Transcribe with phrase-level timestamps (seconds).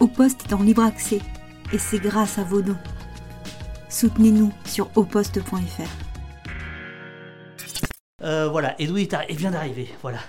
[0.00, 1.20] Au Poste est en libre accès
[1.74, 2.78] et c'est grâce à vos dons.
[3.90, 5.82] Soutenez-nous sur auposte.fr.
[8.22, 9.88] Euh, voilà, Edoui vient d'arriver.
[10.00, 10.20] Voilà.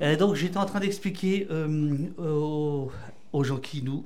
[0.00, 2.06] Euh, donc j'étais en train d'expliquer euh,
[3.32, 4.04] aux, gens qui nous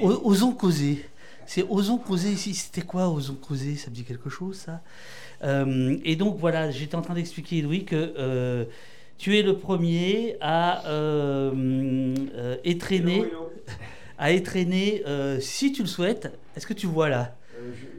[0.00, 1.04] osons causer.
[1.46, 2.54] C'est osons causer ici.
[2.54, 4.82] C'était quoi osons causer Ça me dit quelque chose ça?
[5.42, 8.68] Et donc voilà, j'étais en train d'expliquer Edoui que
[9.20, 10.82] tu es le premier à
[12.64, 13.24] étraîner,
[14.16, 15.02] à étraîner,
[15.40, 16.32] si tu le souhaites.
[16.56, 17.36] Est-ce que tu vois là?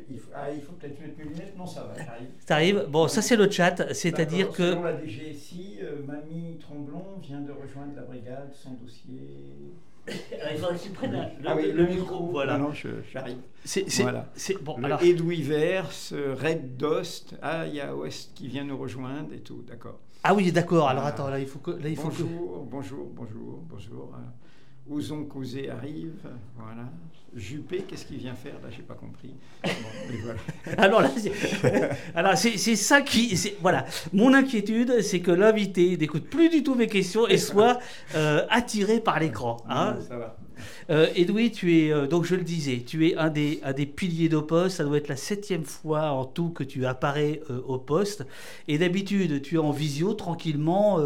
[0.10, 1.58] Il faut, ah, il faut peut-être mettre mes lunettes.
[1.58, 2.28] Non, ça va, j'arrive.
[2.46, 4.72] T'arrives Bon, ça c'est le chat, c'est-à-dire que...
[4.72, 9.74] Selon la DGSI, euh, Mamie Tremblon vient de rejoindre la brigade sans dossier...
[10.08, 12.26] il faudrait que tu prennes le, ah oui, le, micro.
[12.32, 12.58] Voilà.
[12.58, 13.38] Non, j'arrive.
[13.64, 14.28] C'est voilà.
[14.62, 14.78] bon.
[14.80, 15.04] Le alors...
[15.04, 19.64] Edoui Vers, Red Dost, ah, il y a Ouest qui vient nous rejoindre et tout,
[19.70, 20.00] d'accord.
[20.24, 20.90] Ah oui, d'accord.
[20.90, 21.72] Alors attends, là il faut que...
[21.72, 22.72] Là, il faut bonjour, que...
[22.72, 24.12] bonjour, bonjour, bonjour.
[24.90, 26.90] Osons causer arrive, voilà.
[27.34, 29.34] Juppé, qu'est-ce qu'il vient faire Là, j'ai pas compris.
[30.78, 31.02] alors
[32.16, 36.88] alors c'est ça qui, voilà, mon inquiétude, c'est que l'invité n'écoute plus du tout mes
[36.88, 37.80] questions et soit
[38.16, 39.58] euh, attiré par l'écran.
[39.70, 39.96] Hein.
[40.06, 40.38] ça va.
[40.90, 43.86] Euh, Edoui, tu es, euh, donc je le disais, tu es un des, un des
[43.86, 44.78] piliers d'Oposte.
[44.78, 48.26] Ça doit être la septième fois en tout que tu apparais euh, au poste.
[48.68, 51.00] Et d'habitude, tu es en visio tranquillement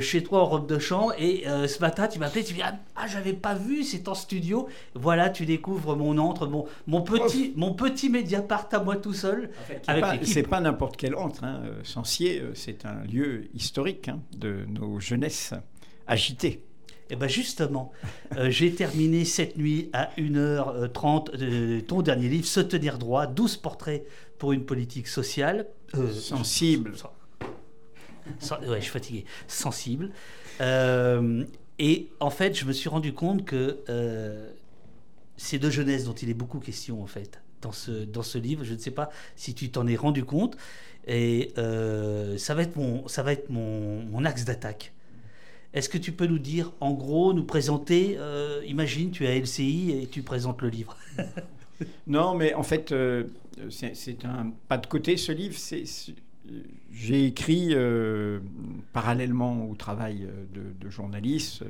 [0.00, 1.10] chez toi en robe de champ.
[1.18, 4.68] Et ce matin, tu m'appelais, tu dis Ah, j'avais pas vu, c'est en studio.
[4.94, 9.50] Voilà, tu découvres mon entre, mon, mon, petit, mon petit Mediapart à moi tout seul.
[10.22, 11.44] c'est pas n'importe quel entre.
[11.44, 11.62] Hein.
[11.84, 15.54] Sancier, c'est un lieu historique hein, de nos jeunesses
[16.06, 16.62] agitées.
[17.10, 17.92] Et eh bien justement,
[18.36, 23.58] euh, j'ai terminé cette nuit à 1h30 de ton dernier livre, Se tenir droit, 12
[23.58, 24.06] portraits
[24.38, 25.66] pour une politique sociale.
[25.94, 26.92] Euh, sensible.
[28.66, 29.24] ouais, je suis fatigué.
[29.46, 30.10] Sensible.
[30.62, 31.44] Euh,
[31.78, 33.80] et en fait, je me suis rendu compte que
[35.36, 38.64] c'est de jeunesse dont il est beaucoup question, en fait, dans ce, dans ce livre.
[38.64, 40.56] Je ne sais pas si tu t'en es rendu compte.
[41.06, 41.52] Et
[42.38, 44.92] ça va être mon, ça va être mon, mon axe d'attaque.
[45.74, 49.38] Est-ce que tu peux nous dire, en gros, nous présenter, euh, imagine, tu es à
[49.38, 50.96] LCI et tu présentes le livre
[52.06, 53.24] Non, mais en fait, euh,
[53.70, 55.56] c'est un pas de côté ce livre.
[56.92, 58.40] J'ai écrit euh,
[58.92, 61.64] parallèlement au travail de, journaliste,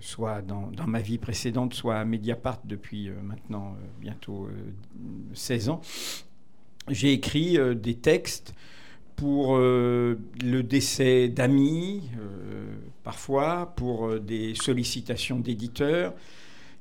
[0.00, 4.48] soit dans, dans, ma vie précédente, soit à Mediapart depuis maintenant bientôt
[5.32, 5.80] 16 ans.
[6.88, 8.54] J'ai écrit des textes
[9.20, 12.02] pour le décès d'amis,
[13.02, 16.14] parfois pour euh, des sollicitations d'éditeurs,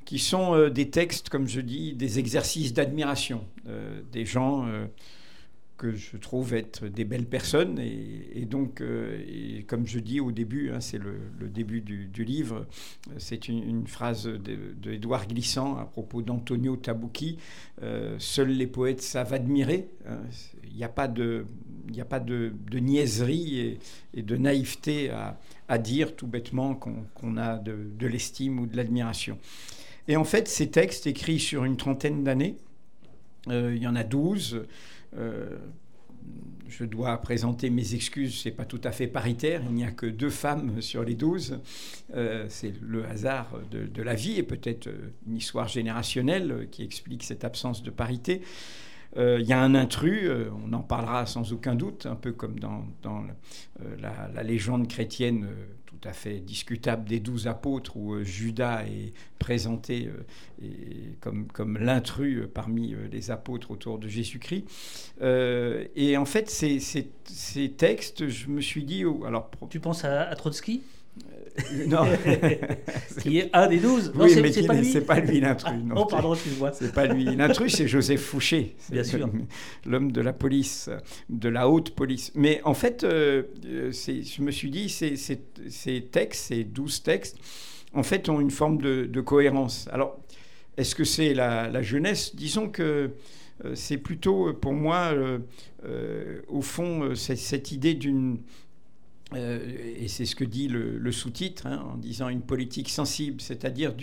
[0.05, 4.67] qui sont euh, des textes, comme je dis, des exercices d'admiration, euh, des gens
[5.77, 7.79] que je trouve être des belles personnes.
[7.79, 8.83] Et, donc,
[9.67, 12.67] comme je dis au début, hein, c'est le, début du, livre,
[13.17, 17.38] c'est une, phrase d'Édouard de, Glissant à propos d'Antonio Tabucchi,
[18.17, 19.88] Seuls les poètes savent admirer.
[20.06, 20.19] Hein.
[20.66, 21.45] Il n'y a pas de,
[21.89, 23.79] il a pas de, niaiserie
[24.13, 25.11] et, de naïveté
[25.67, 29.38] à, dire tout bêtement qu'on a de, l'estime ou de l'admiration.
[30.07, 32.57] Et en fait, ces textes écrits sur une trentaine d'années,
[33.47, 34.63] euh, il y en a douze.
[35.16, 35.57] Euh,
[36.67, 40.06] je dois présenter mes excuses, c'est pas tout à fait paritaire, il n'y a que
[40.06, 41.59] deux femmes sur les douze.
[42.16, 44.89] Euh, c'est le hasard de la vie et peut-être
[45.27, 48.41] une histoire générationnelle qui explique cette absence de parité.
[49.16, 50.30] Il y a un intrus,
[50.66, 52.86] on en parlera sans aucun doute, un peu comme dans,
[54.00, 55.47] la, légende chrétienne
[55.86, 60.09] tout à fait discutable des douze apôtres où Judas est présenté
[61.19, 64.66] comme, comme l'intrus parmi les apôtres autour de Jésus-Christ.
[65.22, 69.03] et en fait, ces, textes, je me suis dit...
[69.25, 70.81] alors, tu penses à Trotsky?
[70.81, 70.99] euh,
[71.88, 72.06] non.
[73.22, 74.12] qui est un des douze.
[74.16, 75.02] oui, mais c'est pas, lui.
[75.02, 75.74] pas lui l'intrus.
[75.90, 76.72] Ah, oh, pardon, excuse-moi.
[76.74, 77.25] C'est pas lui.
[77.36, 78.75] L'intrus, c'est Joseph Fouché.
[78.92, 79.30] Bien sûr.
[79.86, 80.90] L'homme de la police,
[81.30, 82.31] de la haute police.
[82.36, 87.38] Mais en fait, euh, je me suis dit, ces, ces, textes, ces douze textes,
[87.94, 89.88] en fait, ont une forme de, cohérence.
[89.92, 90.19] Alors,
[90.78, 92.36] est-ce que c'est la, jeunesse?
[92.36, 93.12] Disons que
[93.66, 95.13] euh, c'est plutôt, pour moi,
[96.48, 98.39] au fond, cette idée d'une
[99.34, 99.60] euh,
[99.98, 103.94] et c'est ce que dit le, sous-titre, hein, en disant une politique sensible, c'est-à-dire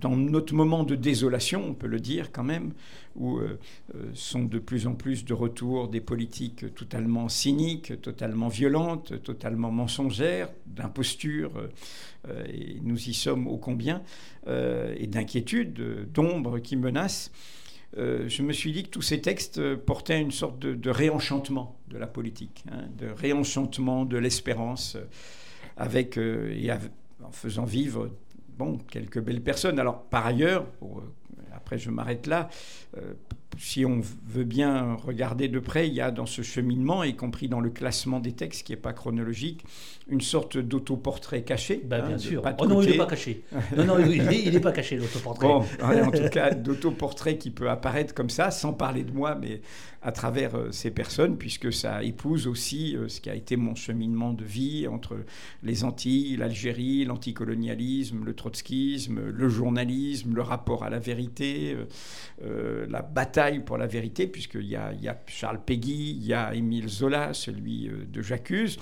[0.00, 2.72] dans notre moment de désolation, on peut le dire quand même,
[3.16, 3.58] où euh,
[3.94, 9.70] euh, sont de plus en plus de retour des politiques totalement cyniques, totalement violentes, totalement
[9.70, 11.52] mensongères, d'imposture,
[12.48, 14.02] et nous y sommes ô combien,
[14.46, 17.32] et d'inquiétude, d'ombre qui menacent.
[17.98, 21.78] Euh, je me suis dit que tous ces textes euh, portaient une sorte de, réenchantement
[21.88, 24.96] de la politique, hein, de réenchantement de l'espérance.
[25.76, 26.70] avec, et
[27.24, 28.10] en faisant vivre
[28.58, 29.78] bon, quelques belles personnes.
[29.78, 30.66] Alors, par ailleurs,
[31.54, 32.48] après je m'arrête là,
[33.58, 37.48] si on veut bien regarder de près, il y a dans ce cheminement, y compris
[37.48, 39.64] dans le classement des textes qui n'est pas chronologique,
[40.08, 41.82] une sorte d'autoportrait caché.
[41.84, 42.42] Bah, bien hein, sûr.
[42.58, 43.44] Oh non, il n'est pas caché.
[43.76, 45.46] Non, non, il n'est pas caché, l'autoportrait.
[45.46, 49.60] Bon, en tout cas, d'autoportrait qui peut apparaître comme ça, sans parler de moi, mais
[50.02, 53.76] à travers euh, ces personnes, puisque ça épouse aussi euh, ce qui a été mon
[53.76, 55.16] cheminement de vie entre
[55.62, 61.76] les Antilles, l'Algérie, l'anticolonialisme, le trotskisme, le journalisme, le rapport à la vérité,
[62.44, 66.34] euh, la bataille pour la vérité, puisqu'il y a, y a Charles Péguy, il y
[66.34, 68.78] a Émile Zola, celui de J'accuse.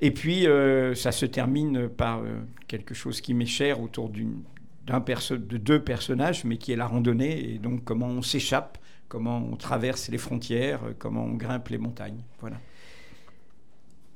[0.00, 0.46] Et puis,
[0.94, 2.22] ça se termine par
[2.68, 7.58] quelque chose qui m'est cher autour de deux personnages, mais qui est la randonnée, et
[7.58, 8.78] donc comment on s'échappe
[9.08, 12.22] comment on traverse les frontières, euh, comment on grimpe les montagnes.
[12.40, 12.56] Voilà.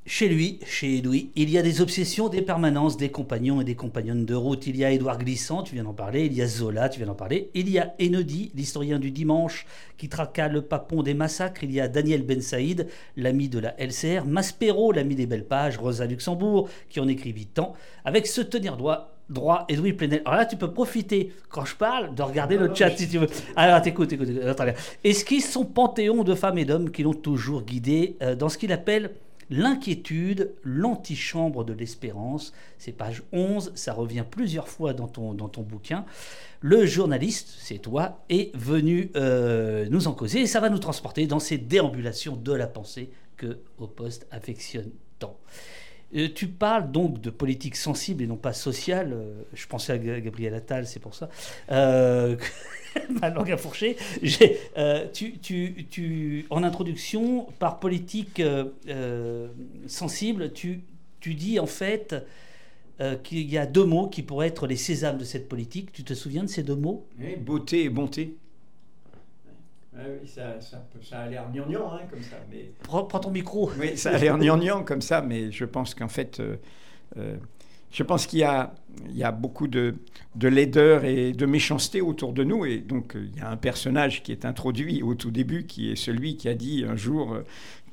[0.05, 3.75] Chez lui, chez Edoui, il y a des obsessions, des permanences, des compagnons et des
[3.75, 4.67] compagnonnes de route.
[4.67, 6.25] Il y a Édouard Glissant, tu viens d'en parler.
[6.25, 7.49] Il y a Zola, tu viens d'en parler.
[7.53, 9.65] Il y a Enodi, l'historien du dimanche,
[9.97, 11.63] qui traqua le papon des massacres.
[11.63, 14.25] Il y a Daniel Ben Saïd, l'ami de la LCR.
[14.25, 15.77] Maspero, l'ami des belles pages.
[15.77, 17.73] Rosa Luxembourg, qui en écrivit tant.
[18.03, 20.21] Avec se tenir droit droit Edoui Plenel.
[20.25, 23.27] Alors là, tu peux profiter, quand je parle, de regarder le chat si tu veux.
[23.55, 24.75] Alors, t'écoute, écoute, écoute.
[25.03, 28.71] Esquisse son panthéon de femmes et d'hommes qui l'ont toujours guidé euh, dans ce qu'il
[28.71, 29.11] appelle
[29.49, 35.61] L'inquiétude, l'antichambre de l'espérance, c'est page 11, ça revient plusieurs fois dans ton, dans ton
[35.61, 36.05] bouquin.
[36.61, 41.27] Le journaliste, c'est toi, est venu euh, nous en causer et ça va nous transporter
[41.27, 45.37] dans ces déambulations de la pensée que Au Poste affectionne tant.
[46.15, 49.13] Euh, tu parles donc de politique sensible et non pas sociale.
[49.13, 51.29] Euh, je pensais à Gabriel Attal, c'est pour ça.
[51.71, 52.35] Euh,
[53.21, 53.97] ma langue a fourché.
[55.13, 58.41] Tu, en introduction, par politique
[59.87, 60.83] sensible, tu,
[61.25, 62.15] dis en fait
[63.23, 65.91] qu'il y a deux mots qui pourraient être les sésames de cette politique.
[65.91, 67.07] Tu te souviens de ces deux mots?
[67.39, 68.35] Beauté et bonté.
[69.95, 72.37] Ah oui, ça, ça, a l'air gnangnan hein, comme ça.
[72.49, 72.71] Mais...
[72.83, 73.69] Prends, ton micro.
[73.79, 76.55] Oui, ça a l'air gnangnan comme ça, mais je pense qu'en fait, euh,
[77.17, 77.37] euh,
[77.93, 79.95] je pense qu'il y a, beaucoup de,
[80.35, 82.65] de laideur et de méchanceté autour de nous.
[82.65, 85.91] Et donc, euh, il y a un personnage qui est introduit au tout début, qui
[85.91, 87.37] est celui qui a dit un jour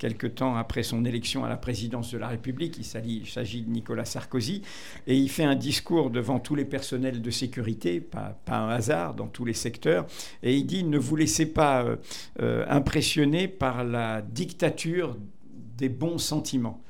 [0.00, 2.78] quelque temps après son élection à la présidence de la République.
[2.78, 4.62] Il s'agit de Nicolas Sarkozy.
[5.06, 9.28] Et il fait un discours devant tous les personnels de sécurité, pas, un hasard, dans
[9.28, 10.06] tous les secteurs.
[10.42, 11.96] Et il dit, ne vous laissez pas euh,
[12.40, 15.16] euh, impressionner par la dictature
[15.76, 16.82] des bons sentiments.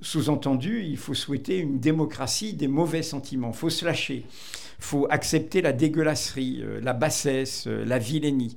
[0.00, 3.50] Sous-entendu, il faut souhaiter une démocratie des mauvais sentiments.
[3.52, 4.24] Il faut se lâcher.
[4.78, 8.56] Il faut accepter la dégueulasserie, euh, la bassesse, la vilainie.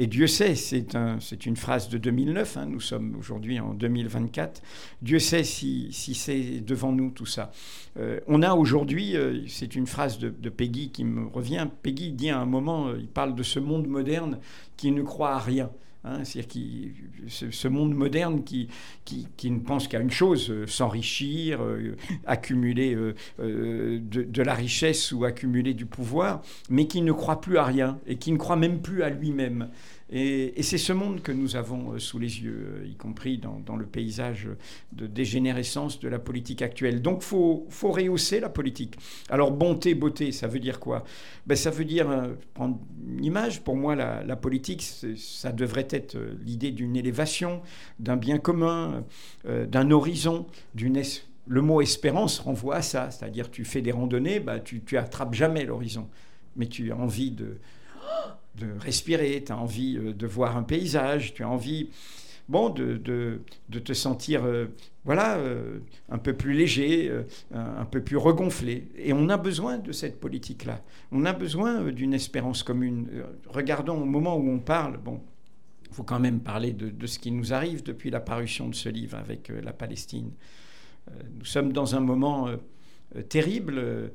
[0.00, 4.62] Et Dieu sait, c'est un, une phrase de 2009, hein, nous sommes aujourd'hui en 2024,
[5.02, 7.50] Dieu sait si, si c'est devant nous tout ça.
[7.98, 12.30] Euh, on a aujourd'hui, euh, c'est une phrase de, Peggy qui me revient, Peggy dit
[12.30, 14.38] à un moment, euh, il parle de ce monde moderne
[14.76, 15.68] qui ne croit à rien.
[16.08, 16.90] Hein, c'est-à-dire
[17.28, 18.68] ce, monde moderne qui,
[19.04, 21.96] qui, ne pense qu'à une chose, euh, s'enrichir, euh,
[22.26, 26.40] accumuler euh, de, la richesse ou accumuler du pouvoir,
[26.70, 29.68] mais qui ne croit plus à rien et qui ne croit même plus à lui-même.
[30.10, 33.76] Et, c'est ce monde que nous avons euh, sous les yeux, euh, y compris dans,
[33.76, 34.48] le paysage
[34.92, 37.02] de dégénérescence de la politique actuelle.
[37.02, 38.96] Donc faut, faut rehausser la politique.
[39.28, 41.04] Alors bonté, beauté, ça veut dire quoi?
[41.46, 44.82] Ben, Ça veut dire, euh, prendre une image, pour moi la, politique,
[45.16, 47.60] ça devrait être l'idée d'une élévation,
[47.98, 49.04] d'un bien commun,
[49.44, 50.46] d'un horizon,
[51.48, 55.34] le mot espérance renvoie à ça, c'est-à-dire tu fais des randonnées, bah, tu, tu attrapes
[55.34, 56.08] jamais l'horizon,
[56.56, 57.58] mais tu as envie de,
[58.58, 61.90] de respirer, tu as envie euh, de voir un paysage, tu as envie
[62.48, 64.66] bon, de, de, te sentir euh,
[65.04, 67.10] voilà, euh, un peu plus léger,
[67.54, 68.88] un, peu plus regonflé.
[68.96, 70.82] Et on a besoin de cette politique-là.
[71.12, 73.08] On a besoin d'une espérance commune.
[73.48, 75.20] regardons au moment où on parle, bon,
[75.88, 78.74] il faut quand même parler de, de, ce qui nous arrive depuis la parution de
[78.74, 80.30] ce livre avec la Palestine.
[81.38, 82.50] nous sommes dans un moment
[83.30, 84.10] terrible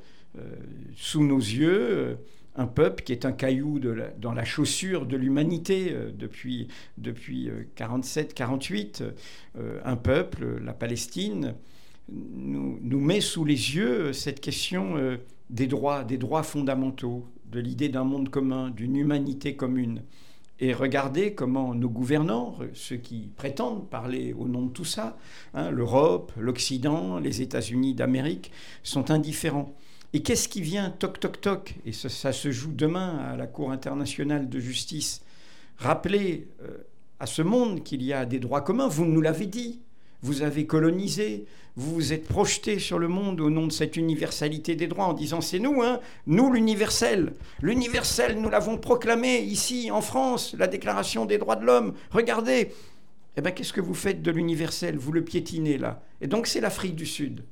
[0.94, 2.18] sous nos yeux
[2.56, 3.80] un peuple qui est un caillou
[4.18, 6.68] dans la chaussure de l'humanité euh, depuis,
[6.98, 9.02] depuis 47-48.
[9.02, 9.10] Euh,
[9.58, 11.54] euh, un peuple, la Palestine,
[12.08, 14.96] nous, met sous les yeux cette question
[15.48, 20.02] des droits, des droits fondamentaux, de l'idée d'un monde commun, d'une humanité commune.
[20.60, 25.16] Et regardez comment nos gouvernants, ceux qui prétendent parler au nom de tout ça,
[25.54, 29.74] hein, l'Europe, l'Occident, les États-Unis d'Amérique, sont indifférents.
[30.14, 33.72] Et qu'est-ce qui vient, toc, toc, toc, et ça, se joue demain à la Cour
[33.72, 35.22] internationale de justice,
[35.76, 36.84] rappeler euh,
[37.18, 39.80] à ce monde qu'il y a des droits communs, vous nous l'avez dit.
[40.22, 44.76] vous avez colonisé, vous vous êtes projeté sur le monde au nom de cette universalité
[44.76, 47.34] des droits en disant c'est nous, hein, nous l'universel.
[47.60, 51.92] L'universel, nous l'avons proclamé ici en France, la Déclaration des droits de l'homme.
[52.12, 52.72] Regardez.
[53.36, 54.96] Eh bien, qu'est-ce que vous faites de l'universel?
[54.96, 56.04] Vous le piétinez là.
[56.20, 57.42] Et donc, c'est l'Afrique du Sud.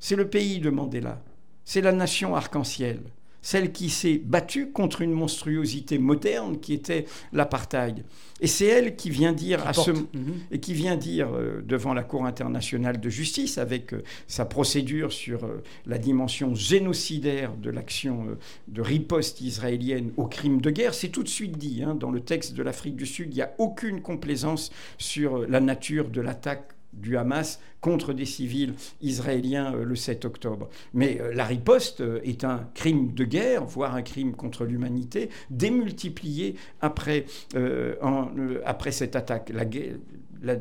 [0.00, 1.22] C'est le pays de Mandela.
[1.68, 3.02] C'est la nation arc-en-ciel
[3.40, 8.04] celle qui s'est battue contre une monstruosité moderne qui était l'apartheid.
[8.40, 9.90] Et c'est elle qui vient dire à ce,
[10.50, 15.12] et qui vient dire euh, devant la Cour internationale de justice avec euh, sa procédure
[15.12, 18.26] sur euh, la dimension génocidaire de l'action
[18.66, 22.20] de riposte israélienne aux crimes de guerre, c'est tout de suite dit hein, dans le
[22.20, 26.74] texte de l'Afrique du Sud, il n'y a aucune complaisance sur la nature de l'attaque
[26.92, 30.68] du Hamas contre des civils israéliens euh, le 7 octobre.
[30.94, 35.30] Mais euh, la riposte euh, est un crime de guerre, voire un crime contre l'humanité,
[35.50, 37.26] démultiplié après,
[38.64, 39.52] après cette attaque.
[40.42, 40.56] La,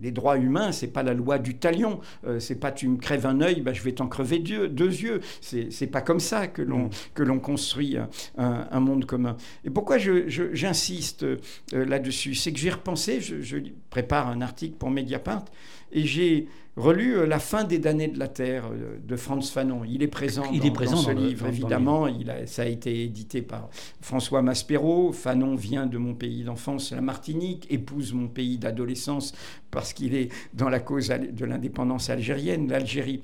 [0.00, 2.00] les droits humains, c'est pas la loi du talion.
[2.38, 5.20] c'est pas tu me crèves un œil, bah, je vais t'en crever deux, deux yeux.
[5.40, 6.90] C'est pas comme ça que l'on mm.
[7.14, 7.96] que l'on construit
[8.36, 9.36] un, monde commun.
[9.64, 11.26] Et pourquoi j'insiste
[11.72, 13.20] là-dessus, c'est que j'ai repensé.
[13.20, 13.58] Je, je,
[13.90, 15.44] prépare un article pour Mediapart
[15.92, 16.48] et j'ai
[16.80, 19.82] relu euh, La fin des damnés de la Terre euh, de Franz Fanon.
[19.84, 22.06] Il est présent, il dans, est présent dans ce livre, évidemment.
[22.06, 23.68] Il a, ça a été édité par
[24.00, 25.12] François Maspero.
[25.12, 29.32] Fanon vient de mon pays d'enfance, la Martinique, épouse mon pays d'adolescence
[29.70, 33.22] parce qu'il est dans la cause de l'indépendance algérienne, l'Algérie.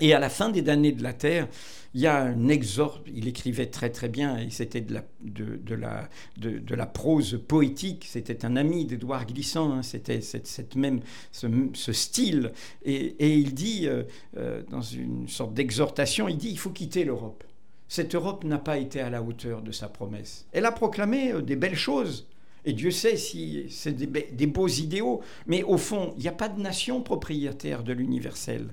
[0.00, 1.48] Et à la fin des damnés de la Terre,
[1.94, 5.74] il y a un exorbe, il écrivait très très bien, et c'était de la, de,
[5.74, 6.08] la,
[6.38, 11.00] de, la prose poétique, c'était un ami d'Édouard Glissant, hein, c'était cette, même,
[11.32, 12.52] ce, style.
[12.84, 14.04] Et, il dit, euh,
[14.38, 17.44] euh, dans une sorte d'exhortation, il dit, il faut quitter l'Europe.
[17.88, 20.46] Cette Europe n'a pas été à la hauteur de sa promesse.
[20.52, 22.26] Elle a proclamé euh, des belles choses,
[22.64, 26.32] et Dieu sait si c'est des, des, beaux idéaux, mais au fond, il n'y a
[26.32, 28.68] pas de nation propriétaire de l'universel.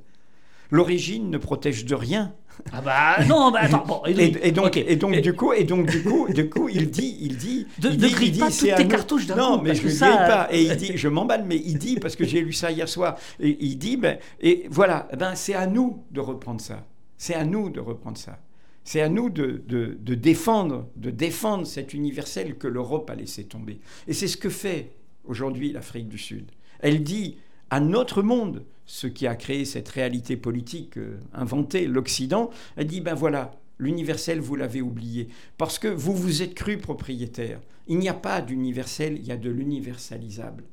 [0.72, 2.34] L'origine ne protège de rien.
[2.72, 3.86] Ah bah non, bah attends.
[3.86, 7.18] Bon, et, donc, et donc du coup, et donc du coup, du coup, il dit,
[7.22, 9.86] il dit, de, il dit, il dit, pas toutes tes cartouches d'un Non, mais je
[9.86, 10.18] ne ça...
[10.18, 10.48] pas.
[10.52, 13.18] Et il dit, je m'emballe, mais il dit parce que j'ai lu ça hier soir.
[13.40, 16.86] Et il dit, ben, et voilà, ben c'est à nous de reprendre ça.
[17.18, 18.40] C'est à nous de reprendre ça.
[18.84, 23.44] C'est à nous de, de, de, défendre, de défendre cet universel que l'Europe a laissé
[23.44, 23.80] tomber.
[24.08, 24.94] Et c'est ce que fait
[25.26, 26.52] aujourd'hui l'Afrique du Sud.
[26.80, 27.38] Elle dit
[27.70, 33.02] à notre monde, ce qui a créé cette réalité politique euh, inventée, l'Occident, elle dit,
[33.02, 35.28] ben voilà, l'universel, vous l'avez oublié,
[35.60, 37.62] parce que vous vous êtes cru propriétaire.
[37.86, 40.64] Il n'y a pas d'universel, il y a de l'universalisable.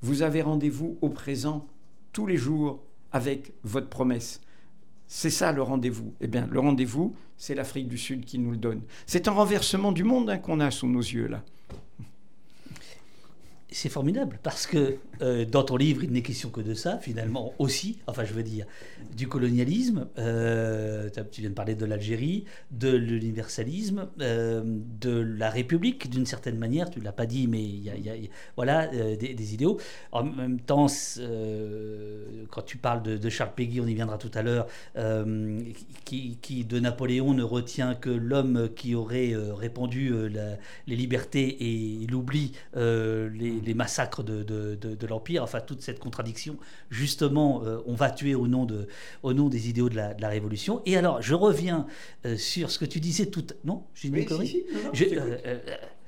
[0.00, 1.66] Vous avez rendez-vous au présent
[2.14, 4.40] tous les jours avec votre promesse.
[5.06, 6.14] C'est ça le rendez-vous.
[6.22, 8.80] Eh bien, le rendez-vous, c'est l'Afrique du Sud qui nous le donne.
[9.04, 11.44] C'est un renversement du monde hein, qu'on a sous nos yeux là
[13.72, 17.52] c'est formidable parce que euh, dans ton livre, il n'est question que de ça, finalement,
[17.58, 17.98] aussi.
[18.06, 18.66] Enfin, je veux dire,
[19.16, 20.08] du colonialisme.
[20.18, 24.62] Euh, tu viens de parler de l'Algérie, de l'universalisme, euh,
[25.00, 26.90] de la République, d'une certaine manière.
[26.90, 28.14] Tu l'as pas dit, mais il y, a,
[28.56, 29.78] voilà des, idéaux.
[30.12, 30.86] En même temps,
[32.50, 34.66] quand tu parles de, Charles Péguy, on y viendra tout à l'heure,
[36.04, 40.12] qui, de Napoléon ne retient que l'homme qui aurait répandu
[40.86, 46.56] les libertés et l'oubli les les, massacres de, l'Empire, enfin toute cette contradiction,
[46.90, 48.88] justement, euh, on va tuer au nom, de,
[49.22, 50.80] au nom des idéaux de la, Révolution.
[50.86, 51.86] Et alors, je reviens
[52.24, 53.44] euh, sur ce que tu disais tout...
[53.64, 54.64] Non J'ai une oui,
[55.16, 55.58] euh,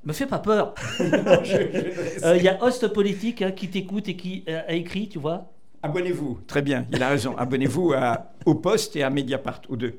[0.04, 0.74] me fais pas peur.
[1.00, 5.52] Il y a Host Politique hein, qui t'écoute et qui a écrit, tu vois.
[5.82, 7.36] Abonnez-vous, très bien, il a raison.
[7.36, 7.94] Abonnez-vous
[8.46, 9.98] au Poste et à Mediapart, aux deux.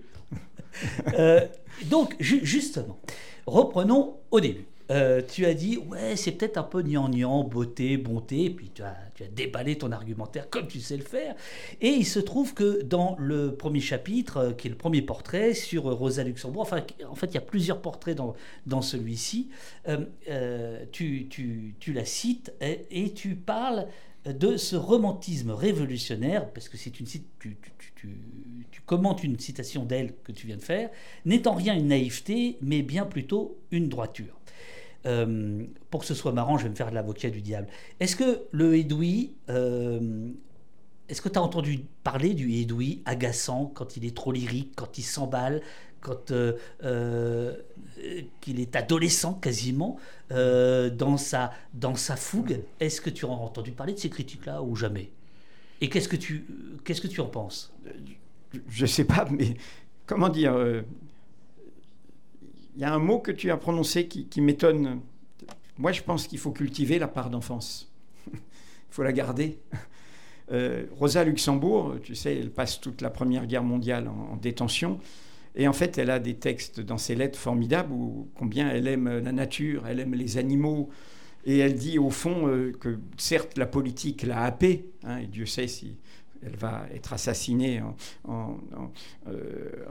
[1.86, 3.00] donc, justement,
[3.46, 4.66] reprenons au début.
[4.94, 8.96] Euh, tu as dit, ouais, c'est peut-être un peu gnangnan, beauté, bonté, puis tu as,
[9.36, 11.36] déballé ton argumentaire comme tu sais le faire.
[11.82, 15.54] Et il se trouve que dans le premier chapitre, euh, qui est le premier portrait
[15.54, 18.36] sur Rosa Luxembourg, enfin, en fait, il y a plusieurs portraits dans,
[18.68, 19.50] dans celui-ci,
[19.88, 23.88] euh, tu, tu, tu, la cites et, tu parles
[24.26, 27.08] de ce romantisme révolutionnaire, parce que c'est une
[27.40, 27.58] tu,
[28.72, 30.90] tu, commentes une citation d'elle que tu viens de faire,
[31.26, 34.43] n'étant rien une naïveté, mais bien plutôt une droiture.
[35.06, 37.68] Euh, pour que ce soit marrant, je vais me faire de l'avocat du diable.
[38.00, 40.30] Est-ce que le Edoui, euh,
[41.10, 44.98] est-ce que tu as entendu parler du Edoui agaçant quand il est trop lyrique, quand
[44.98, 45.62] il s'emballe,
[46.00, 47.56] quand euh,
[48.42, 49.98] qu'il est adolescent quasiment
[50.30, 52.62] dans sa dans sa fougue?
[52.80, 55.12] Est-ce que tu as entendu parler de ces critiques-là ou jamais?
[55.82, 56.46] Et qu'est-ce que tu
[56.86, 57.74] qu'est-ce que tu en penses?
[58.70, 59.56] Je sais pas, mais
[60.06, 60.56] comment dire
[62.76, 65.02] il y a un mot que tu as prononcé qui, m'étonne.
[65.78, 67.92] Moi, je pense qu'il faut cultiver la part d'enfance.
[68.34, 69.60] Il faut la garder.
[71.00, 75.00] Rosa Luxembourg, tu sais, elle passe toute la Première Guerre mondiale en, détention.
[75.56, 79.20] Et en fait, elle a des textes dans ses lettres formidables où combien elle aime
[79.20, 80.90] la nature, elle aime les animaux.
[81.46, 85.68] Et elle dit au fond que certes la politique l'a happée, hein, et Dieu sait
[85.68, 85.98] si
[86.46, 87.82] elle va être assassinée
[88.26, 88.58] en,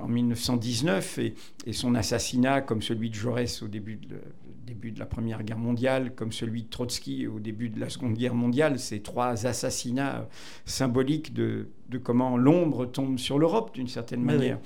[0.08, 1.30] 1919 euh,
[1.66, 4.18] et, son assassinat, comme celui de Jaurès au début de,
[4.66, 8.14] début de la Première Guerre mondiale, comme celui de Trotsky au début de la Seconde
[8.14, 10.28] Guerre mondiale, ces trois assassinats
[10.64, 11.68] symboliques de,
[12.02, 14.58] comment l'ombre tombe sur l'Europe d'une certaine manière.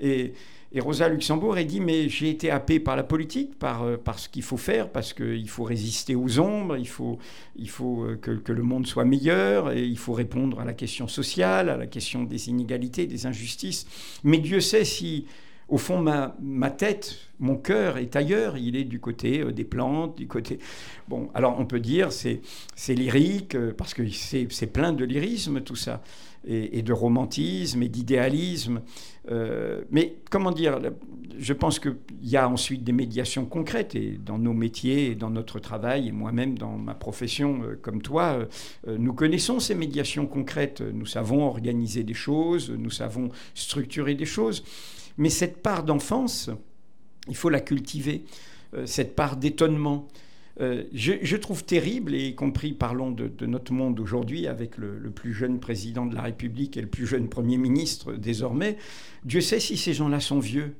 [0.00, 0.32] Et,
[0.76, 4.18] et Rosa Luxembourg a dit Mais j'ai été happé par la politique, par, euh, par
[4.18, 7.18] ce qu'il faut faire, parce qu'il faut résister aux ombres, il faut,
[7.54, 10.72] il faut euh, que, que, le monde soit meilleur, et il faut répondre à la
[10.72, 13.86] question sociale, à la question des inégalités, des injustices.
[14.24, 15.26] Mais Dieu sait si,
[15.68, 20.16] au fond, ma, tête, mon cœur est ailleurs, il est du côté euh, des plantes,
[20.16, 20.58] du côté...
[21.08, 22.40] Bon, alors on peut dire c'est
[22.74, 26.02] c'est lyrique, parce que c'est plein de lyrisme tout ça
[26.46, 28.82] et, de romantisme et d'idéalisme.
[29.30, 30.78] Euh, mais comment dire,
[31.38, 35.30] je pense qu'il y a ensuite des médiations concrètes et dans nos métiers et dans
[35.30, 38.46] notre travail et moi-même dans ma profession euh, comme toi,
[38.86, 40.82] euh, nous connaissons ces médiations concrètes.
[40.82, 44.62] Nous savons organiser des choses, nous savons structurer des choses.
[45.16, 46.50] Mais cette part d'enfance,
[47.28, 48.24] il faut la cultiver,
[48.84, 50.08] cette part d'étonnement.
[50.60, 55.32] Euh, je, trouve terrible, et y compris parlons de, notre monde aujourd'hui avec le, plus
[55.32, 58.76] jeune président de la République et le plus jeune Premier ministre désormais,
[59.24, 60.74] Dieu sait si ces gens-là sont vieux.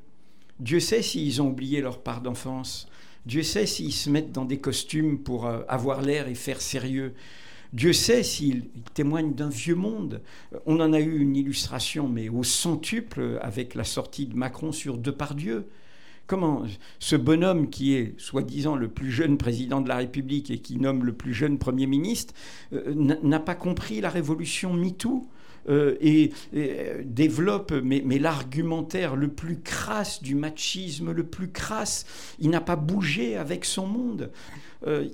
[0.60, 2.86] Dieu sait s'ils ont oublié leur part d'enfance.
[3.26, 7.14] Dieu sait s'ils se mettent dans des costumes pour euh, avoir l'air et faire sérieux.
[7.74, 10.22] Dieu sait s'ils témoignent d'un vieux monde.
[10.64, 14.96] On en a eu une illustration, mais au centuple, avec la sortie de Macron sur
[14.96, 15.66] Depardieu.
[16.28, 16.62] Comment
[17.00, 21.04] ce bonhomme qui est soi-disant le plus jeune président de la République et qui nomme
[21.04, 22.32] le plus jeune Premier ministre
[22.72, 25.26] euh, n'a pas compris la révolution MeToo
[25.68, 32.06] euh, et, euh, développe mais l'argumentaire le plus crasse du machisme le plus crasse.
[32.38, 34.30] Il n'a pas bougé avec son monde.
[34.86, 35.06] Euh,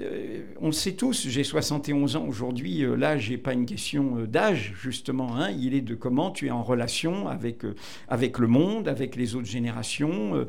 [0.00, 4.18] euh, on le sait tous, j'ai 71 ans aujourd'hui, euh, là, j'ai pas une question
[4.28, 5.36] d'âge, justement.
[5.36, 5.50] Hein.
[5.50, 7.62] il est de comment tu es en relation avec,
[8.08, 10.46] avec le monde, avec les autres générations.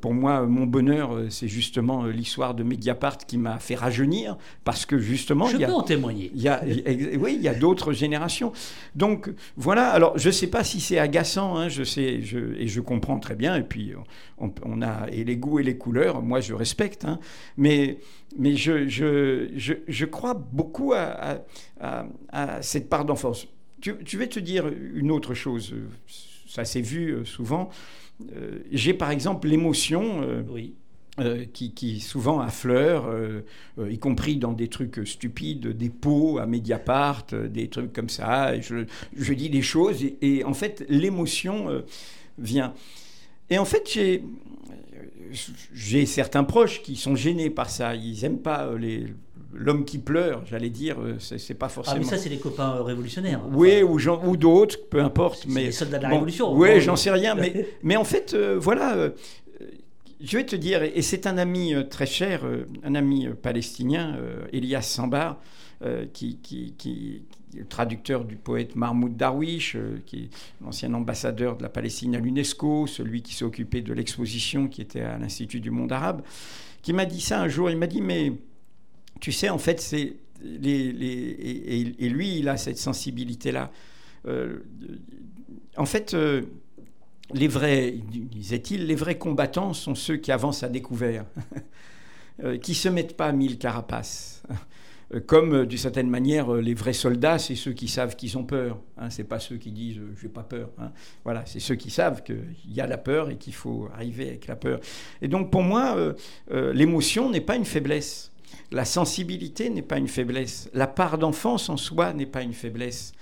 [0.00, 4.98] pour moi, mon bonheur, c'est justement l'histoire de Mediapart qui m'a fait rajeunir, parce que
[4.98, 5.46] justement...
[5.46, 6.30] Je peux en témoigner.
[6.34, 6.62] Y a,
[7.18, 8.52] oui, il y a d'autres générations.
[8.94, 9.90] Donc, voilà.
[9.90, 13.34] Alors, je sais pas si c'est agaçant, hein, je sais, je, et je comprends très
[13.34, 13.92] bien, et puis
[14.38, 17.18] on, a et les goûts et les couleurs, moi, je respecte, hein,
[17.56, 17.91] mais
[18.38, 21.42] mais, je, je, crois beaucoup à,
[22.60, 23.46] cette part d'enfance.
[23.80, 25.74] Tu, tu, vais te dire une autre chose,
[26.52, 27.70] ça s'est vu euh, souvent.
[28.36, 30.22] Euh, j'ai par exemple l'émotion.
[30.22, 33.14] Euh, qui, souvent affleure,
[33.78, 38.58] y compris dans des trucs stupides, des pots à Mediapart, des trucs comme ça.
[38.58, 41.84] je, je, dis des choses et en fait, l'émotion
[42.38, 42.72] vient.
[43.50, 44.24] Et en fait, j'ai
[45.72, 47.94] j'ai certains proches qui sont gênés par ça.
[47.94, 49.06] Ils n'aiment pas euh, les,
[49.52, 51.96] l'homme qui pleure, j'allais dire, euh, c'est, pas forcément.
[51.96, 53.42] Ah, mais ça, c'est les copains euh, révolutionnaires.
[53.52, 55.46] Oui, ou, ou d'autres, peu importe.
[55.48, 56.52] mais les soldats de la Révolution.
[56.54, 57.34] Oui, j'en sais rien.
[57.34, 59.10] mais, mais en fait, voilà,
[60.20, 62.42] je vais te dire, et c'est un ami très cher,
[62.84, 64.16] un ami palestinien,
[64.52, 65.40] Elias Sambar,
[66.12, 67.22] qui, qui, qui,
[67.54, 70.30] le traducteur du poète Mahmoud Darwish, euh, qui est
[70.62, 75.02] l'ancien ambassadeur de la Palestine à l'UNESCO, celui qui s'est occupé de l'exposition qui était
[75.02, 76.22] à l'Institut du monde arabe,
[76.82, 77.70] qui m'a dit ça un jour.
[77.70, 78.32] Il m'a dit, mais
[79.20, 83.70] tu sais, en fait, c'est et, lui, il a cette sensibilité-là.
[84.26, 84.58] Euh,
[85.76, 86.42] en fait, euh,
[87.32, 91.26] les vrais, disait-il, les vrais combattants sont ceux qui avancent à découvert,
[92.62, 94.42] qui se mettent pas à mille carapaces.
[95.14, 98.38] Euh, comme euh, d'une certaine manière, euh, les vrais soldats, c'est ceux qui savent qu'ils
[98.38, 98.78] ont peur.
[98.98, 100.70] Hein, c'est pas ceux qui disent je n'ai pas peur.
[100.78, 100.92] Hein.
[101.24, 104.46] Voilà, c'est ceux qui savent qu'il y a la peur et qu'il faut arriver avec
[104.46, 104.80] la peur.
[105.20, 105.96] Et donc pour moi,
[106.50, 108.30] l'émotion n'est pas une faiblesse.
[108.70, 110.70] La sensibilité n'est pas une faiblesse.
[110.74, 113.12] La part d'enfance en soi n'est pas une faiblesse.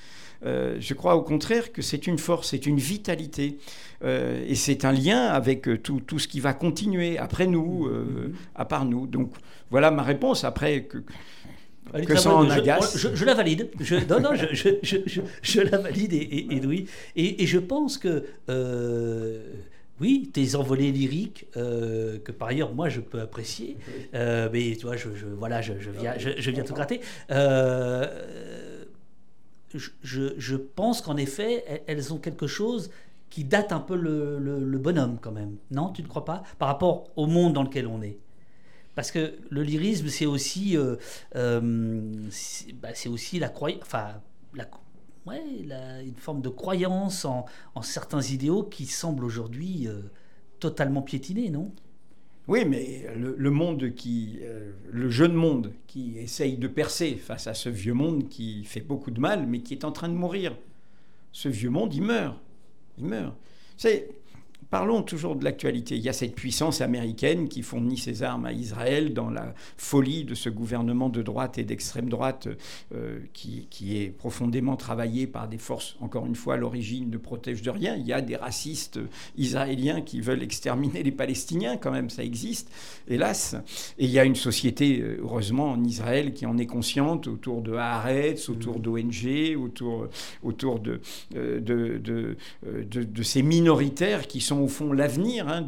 [0.43, 3.59] je crois au contraire que c'est une force, c'est une vitalité.
[4.05, 8.33] et c'est un lien avec tout, tout, ce qui va continuer après nous, mm-hmm.
[8.55, 9.07] à part nous.
[9.07, 9.33] Donc
[9.71, 10.45] voilà ma réponse.
[10.45, 10.99] Après, que,
[11.93, 12.97] que ça en agace.
[13.15, 13.71] Je, la valide.
[13.81, 16.47] Je, non, non, je, la valide, et,
[17.17, 18.25] et, et, je pense que.
[18.49, 19.53] Euh,
[20.01, 23.77] oui, tes envolées lyriques, euh, que par ailleurs, moi, je peux apprécier,
[24.15, 27.03] euh, mais tu vois, je, voilà, je, viens, je, viens tout gratter.
[30.03, 32.91] je, pense qu'en effet, elles ont quelque chose
[33.29, 35.57] qui date un peu le, le bonhomme, quand même.
[35.71, 36.45] Non, tu ne crois pas?
[36.59, 38.17] Par rapport au monde dans lequel on est.
[39.01, 40.97] Parce que le lyrisme, c'est aussi, euh,
[41.35, 42.29] euh,
[42.83, 43.81] bah, c'est aussi la croyance.
[43.81, 44.21] Enfin,
[45.27, 47.47] une forme de croyance en,
[47.81, 50.03] certains idéaux qui semblent aujourd'hui euh,
[50.59, 51.73] totalement piétinés, non?
[52.47, 54.41] Oui, mais le, monde qui,
[54.91, 59.13] le jeune monde qui essaye de percer face à ce vieux monde qui fait beaucoup
[59.13, 60.55] de mal, mais qui est en train de mourir.
[61.33, 62.37] Ce vieux monde, il meurt.
[62.99, 63.35] Il meurt.
[63.79, 64.11] C'est
[64.71, 65.97] Parlons toujours de l'actualité.
[65.97, 70.23] Il y a cette puissance américaine qui fournit ses armes à Israël dans la folie
[70.23, 72.47] de ce gouvernement de droite et d'extrême droite
[72.95, 77.71] euh, qui, est profondément travaillé par des forces, encore une fois, l'origine ne protège de
[77.71, 77.97] rien.
[77.97, 79.01] Il y a des racistes
[79.37, 82.71] israéliens qui veulent exterminer les Palestiniens, quand même, ça existe,
[83.09, 83.57] hélas.
[83.99, 87.63] Et il y a une société, euh, heureusement, en Israël qui en est consciente autour
[87.63, 88.83] de Haaretz, autour mmh.
[88.83, 90.07] d'ONG, autour,
[90.45, 91.01] autour de,
[91.35, 92.37] euh, de, de,
[93.03, 95.67] de ces minoritaires qui sont au fond l'avenir, hein,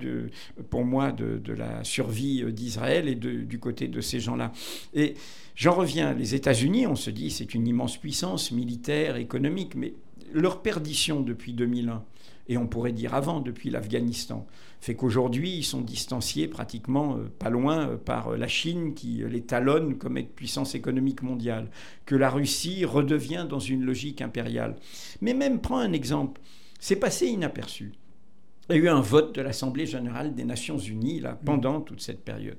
[0.70, 4.52] pour moi, de, la survie d'Israël et du côté de ces gens-là.
[4.94, 5.14] Et
[5.54, 9.94] j'en reviens, les États-Unis, on se dit, c'est une immense puissance militaire, économique, mais
[10.32, 12.02] leur perdition depuis 2001,
[12.48, 14.46] et on pourrait dire avant, depuis l'Afghanistan,
[14.80, 19.42] fait qu'aujourd'hui, ils sont distanciés pratiquement euh, pas loin euh, par la Chine qui les
[19.42, 21.70] talonne comme puissance économique mondiale,
[22.04, 24.74] que la Russie redevient dans une logique impériale.
[25.20, 26.40] Mais même, prends un exemple,
[26.80, 27.92] c'est passé inaperçu.
[28.68, 32.00] Il y a eu un vote de l'Assemblée générale des Nations unies là, pendant toute
[32.00, 32.58] cette période.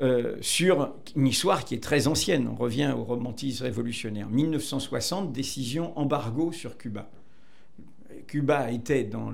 [0.00, 2.48] Euh, sur une histoire qui est très ancienne.
[2.48, 4.28] On revient au romantisme révolutionnaire.
[4.28, 7.08] 1960, décision embargo sur Cuba.
[8.26, 9.32] Cuba était dans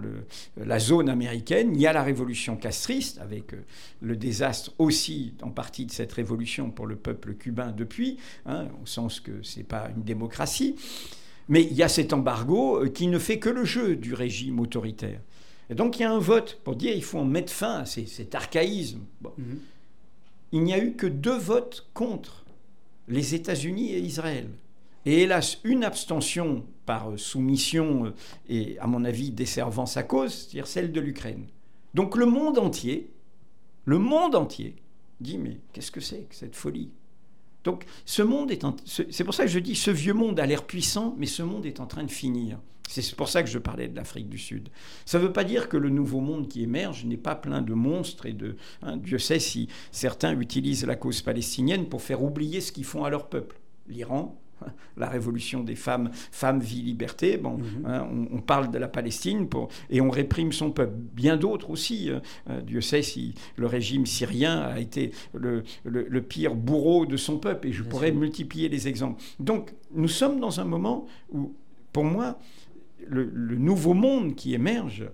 [0.56, 1.70] la zone américaine.
[1.74, 3.64] Il y a la révolution castriste, avec euh,
[4.02, 8.86] le désastre aussi en partie de cette révolution pour le peuple cubain depuis, hein, au
[8.86, 10.76] sens que ce n'est pas une démocratie.
[11.48, 14.60] Mais il y a cet embargo euh, qui ne fait que le jeu du régime
[14.60, 15.20] autoritaire.
[15.70, 17.86] Et donc il y a un vote pour dire qu'il faut en mettre fin à
[17.86, 19.00] cet archaïsme.
[19.22, 19.58] Mhm.
[20.52, 22.44] Il n'y a eu que deux votes contre
[23.06, 24.48] les États-Unis et Israël.
[25.04, 28.14] Et hélas, une abstention par euh, soumission euh,
[28.48, 31.46] et, à mon avis, desservant sa cause, c'est-à-dire celle de l'Ukraine.
[31.94, 33.10] Donc le monde entier,
[33.84, 34.76] le monde entier,
[35.20, 36.90] dit mais qu'est-ce que c'est que cette folie?
[37.64, 38.64] Donc ce monde est...
[38.84, 41.66] C'est pour ça que je dis, ce vieux monde a l'air puissant, mais ce monde
[41.66, 42.58] est en train de finir.
[42.88, 44.70] C'est pour ça que je parlais de l'Afrique du Sud.
[45.04, 47.74] Ça ne veut pas dire que le nouveau monde qui émerge n'est pas plein de
[47.74, 48.56] monstres et de...
[48.82, 53.04] Hein, Dieu sait si certains utilisent la cause palestinienne pour faire oublier ce qu'ils font
[53.04, 53.60] à leur peuple.
[53.88, 54.40] L'Iran,
[54.96, 57.36] la révolution des femmes, femmes, vie, liberté.
[57.36, 57.84] Bon, mhm.
[57.84, 60.94] hein, on, parle de la Palestine pour, et on réprime son peuple.
[61.12, 62.10] Bien d'autres aussi.
[62.10, 65.62] Euh, euh, Dieu sait si le régime syrien a été le,
[66.22, 69.22] pire bourreau de son peuple, et je pourrais multiplier les exemples.
[69.38, 71.54] Donc, nous sommes dans un moment où,
[71.92, 72.38] pour moi,
[73.08, 75.08] le, nouveau monde qui émerge,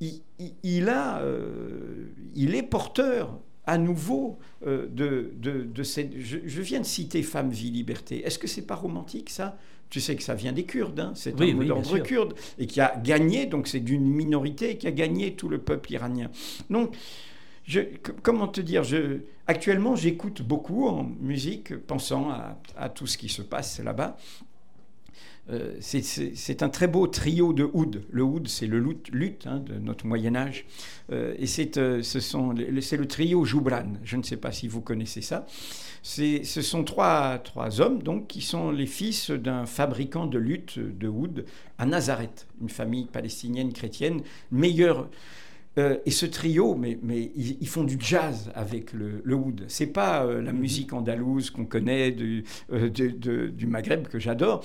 [0.00, 6.18] il, a, euh, il est porteur à nouveau euh, de, de, cette...
[6.18, 8.24] Je, viens de citer Femme, vie, liberté.
[8.24, 9.58] Est-ce que c'est pas romantique ça?
[9.88, 12.80] Tu sais que ça vient des Kurdes, hein c'est un mot d'ordre kurde, et qui
[12.80, 16.28] a gagné, donc c'est d'une minorité qui a gagné tout le peuple iranien.
[16.70, 16.96] Donc,
[17.62, 17.80] je,
[18.22, 23.28] comment te dire je, Actuellement, j'écoute beaucoup en musique, pensant à, à tout ce qui
[23.28, 24.16] se passe là-bas.
[25.50, 28.02] Euh, c'est un très beau trio de oud.
[28.10, 30.64] Le oud, c'est le luth, hein, de notre Moyen Âge.
[31.12, 33.92] Euh, et c'est euh, le trio Joubran.
[34.02, 35.46] Je ne sais pas si vous connaissez ça.
[36.02, 41.08] Ce sont trois, trois hommes donc, qui sont les fils d'un fabricant de luth, de
[41.08, 41.44] oud,
[41.78, 45.08] à Nazareth, une famille palestinienne chrétienne, meilleure
[45.78, 49.64] euh, et ce trio, mais, mais ils, font du jazz avec le, le oud.
[49.68, 50.60] C'est pas euh, la mhm.
[50.60, 54.64] musique andalouse qu'on connaît du, euh, du Maghreb que j'adore.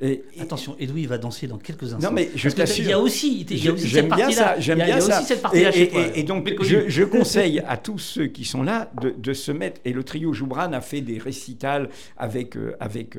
[0.00, 2.08] Et, Attention, Edoui va danser dans quelques instants.
[2.08, 2.84] Non, mais je t'assure.
[2.84, 4.58] Il y a aussi, il y a aussi cette partie-là.
[4.58, 5.18] J'aime bien ça.
[5.18, 5.70] Aussi cette partie-là.
[6.14, 9.80] Et, donc, je, je, conseille à tous ceux qui sont là de, de, se mettre.
[9.84, 13.18] Et le trio Joubran a fait des récitals avec, avec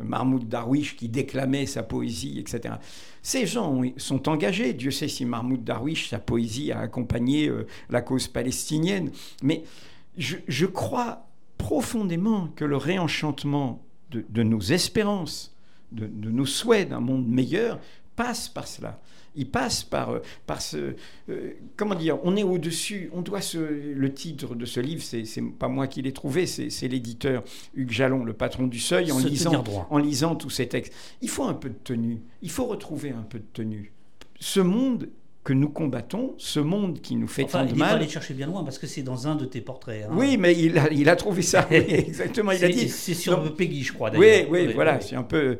[0.00, 2.76] Mahmoud Darwish qui déclamait sa poésie, etc.
[3.26, 4.72] Ces gens sont engagés.
[4.72, 9.10] Dieu sait si Mahmoud Darwish, sa poésie, a accompagné euh, la cause palestinienne.
[9.42, 9.64] Mais
[10.16, 11.26] je, crois
[11.58, 15.56] profondément que le réenchantement de, nos espérances,
[15.90, 17.80] de nos souhaits d'un monde meilleur,
[18.14, 19.00] passe par cela
[19.36, 20.94] il passe par, euh, par ce...
[21.28, 23.58] Euh, comment dire On est au-dessus, on doit se...
[23.58, 27.44] Le titre de ce livre, c'est, c'est pas moi qui l'ai trouvé, c'est, l'éditeur
[27.74, 30.92] Hugues Jalon, le patron du Seuil, en lisant, en lisant tous ces textes.
[31.22, 33.92] Il faut un peu de tenue, il faut retrouver un peu de tenue.
[34.40, 35.08] Ce monde
[35.46, 37.96] que nous combattons ce monde qui nous fait Enfin, tant il de pas mal.
[37.98, 40.02] allé chercher bien loin parce que c'est dans un de tes portraits.
[40.04, 40.12] hein.
[40.12, 41.68] Oui, mais il a, il a trouvé ça.
[41.70, 42.50] oui, exactement.
[42.50, 42.88] Il a dit.
[42.88, 43.50] C'est sur Non.
[43.52, 44.10] Peggy, je crois.
[44.16, 45.06] Oui, oui, voilà, oui.
[45.08, 45.56] c'est un peu.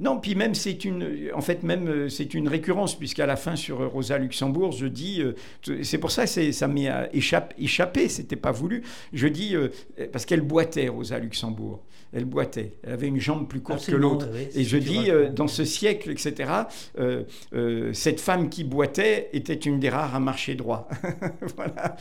[0.00, 3.90] Non, puis même c'est une, en fait même c'est une récurrence puisqu'à la fin sur
[3.90, 5.34] Rosa Luxembourg, je dis, euh,
[5.82, 8.82] c'est pour ça c'est ça m'est euh, échappé, échappé, c'était pas voulu.
[9.12, 9.68] Je dis euh,
[10.12, 11.80] parce qu'elle boitait Rosa Luxembourg,
[12.12, 14.28] elle boitait, elle avait une jambe plus courte que l'autre.
[14.32, 16.50] oui, Et je dis, euh, dans ce siècle, etc.,
[16.98, 20.88] euh, euh, cette femme qui boitait était une des rares à marcher droit.
[21.56, 21.96] voilà.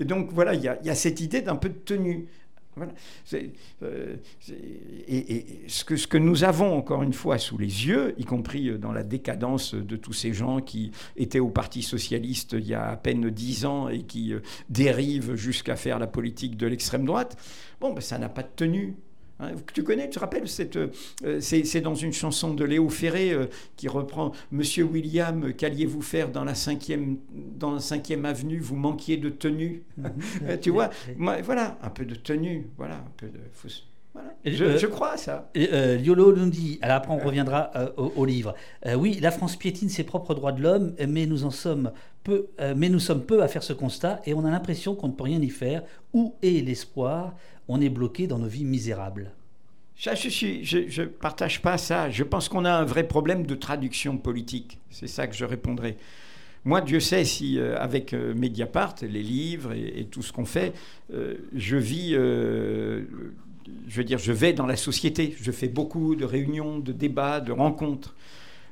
[0.00, 2.26] Et donc, voilà, il y, a- il y a cette idée d'un peu de tenue.
[2.76, 2.92] Voilà.
[3.82, 4.16] Euh,
[5.06, 8.24] et, et ce, que, ce que nous avons encore une fois sous les yeux, y
[8.24, 12.74] compris dans la décadence de tous ces gens qui étaient au Parti socialiste il y
[12.74, 14.34] a à peine dix ans et qui
[14.70, 17.36] dérivent jusqu'à faire la politique de l'extrême droite,
[17.80, 18.94] bon, ben, ça n'a pas de tenue.
[19.44, 20.90] Hein, tu connais, tu te rappelles, cette, euh,
[21.40, 26.44] c'est, dans une chanson de Léo Ferré euh, qui reprend Monsieur William, qu'alliez-vous faire dans
[26.44, 29.82] la cinquième, dans la cinquième avenue Vous manquiez de tenue?
[30.44, 33.38] Euh, tu vois, moi, voilà, un peu de tenue, voilà, un peu de.
[33.52, 33.68] faut
[34.14, 34.32] voilà.
[34.44, 35.50] Je, euh, je crois à ça.
[35.56, 38.54] Euh, Liolo nous dit, alors après on reviendra euh, au, au livre.
[38.96, 41.90] Oui, la France piétine ses propres droits de l'homme, mais nous en sommes
[42.22, 45.12] peu, mais nous sommes peu à faire ce constat et on a l'impression qu'on ne
[45.12, 45.82] peut rien y faire.
[46.12, 47.34] Où est l'espoir?
[47.68, 49.32] On est bloqué dans nos vies misérables.
[49.96, 52.10] Ça, je je partage pas ça.
[52.10, 54.78] Je pense qu'on a un vrai problème de traduction politique.
[54.90, 55.96] C'est ça que je répondrai.
[56.64, 60.72] Moi, Dieu sait si, euh, avec euh, Mediapart, les livres et, tout ce qu'on fait,
[61.12, 63.04] euh, je vis, je
[63.88, 65.36] veux dire, je vais dans la société.
[65.40, 68.14] Je fais beaucoup de réunions, de débats, de rencontres.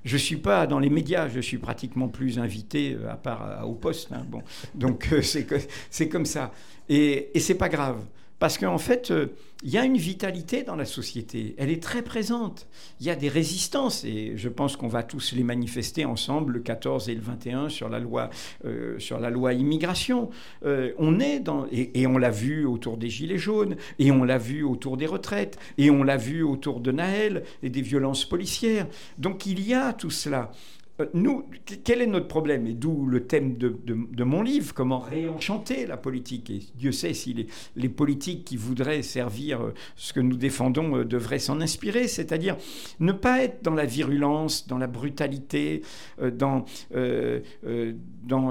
[0.04, 4.10] Je suis pas dans les médias, je suis pratiquement plus invité, à part au poste.
[4.10, 4.26] hein.
[4.28, 4.42] Bon,
[4.74, 6.52] donc c'est comme ça.
[6.88, 8.02] Et, et c'est pas grave.
[8.42, 9.28] Parce qu'en fait, euh,
[9.62, 11.54] il y a une vitalité dans la société.
[11.58, 12.66] Elle est très présente.
[12.98, 14.02] Il y a des résistances.
[14.02, 17.88] Et je pense qu'on va tous les manifester ensemble le 14 et le 21 sur
[17.88, 18.30] la loi,
[18.64, 20.28] euh, sur la loi immigration.
[20.66, 21.68] Euh, on est dans.
[21.70, 23.76] Et, et on l'a vu autour des Gilets jaunes.
[24.00, 25.56] Et on l'a vu autour des retraites.
[25.78, 28.88] Et on l'a vu autour de Naël et des violences policières.
[29.18, 30.50] Donc il y a tout cela.
[31.00, 31.44] Euh, Nous,
[31.84, 36.50] quel est notre problème Et d'où le thème de, mon livre, comment réenchanter la politique.
[36.50, 41.04] Et Dieu sait si les, politiques qui voudraient servir euh, ce que nous défendons euh,
[41.04, 42.56] devraient s'en inspirer, c'est-à-dire
[43.00, 45.82] ne pas être dans la virulence, dans la brutalité,
[46.20, 46.64] dans,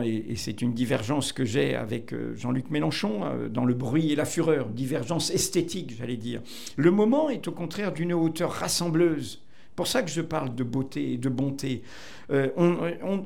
[0.03, 4.25] et, c'est une divergence que j'ai avec Jean-Luc Mélenchon, euh, dans le bruit et la
[4.25, 6.41] fureur, divergence esthétique, j'allais dire.
[6.75, 9.40] Le moment est au contraire d'une hauteur rassembleuse.
[9.75, 11.81] Pour ça que je parle de beauté et de bonté.
[12.31, 12.49] Euh,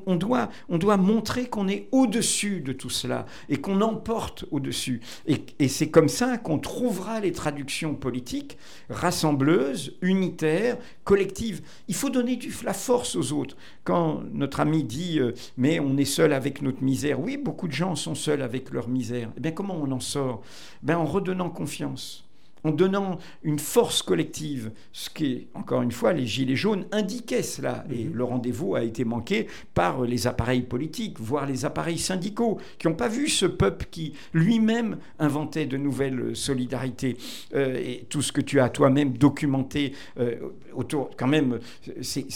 [0.06, 5.00] on, doit, on doit montrer qu'on est au-dessus de tout cela et qu'on emporte au-dessus.
[5.26, 8.58] Et, c'est comme ça qu'on trouvera les traductions politiques
[8.90, 11.62] rassembleuses, unitaires, collectives.
[11.88, 13.56] Il faut donner du, la force aux autres.
[13.84, 17.72] Quand notre ami dit euh, mais on est seul avec notre misère, oui, beaucoup de
[17.72, 19.30] gens sont seuls avec leur misère.
[19.36, 20.42] Eh bien, comment on en sort?
[20.82, 22.25] Ben, En redonnant confiance
[22.64, 27.84] en donnant une force collective, ce qui, encore une fois, les Gilets jaunes indiquaient cela.
[27.90, 32.88] Et le rendez-vous a été manqué par les appareils politiques, voire les appareils syndicaux, qui
[32.88, 37.16] n'ont pas vu ce peuple qui lui-même inventait de nouvelles solidarités.
[37.54, 40.36] Euh, et tout ce que tu as toi-même documenté euh,
[40.76, 41.60] autour, quand même,
[42.02, 42.26] c'est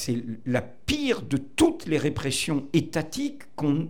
[0.47, 3.43] la pire de toutes les répressions étatiques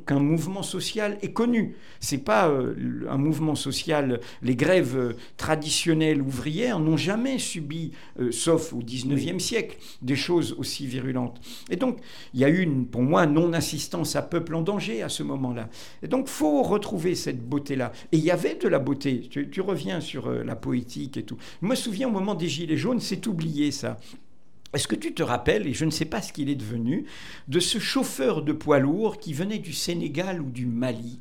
[0.06, 1.76] qu'un mouvement social ait connu.
[2.00, 2.74] C'est pas euh,
[3.08, 9.38] un mouvement social, les grèves euh, traditionnelles ouvrières n'ont jamais subi, euh, sauf au 19e
[9.38, 11.40] siècle, des choses aussi virulentes.
[11.70, 11.98] Et donc,
[12.34, 15.68] il y a eu, une, pour moi, non-assistance à peuple en danger à ce moment-là.
[16.02, 17.92] Et donc, faut retrouver cette beauté-là.
[18.12, 19.28] Et il y avait de la beauté.
[19.30, 21.36] Tu, tu reviens sur euh, la poétique et tout.
[21.62, 23.98] Je me souviens au moment des Gilets jaunes, c'est oublié ça.
[24.72, 27.06] Est-ce que tu te rappelles, et je ne sais pas ce qu'il est devenu,
[27.48, 31.20] de ce chauffeur de poids lourd qui venait du Sénégal ou du Mali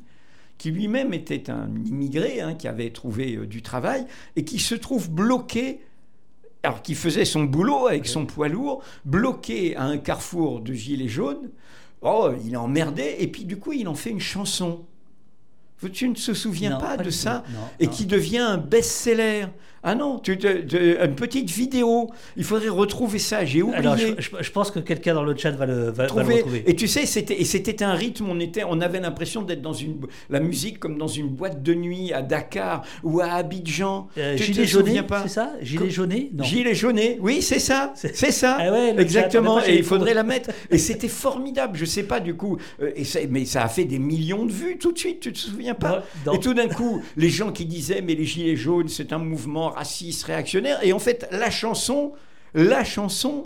[0.60, 4.04] qui lui-même était un immigré, hein, qui avait trouvé euh, du travail,
[4.36, 5.80] et qui se trouve bloqué,
[6.62, 11.08] alors qu'il faisait son boulot avec son poids lourd, bloqué à un carrefour de gilets
[11.08, 11.48] jaunes.
[12.02, 14.84] Oh, il est emmerdé, et puis du coup, il en fait une chanson.
[15.94, 17.42] Tu ne te souviens Non, pas, pas de ça.
[17.54, 17.92] Non, Et non.
[17.92, 19.46] qui devient un best-seller.
[19.82, 22.10] Ah non, tu, une petite vidéo.
[22.36, 23.44] Il faudrait retrouver ça.
[23.44, 23.78] J'ai oublié.
[23.78, 26.08] Alors, je, je- je pense que quelqu'un dans le chat va le, va, va le
[26.08, 26.64] Trouver- retrouver.
[26.66, 28.26] Et tu sais, c'était un rythme.
[28.28, 29.96] On était, on avait l'impression d'être dans une
[30.28, 34.08] la musique comme dans une boîte de nuit à Dakar ou à Abidjan.
[34.18, 35.52] Euh, tu te gilet pas c'est ça?
[35.62, 36.44] Gilet Co- jauné Non.
[36.44, 39.62] Gilet jauné, oui, c'est ça, C'est- ça, Ah ouais, le chat, exactement.
[39.64, 40.50] Et il faudrait la mettre.
[40.70, 41.76] Et c'était formidable.
[41.78, 44.52] Je sais pas du coup, euh, et ça- mais ça a fait des millions de
[44.52, 45.20] vues tout de suite.
[45.20, 46.04] Tu te souviens pas?
[46.26, 46.32] Non, non.
[46.34, 49.69] Et tout d'un coup, les gens qui disaient mais les gilets jaunes, c'est un mouvement
[49.70, 50.78] raciste, réactionnaire.
[50.82, 52.12] Et en fait, la chanson,
[52.54, 53.44] la chanson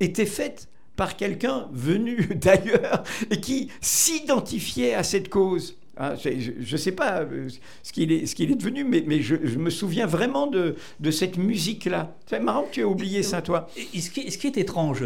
[0.00, 5.76] était faite par quelqu'un venu d'ailleurs et qui s'identifiait à cette cause.
[6.00, 7.48] Ah, je ne sais pas euh,
[7.82, 12.14] ce qu'il est, est, devenu, mais, mais je, me souviens vraiment de, de cette musique-là.
[12.26, 13.68] C'est marrant que tu aies oublié ça, toi.
[13.74, 15.02] ce, qui, ce qui est étrange,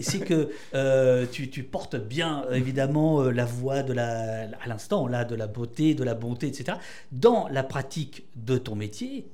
[0.00, 5.08] c'est que euh, tu, tu, portes bien, évidemment, euh, la voix de la, à l'instant,
[5.08, 6.78] là, de la beauté, de la bonté, etc.
[7.10, 9.26] Dans la pratique de ton métier,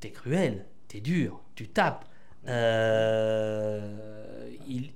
[0.00, 2.04] tu es cruel, tu es dur, tu tapes.
[2.48, 3.80] Euh,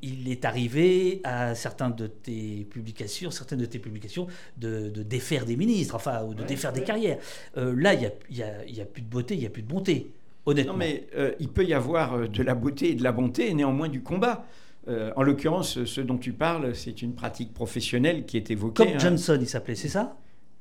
[0.02, 5.56] il, est arrivé à certaines de tes publications, certaines de tes publications, de, défaire des
[5.56, 7.18] ministres, enfin, ou de défaire des carrières.
[7.56, 9.68] Euh, là, il n'y a, y a, plus de beauté, il n'y a plus de
[9.68, 10.12] bonté,
[10.46, 10.72] honnêtement.
[10.72, 13.54] Non, mais euh, il peut y avoir de la beauté et de la bonté, et
[13.54, 14.46] néanmoins du combat.
[14.88, 18.84] en l'occurrence, ce dont tu parles, c'est une pratique professionnelle qui est évoquée.
[18.84, 18.98] Comme hein.
[18.98, 20.16] Johnson, il s'appelait, c'est ça?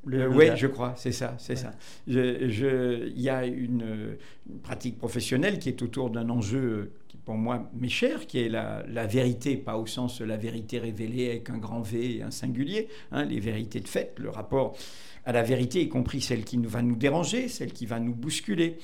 [0.05, 1.71] Oui, je crois, c'est ça, c'est ça.
[2.07, 4.17] Il y a une,
[4.61, 6.91] pratique professionnelle qui est autour d'un enjeu
[7.25, 11.29] pour moi m'est cher, qui est la, vérité, pas au sens de la vérité révélée
[11.29, 14.75] avec un grand V et un singulier, hein, les vérités de fait, le rapport
[15.25, 18.77] à la vérité, y compris celle qui va nous déranger, celle qui va nous bousculer.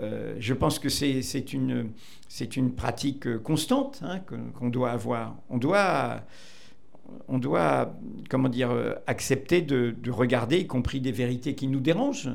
[0.00, 1.92] Euh, je pense que c'est une,
[2.56, 5.36] une pratique constante hein, qu'on doit avoir.
[5.48, 6.22] On doit,
[7.28, 7.94] on doit
[8.28, 8.70] comment dire,
[9.06, 12.30] accepter de, regarder, y compris des vérités qui nous dérangent.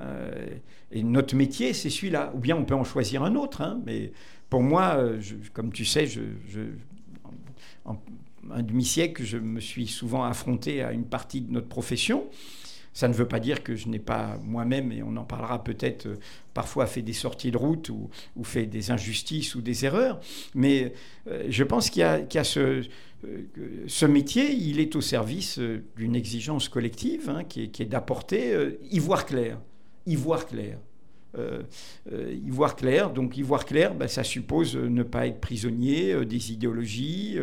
[0.00, 0.46] Euh,
[0.92, 2.32] et notre métier, c'est celui-là.
[2.34, 4.12] Ou bien on peut en choisir un autre, hein, mais
[4.48, 5.20] pour moi, euh,
[5.52, 6.20] comme tu sais, je,
[7.84, 7.96] en,
[8.50, 12.24] un demi-siècle, je me suis souvent affronté à une partie de notre profession.
[13.00, 16.04] Ça ne veut pas dire que je n'ai pas moi-même, et on en parlera peut-être,
[16.04, 16.18] euh,
[16.52, 18.10] parfois fait des sorties de route ou,
[18.44, 20.20] fait des injustices ou des erreurs.
[20.54, 20.92] Mais
[21.26, 22.86] euh, je pense qu'il y a, ce,
[23.86, 25.58] ce, métier, il est au service
[25.96, 28.54] d'une exigence collective hein, qui est, d'apporter
[28.90, 29.58] y clair.
[30.04, 30.76] Y voir clair.
[31.38, 31.62] Euh,
[32.12, 33.10] euh, y voir clair.
[33.10, 37.38] Donc y voir clair, ben, ça suppose ne pas être prisonnier euh, des idéologies,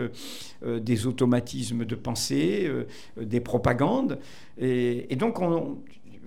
[0.65, 2.69] des automatismes de pensée,
[3.19, 4.19] des propagandes.
[4.57, 5.77] Et, donc on,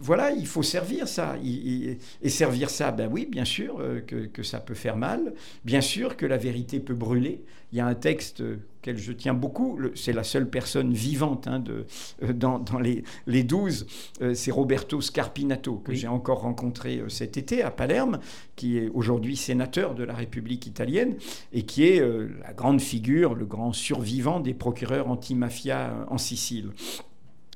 [0.01, 1.37] voilà, il faut servir ça.
[1.45, 5.35] Et servir ça, ben oui, bien sûr euh, que, ça peut faire mal.
[5.65, 7.43] Bien sûr que la vérité peut brûler.
[7.73, 8.43] Il y a un texte
[8.81, 9.79] auquel je tiens beaucoup.
[9.95, 11.87] C'est la seule personne vivante hein, de,
[12.23, 13.87] euh, dans, les, les douze.
[14.23, 18.19] Euh, c'est Roberto Scarpinato, que j'ai encore rencontré cet été à Palerme,
[18.57, 21.17] qui est aujourd'hui sénateur de la République italienne
[21.53, 26.71] et qui est la grande figure, le grand survivant des procureurs anti-mafia en Sicile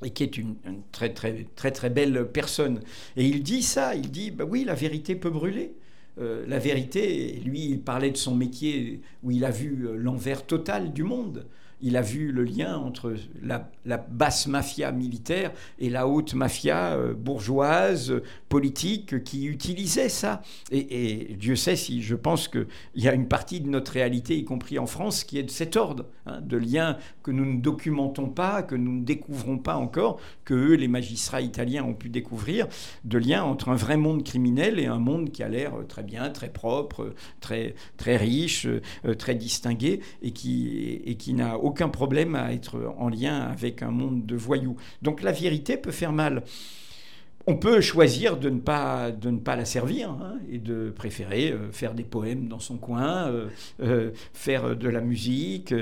[0.02, 0.56] et qui est une,
[0.92, 2.80] très très très très belle personne.
[3.16, 5.74] Et il dit ça, il dit bah oui, la vérité peut brûler.
[6.18, 10.46] Euh, la vérité, lui, il parlait de son métier où il a vu euh, l'envers
[10.46, 11.46] total du monde
[11.84, 13.68] il a vu le lien entre la,
[14.08, 20.40] basse mafia militaire et la haute mafia euh, bourgeoise, politique, qui utilisait ça.
[20.70, 24.44] Et, Dieu sait si je pense qu'il y a une partie de notre réalité, y
[24.44, 28.30] compris en France, qui est de cet ordre, hein, de liens que nous ne documentons
[28.30, 32.66] pas, que nous ne découvrons pas encore, que eux, les magistrats italiens, ont pu découvrir,
[33.04, 36.30] de liens entre un vrai monde criminel et un monde qui a l'air très bien,
[36.30, 41.88] très propre, très, très riche, euh, très distingué, et qui, et qui n'a aucun aucun
[41.88, 44.76] problème à être en lien avec un monde de voyous.
[45.02, 46.44] Donc la vérité peut faire mal.
[47.48, 51.50] On peut choisir de ne pas, de ne pas la servir hein, et de préférer
[51.50, 53.48] euh, faire des poèmes dans son coin, euh,
[53.82, 55.74] euh, faire de la musique,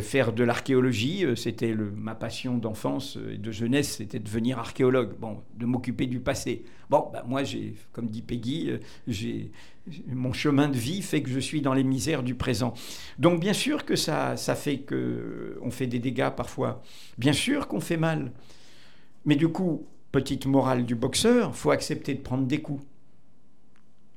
[0.00, 1.24] faire de l'archéologie.
[1.36, 6.18] C'était ma passion d'enfance et de jeunesse, c'était de devenir archéologue, bon, de m'occuper du
[6.18, 6.64] passé.
[6.90, 8.72] Bon, bah, moi, j'ai, comme dit Peggy,
[9.06, 9.52] j'ai,
[10.06, 12.74] mon chemin de vie fait que je suis dans les misères du présent.
[13.18, 16.82] Donc bien sûr que ça, ça fait que on fait des dégâts parfois.
[17.16, 18.32] Bien sûr qu'on fait mal.
[19.24, 22.84] Mais du coup, petite morale du boxeur, faut accepter de prendre des coups.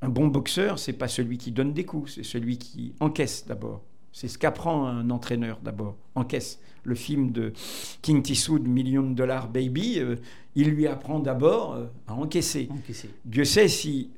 [0.01, 3.83] Un bon boxeur, c'est pas celui qui donne des coups, c'est celui qui encaisse d'abord.
[4.13, 6.59] C'est ce qu'apprend un entraîneur d'abord, encaisse.
[6.83, 7.53] Le film de
[8.01, 10.15] King Eastwood, Million de dollars Baby, euh,
[10.55, 12.67] il lui apprend d'abord euh, à encaisser.
[12.71, 13.09] encaisser.
[13.23, 14.09] Dieu sait si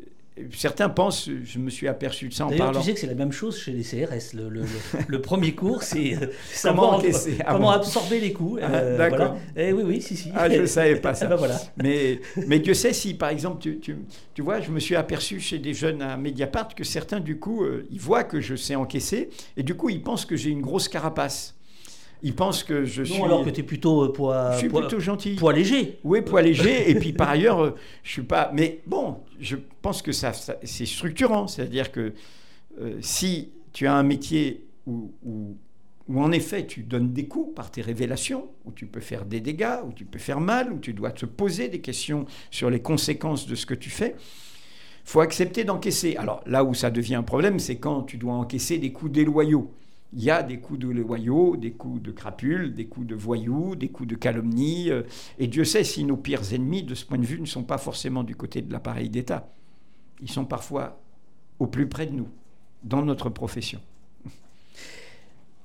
[0.51, 2.79] Certains pensent, je me suis aperçu de ça en parlant.
[2.79, 4.33] Tu sais que c'est la même chose chez les CRS.
[4.33, 6.17] Le, premier cours, c'est
[6.63, 6.99] comment,
[7.45, 8.59] ah comment absorber les coups.
[8.63, 9.37] Ah, euh, D'accord.
[9.55, 10.31] Eh oui, oui, si, si.
[10.35, 11.27] Ah, je ne savais pas ça.
[11.27, 11.59] Ben, voilà.
[11.77, 13.95] mais, mais Dieu sait si, par exemple, tu, tu,
[14.33, 17.63] tu, vois, je me suis aperçu chez des jeunes à Mediapart que certains, du coup,
[17.63, 20.61] euh, ils voient que je sais encaisser et du coup, ils pensent que j'ai une
[20.61, 21.55] grosse carapace.
[22.25, 23.19] Il pense que je suis.
[23.19, 24.53] Non, alors que tu es plutôt euh, poids.
[24.53, 25.35] Je suis plutôt gentil.
[25.35, 25.99] Poids léger.
[26.05, 26.89] Oui, poids léger.
[26.89, 28.49] et puis par ailleurs, je suis pas.
[28.53, 30.31] Mais bon, je pense que ça,
[30.63, 31.47] c'est structurant.
[31.47, 32.13] C'est-à-dire que
[32.79, 35.11] euh, si tu as un métier où,
[36.15, 39.79] en effet tu donnes des coups par tes révélations, où tu peux faire des dégâts,
[39.85, 43.47] où tu peux faire mal, où tu dois te poser des questions sur les conséquences
[43.47, 44.15] de ce que tu fais
[45.05, 46.15] faut accepter d'encaisser.
[46.15, 49.73] Alors là où ça devient un problème, c'est quand tu dois encaisser des coups déloyaux
[50.15, 53.75] il y a des coups de loyaux, des coups de crapules, des coups de voyous,
[53.75, 54.91] des coups de calomnie.
[54.91, 55.03] euh,
[55.39, 57.79] et Dieu sait si nos pires ennemis, de ce point de vue, ne sont pas
[57.79, 59.51] forcément du côté de l'appareil d'État.
[60.21, 61.01] Ils sont parfois
[61.59, 62.27] au plus près de nous,
[62.83, 63.79] dans notre profession.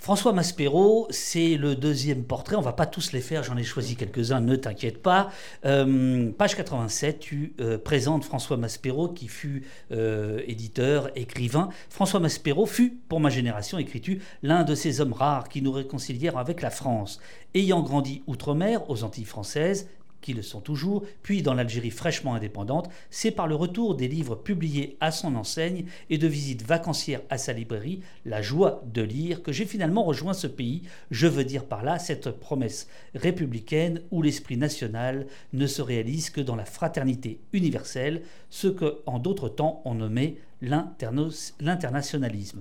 [0.09, 2.56] François Maspero, c'est le deuxième portrait.
[2.56, 5.28] On va pas tous les faire, j'en ai choisi quelques-uns, ne t'inquiète pas.
[5.66, 11.68] Euh, page 87, tu euh, présentes François Maspero, qui fut euh, éditeur, écrivain.
[11.90, 16.38] François Maspero fut, pour ma génération, écris-tu, l'un de ces hommes rares qui nous réconcilièrent
[16.38, 17.20] avec la France.
[17.52, 19.88] Ayant grandi outre-mer, aux Antilles françaises,
[20.20, 24.34] qui le sont toujours, puis dans l'Algérie fraîchement indépendante, c'est par le retour des livres
[24.34, 29.42] publiés à son enseigne et de visites vacancières à sa librairie, La joie de lire,
[29.42, 34.22] que j'ai finalement rejoint ce pays, je veux dire par là cette promesse républicaine où
[34.22, 39.82] l'esprit national ne se réalise que dans la fraternité universelle, ce que en d'autres temps
[39.84, 42.60] on nommait l'internationalisme.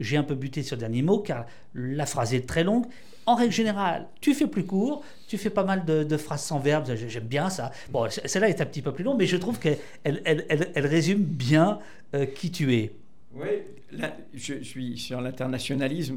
[0.00, 2.86] J'ai un peu buté sur le dernier mot car la phrase est très longue.
[3.28, 6.86] En règle générale, tu fais plus court, tu fais pas mal de, phrases sans verbe,
[6.86, 7.70] j'ai- j'aime bien ça.
[7.90, 11.78] Bon, celle-là est un petit peu plus longue, mais je trouve qu'elle elle, résume bien
[12.14, 12.90] euh, qui tu es.
[13.34, 13.48] Oui,
[13.92, 16.16] là, je suis sur l'internationalisme,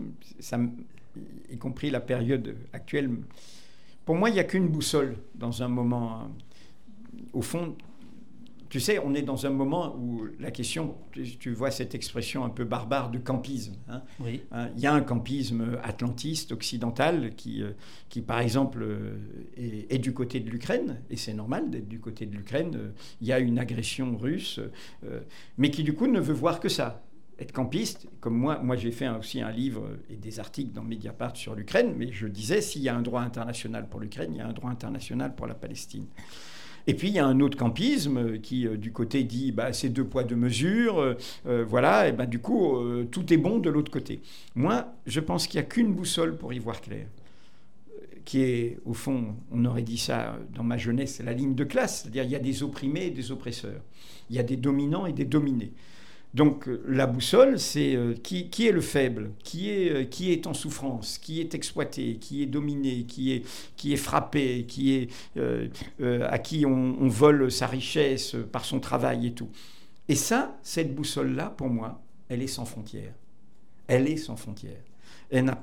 [1.52, 3.10] y compris la période actuelle.
[4.06, 6.22] Pour moi, il n'y a qu'une boussole dans un moment.
[6.22, 7.76] euh, Au fond,
[8.72, 12.46] tu sais, on est dans un moment où la question, tu, tu vois cette expression
[12.46, 13.76] un peu barbare de campisme.
[13.90, 14.02] hein.
[14.22, 14.42] Oui.
[14.52, 17.72] Hein, Il y a un campisme atlantiste, occidental, qui, euh,
[18.08, 19.18] qui par exemple, euh,
[19.58, 22.72] est, est du côté de l'Ukraine, et c'est normal d'être du côté de l'Ukraine.
[22.76, 24.60] euh, Il y a une agression russe,
[25.58, 27.04] mais qui du coup ne veut voir que ça.
[27.40, 31.36] Être campiste, comme moi, moi j'ai fait aussi un livre et des articles dans Mediapart
[31.36, 34.42] sur l'Ukraine, mais je disais, s'il y a un droit international pour l'Ukraine, il y
[34.42, 36.06] a un droit international pour la Palestine.
[36.88, 39.74] Et puis il y a un autre campisme euh, qui, euh, du côté, dit bah,
[39.74, 41.16] c'est deux poids, deux mesures,
[41.46, 42.78] euh, voilà, et ben du coup,
[43.12, 44.22] tout est bon de l'autre côté.
[44.56, 47.06] Moi, je pense qu'il n'y a qu'une boussole pour y voir clair,
[48.26, 52.02] qui est, au fond, on aurait dit ça dans ma jeunesse, la ligne de classe,
[52.02, 53.82] c'est-à-dire il y a des opprimés et des oppresseurs,
[54.30, 55.74] il y a des dominants et des dominés.
[56.34, 60.48] Donc euh, la boussole, c'est euh, qui, est le faible, qui est, euh, qui est
[60.48, 65.10] en souffrance, qui est exploité, qui est dominé, qui est, qui est frappé, qui est,
[66.24, 69.50] à qui on, vole sa richesse par son travail et tout.
[70.08, 73.14] Et ça, cette boussole-là, pour moi, elle est sans frontières.
[73.88, 74.84] Elle est sans frontières.
[75.34, 75.56] Il n'y a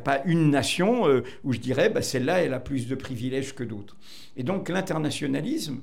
[0.00, 1.04] pas une nation
[1.44, 3.96] où je dirais, bah, celle-là, elle a plus de privilèges que d'autres.
[4.36, 5.80] Et donc l'internationalisme,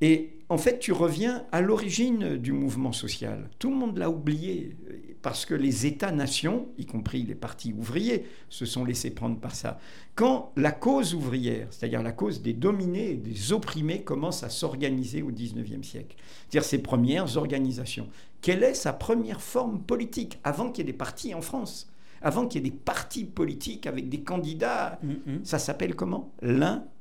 [0.00, 3.50] et en fait, tu reviens à l'origine du mouvement social.
[3.58, 4.76] Tout le monde l'a oublié,
[5.20, 9.78] parce que les États-nations, y compris les partis ouvriers, se sont laissés prendre par ça.
[10.14, 15.20] Quand la cause ouvrière, c'est-à-dire la cause des dominés et des opprimés, commence à s'organiser
[15.20, 16.16] au XIXe siècle,
[16.48, 18.08] c'est-à-dire ses premières organisations,
[18.40, 21.90] quelle est sa première forme politique, avant qu'il y ait des partis en France?
[22.22, 25.40] Avant qu'il y ait des partis politiques avec des candidats, Mhm.
[25.44, 26.32] ça s'appelle comment?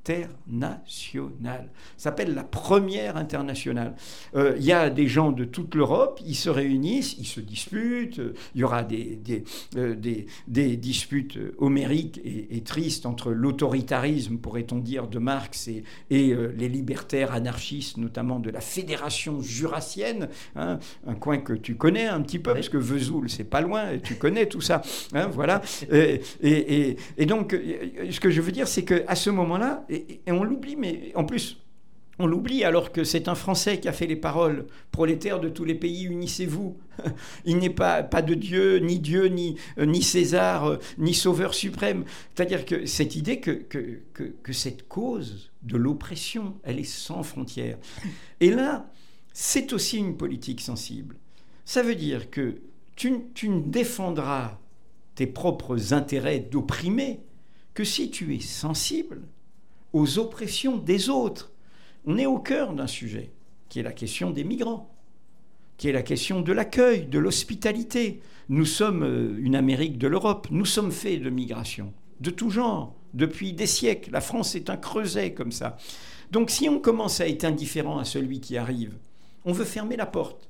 [0.08, 1.70] L'international.
[1.98, 3.96] Ça s'appelle la première internationale.
[4.36, 8.20] Euh, Il y a des gens de toute l'Europe, ils se réunissent, ils se disputent,
[8.20, 9.44] euh, il y aura des, des,
[9.76, 15.68] euh, des, des disputes euh, homériques et, et tristes entre l'autoritarisme, pourrait-on dire, de Marx
[15.68, 21.54] et, et euh, les libertaires anarchistes, notamment de la Fédération jurassienne, hein, un coin que
[21.54, 24.62] tu connais un petit peu, parce que Vesoul, c'est pas loin, et tu connais tout
[24.62, 24.82] ça.
[25.14, 25.62] hein, voilà.
[25.92, 26.22] Et,
[27.18, 29.86] et- donc, euh, ce que je veux dire, c'est qu'à ce moment-là,
[30.26, 31.58] et, on l'oublie, mais en plus,
[32.20, 34.66] on l'oublie alors que c'est un Français qui a fait les paroles.
[34.92, 36.78] Prolétaires de tous les pays, unissez-vous.
[37.46, 41.54] Il n'est pas, pas de Dieu, ni Dieu, ni, euh, ni César, euh, ni Sauveur
[41.54, 42.06] suprême.
[42.34, 47.78] C'est-à-dire que cette idée que, que, que, cette cause de l'oppression, elle est sans frontières.
[48.40, 48.90] Et là,
[49.34, 51.18] c'est aussi une politique sensible.
[51.66, 52.62] Ça veut dire que
[52.96, 54.58] tu, tu ne défendras
[55.14, 57.20] tes propres intérêts d'opprimer
[57.76, 59.22] que si tu es sensible
[59.98, 61.52] aux oppressions des autres.
[62.06, 63.32] On est au cœur d'un sujet
[63.70, 64.90] qui est la question des migrants,
[65.78, 68.22] qui est la question de l'accueil, de l'hospitalité.
[68.50, 71.92] Nous sommes euh, une Amérique de l'Europe, nous sommes faits de migration,
[72.22, 74.12] de tout genre, depuis des siècles.
[74.12, 75.78] La France est un creuset comme ça.
[76.32, 78.96] Donc si on commence à être indifférent à celui qui arrive,
[79.44, 80.50] on veut fermer la porte.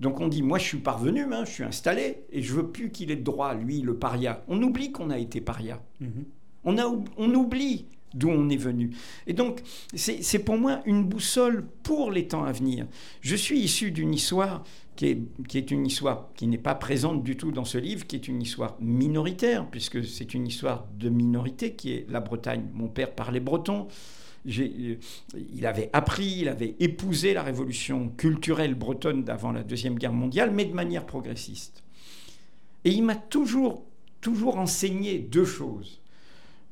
[0.00, 2.90] Donc on dit, moi je suis parvenu, hein, je suis installé, et je veux plus
[2.90, 4.44] qu'il ait de droit, lui, le paria.
[4.48, 5.82] On oublie qu'on a été paria.
[6.00, 6.24] Mhm.
[6.64, 6.84] On, a,
[7.16, 8.90] on oublie d'où on est venu.
[9.26, 9.60] Et donc,
[9.94, 12.86] c'est pour moi une boussole pour les temps à venir.
[13.20, 14.64] Je suis issu d'une histoire
[14.96, 18.06] qui est, qui est une histoire qui n'est pas présente du tout dans ce livre,
[18.06, 22.64] qui est une histoire minoritaire, puisque c'est une histoire de minorité qui est la Bretagne.
[22.74, 23.88] Mon père parlait breton.
[24.46, 24.96] Euh,
[25.54, 30.50] il avait appris, il avait épousé la révolution culturelle bretonne d'avant la Deuxième Guerre mondiale,
[30.52, 31.82] mais de manière progressiste.
[32.84, 33.84] Et il m'a toujours
[34.20, 36.00] toujours enseigné deux choses.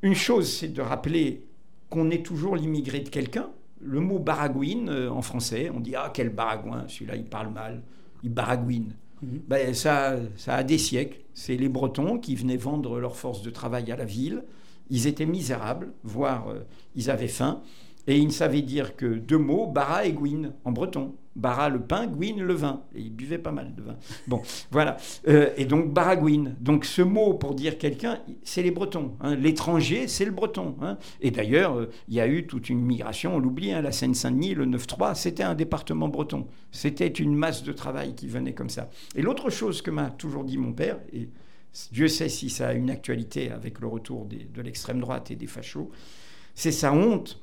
[0.01, 1.45] Une chose, c'est de rappeler
[1.89, 3.49] qu'on est toujours l'immigré de quelqu'un.
[3.81, 7.81] Le mot baragouine euh, en français, on dit Ah, quel baragouin, celui-là il parle mal,
[8.23, 8.93] il baragouine.
[9.21, 9.41] Mhm.
[9.47, 11.19] Ben, ça, ça a des siècles.
[11.33, 14.43] C'est les Bretons qui venaient vendre leur force de travail à la ville.
[14.89, 16.59] Ils étaient misérables, voire euh,
[16.95, 17.61] ils avaient faim.
[18.07, 21.13] Et ils ne savaient dire que deux mots, bara et gouine, en breton.
[21.37, 22.81] Bara le pain, Gwyn le vin.
[22.95, 23.95] Et il buvait pas mal de vin.
[24.27, 24.97] Bon, voilà.
[25.27, 26.55] Euh, et donc Baragouine.
[26.59, 29.13] Donc ce mot pour dire quelqu'un, c'est les Bretons.
[29.21, 29.35] Hein.
[29.35, 30.75] L'étranger, c'est le Breton.
[30.81, 30.97] Hein.
[31.21, 34.55] Et d'ailleurs, euh, il y a eu toute une migration, on l'oublie, hein, la Seine-Saint-Denis,
[34.55, 36.47] le 9-3, c'était un département breton.
[36.71, 38.89] C'était une masse de travail qui venait comme ça.
[39.15, 41.29] Et l'autre chose que m'a toujours dit mon père, et
[41.91, 45.45] Dieu sait si ça a une actualité avec le retour de l'extrême droite et des
[45.45, 45.91] fachos,
[46.55, 47.39] c'est sa honte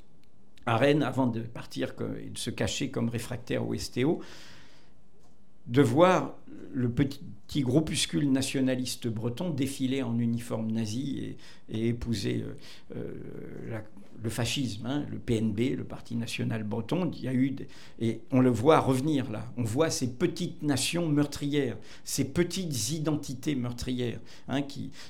[0.66, 4.20] à Rennes avant de partir et de se cacher comme réfractaire au STO,
[5.66, 6.34] de voir
[6.72, 11.36] le petit groupuscule nationaliste breton défiler en uniforme nazi
[11.68, 13.80] et, épouser euh, euh,
[14.22, 17.10] le fascisme, hein, le PNB, le Parti national breton.
[17.14, 17.54] Il y a eu
[18.00, 19.52] et on le voit revenir là.
[19.56, 24.62] On voit ces petites nations meurtrières, ces petites identités meurtrières hein,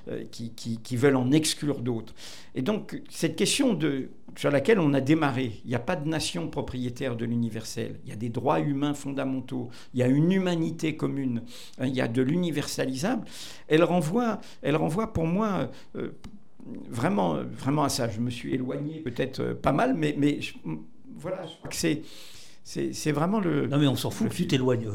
[0.08, 2.14] euh, qui, qui veulent en exclure d'autres.
[2.54, 5.60] Et donc cette question de sur laquelle on a démarré.
[5.64, 8.00] Il n'y a pas de nation propriétaire de l'universel.
[8.04, 9.70] Il y a des droits humains fondamentaux.
[9.92, 11.42] Il y a une humanité commune.
[11.78, 13.26] Hein, il y a de l'universalisable.
[13.68, 16.10] Elle renvoie, elle renvoie pour moi euh,
[16.88, 18.08] vraiment, vraiment à ça.
[18.08, 20.40] Je me suis éloigné peut-être euh, pas mal, mais, mais
[21.16, 22.02] voilà, je crois que c'est
[22.66, 23.66] c'est vraiment le.
[23.66, 24.86] Non, mais on s'en fout que tu t'éloignes.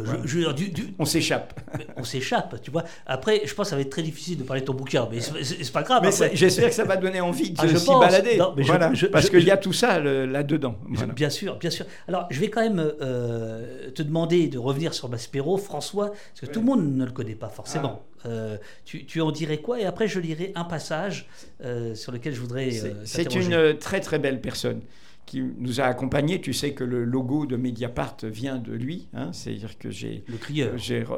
[0.97, 1.59] On s'échappe.
[1.97, 2.83] on s'échappe, tu vois.
[3.05, 5.19] Après, je pense que ça va être très difficile de parler de ton bouquin, mais
[5.21, 6.01] c'est pas grave.
[6.03, 8.41] Mais j'espère que ça va donner envie de ah, s'y balader.
[8.57, 10.77] voilà, parce qu'il y a tout ça là-dedans.
[11.15, 11.85] Bien sûr, bien sûr.
[12.07, 16.45] Alors, je vais quand même euh, te demander de revenir sur Maspero, François, parce que
[16.47, 18.01] tout le monde ne le connaît pas forcément.
[18.23, 18.27] Ah.
[18.27, 19.79] Euh, tu, tu, en dirais quoi?
[19.79, 21.27] Et après, je lirai un passage
[21.63, 22.71] euh, sur lequel je voudrais.
[23.05, 24.81] c'est une très très belle personne
[25.29, 26.41] qui nous a accompagnés.
[26.41, 29.07] Tu sais que le logo de Mediapart vient de lui.
[29.13, 29.31] Hein.
[29.31, 30.23] C'est-à-dire que j'ai.
[30.27, 30.73] Le crieur.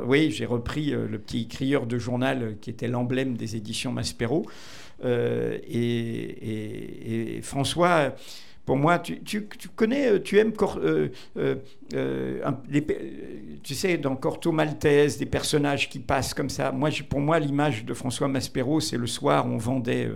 [0.05, 4.45] oui, j'ai repris euh, le petit crieur de journal qui était l'emblème des éditions Maspero.
[5.05, 8.14] Euh, et, et, François
[8.66, 12.51] pour moi, tu, tu, tu, connais, euh, tu aimes, euh, euh,
[13.64, 16.72] tu sais, dans Corto Maltese, des personnages qui passent comme ça.
[16.72, 20.09] Moi, pour moi, l'image de François Maspero, c'est le soir, on vendait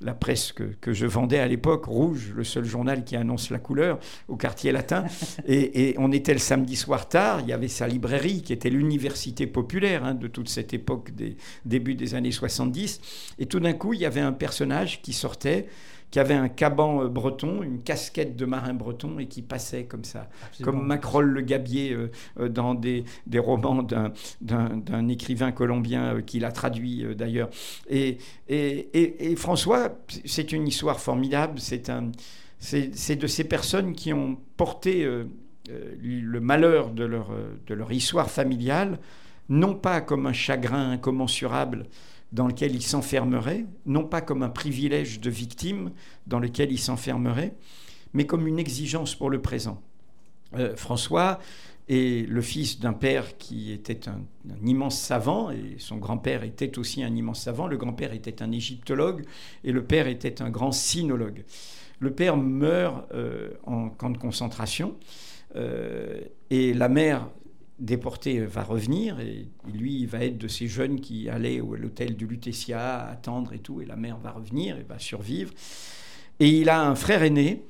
[0.00, 3.58] la presse que, que je vendais à l'époque, Rouge, le seul journal qui annonce la
[3.58, 3.98] couleur,
[4.28, 5.04] au quartier latin.
[5.46, 8.70] Et, et, on était le samedi soir tard, il y avait sa librairie qui était
[8.70, 13.00] l'université populaire hein, de toute cette époque des début des années 70.
[13.38, 15.66] Et tout d'un coup, il y avait un personnage qui sortait
[16.10, 20.04] qui avait un caban euh, breton, une casquette de marin breton et qui passait comme
[20.04, 20.28] ça,
[20.62, 23.82] comme Macrol le Gabier euh, euh, dans des, des romans
[24.40, 27.50] d'un écrivain colombien qui l'a traduit d'ailleurs.
[27.88, 35.08] Et, et, et, François, c'est une histoire formidable, c'est de ces personnes qui ont porté
[35.68, 37.30] le malheur de leur,
[37.66, 38.98] de leur histoire familiale,
[39.48, 41.86] non pas comme un chagrin incommensurable,
[42.32, 45.90] dans lequel il s'enfermerait, non pas comme un privilège de victime
[46.26, 47.54] dans lequel il s'enfermerait,
[48.12, 49.80] mais comme une exigence pour le présent.
[50.56, 51.38] Euh, François
[51.88, 54.20] est le fils d'un père qui était un,
[54.64, 57.66] immense savant, et son grand-père était aussi un immense savant.
[57.66, 59.24] Le grand-père était un égyptologue,
[59.64, 61.44] et le père était un grand sinologue.
[61.98, 64.96] Le père meurt euh, en camp de concentration,
[65.56, 66.20] euh,
[66.50, 67.28] et la mère
[67.80, 72.16] déporté va revenir et lui il va être de ces jeunes qui allaient à l'hôtel
[72.16, 75.52] du Lutetia attendre et tout et la mère va revenir et va survivre.
[76.38, 77.64] Et il a un frère aîné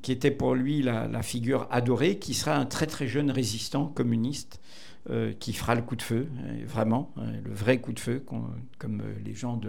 [0.00, 4.60] qui était pour lui la, figure adorée qui sera un très très jeune résistant communiste
[5.10, 8.24] euh, qui fera le coup de feu, euh, vraiment, euh, le vrai coup de feu,
[8.78, 9.60] comme les gens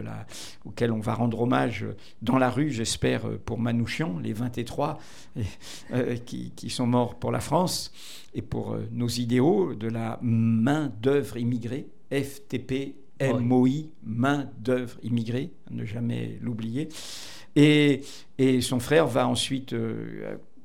[0.64, 1.88] auxquels on va rendre hommage
[2.22, 5.00] dans la rue, j'espère, pour Manouchian, les 23
[6.28, 7.92] qui, sont morts pour la France
[8.36, 12.94] et pour nos idéaux de la main-d'œuvre immigrée, FTP.
[13.22, 16.90] MOI, main d'œuvre immigrée, ne jamais l'oublier.
[17.56, 18.02] Et,
[18.62, 19.74] son frère va ensuite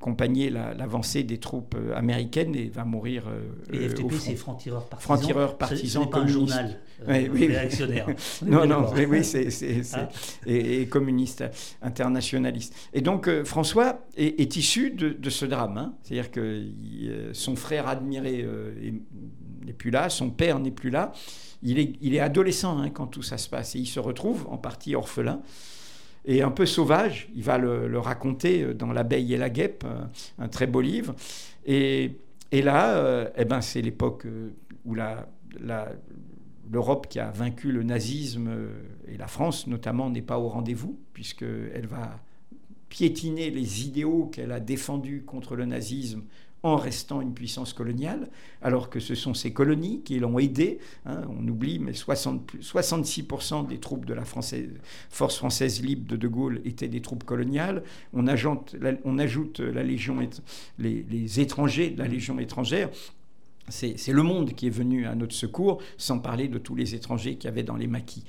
[0.01, 3.25] accompagner l'avancée des troupes euh, américaines et va mourir.
[3.27, 3.43] Euh,
[3.73, 5.17] et FTP, c'est franc-tireur partisan.
[5.17, 8.07] Franc-tireur partisan, pas un journal euh, oui, réactionnaire.
[8.47, 9.49] non, non, oui, c'est
[9.95, 10.09] ah.
[10.47, 11.45] et, communiste
[11.83, 12.75] internationaliste.
[12.93, 15.77] Et donc François est, issu de, ce drame.
[15.79, 15.95] Hein.
[16.03, 16.67] C'est-à-dire que
[17.33, 18.47] son frère admiré
[19.67, 21.13] n'est plus là, son père n'est plus là.
[21.63, 24.47] Il est, il est adolescent hein, quand tout ça se passe et il se retrouve
[24.49, 25.43] en partie orphelin
[26.29, 27.29] et un peu sauvage.
[27.35, 29.85] Il va le, raconter euh, dans L'abeille et la guêpe,
[30.39, 31.17] un, très beau livre.
[31.67, 32.13] Et,
[32.53, 34.51] là, euh, eh ben, c'est l'époque euh,
[34.85, 34.95] où
[36.71, 38.51] l'Europe qui a vaincu le nazisme
[39.09, 42.21] et la France notamment n'est pas au rendez-vous puisqu'elle va
[42.91, 46.23] piétiner les idéaux qu'elle a défendus contre le nazisme
[46.63, 48.29] en restant une puissance coloniale,
[48.63, 50.79] alors que ce sont ces colonies qui l'ont aidé.
[51.07, 56.29] Hein, on oublie, mais 60, 66% des troupes de la force française libre de De
[56.29, 57.83] Gaulle étaient des troupes coloniales.
[58.13, 60.17] On ajoute la, légion,
[60.79, 62.91] les, étrangers de la Légion étrangère.
[63.69, 67.37] C'est le monde qui est venu à notre secours, sans parler de tous les étrangers
[67.37, 68.25] qu'il y avait dans les maquis.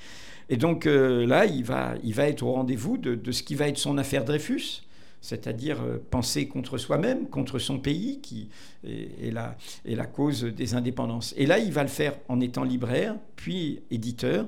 [0.49, 1.95] Et donc euh, là, il va,
[2.27, 4.81] être au rendez-vous de, de, ce qui va être son affaire Dreyfus
[5.21, 8.49] c'est-à-dire euh, penser contre soi-même, contre son pays, qui
[8.85, 11.33] est, la, est, la, cause des indépendances.
[11.37, 14.47] Et là, il va le faire en étant libraire, puis éditeur,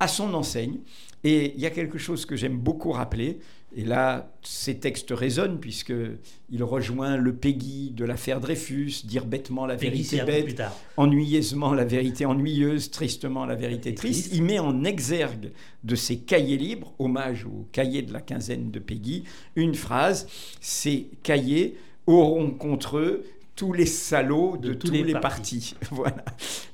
[0.00, 0.78] à son enseigne.
[1.24, 3.38] Et il y a quelque chose que j'aime beaucoup rappeler,
[3.78, 9.76] et là, ces textes résonnent puisqu'il rejoint le Peggy de l'affaire Dreyfus, dire bêtement la
[9.76, 10.60] vérité bête,
[10.96, 14.30] ennuyeusement la vérité ennuyeuse, tristement la vérité triste.
[14.32, 15.52] Il met en exergue
[15.84, 19.22] de ses cahiers libres, hommage au cahier de la quinzaine de Peggy,
[19.54, 20.26] une phrase
[20.60, 21.76] Ces cahiers
[22.08, 25.76] auront contre eux tous les salauds de, tous, les, partis.
[25.92, 26.24] voilà.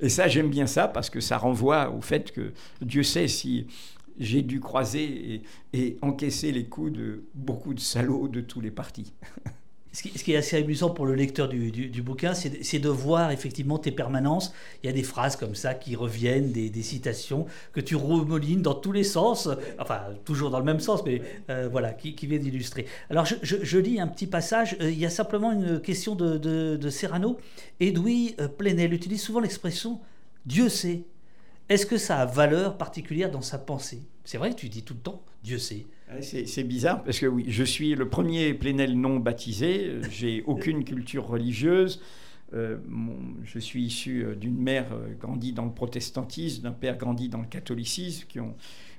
[0.01, 3.67] Et ça, j'aime bien ça parce que ça renvoie au fait que Dieu sait si
[4.19, 5.43] j'ai dû croiser
[5.73, 9.13] et, encaisser les coups de beaucoup de salauds de tous les partis.
[9.93, 13.93] Ce qui, est assez amusant pour le lecteur du, bouquin, c'est de voir effectivement tes
[13.93, 14.53] permanences.
[14.83, 18.75] Il y a des phrases comme ça qui reviennent, des, citations que tu remolines dans
[18.75, 19.49] tous les sens,
[19.79, 22.87] enfin toujours dans le même sens, mais euh, voilà, qui, viennent illustrer.
[23.09, 26.91] Alors je, lis un petit passage, euh, il y a simplement une question de, de
[26.91, 27.39] Serrano.
[27.79, 30.01] Edoui euh, Plenel utilise souvent l'expression
[30.47, 31.05] Dieu sait
[31.69, 34.03] est-ce que ça a valeur particulière dans sa pensée?
[34.25, 35.87] C'est vrai que tu dis tout le temps, Dieu sait.
[36.21, 41.27] C'est bizarre parce que oui, je suis le premier plénel non baptisé, j'ai aucune culture
[41.27, 42.01] religieuse.
[42.53, 42.77] Euh,
[43.43, 47.41] je suis issu euh, d'une mère euh, grandie dans le protestantisme, d'un père grandi dans
[47.41, 48.55] le catholicisme, qui ont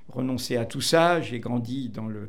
[0.08, 1.20] renoncé à tout ça.
[1.20, 2.26] J'ai grandi euh,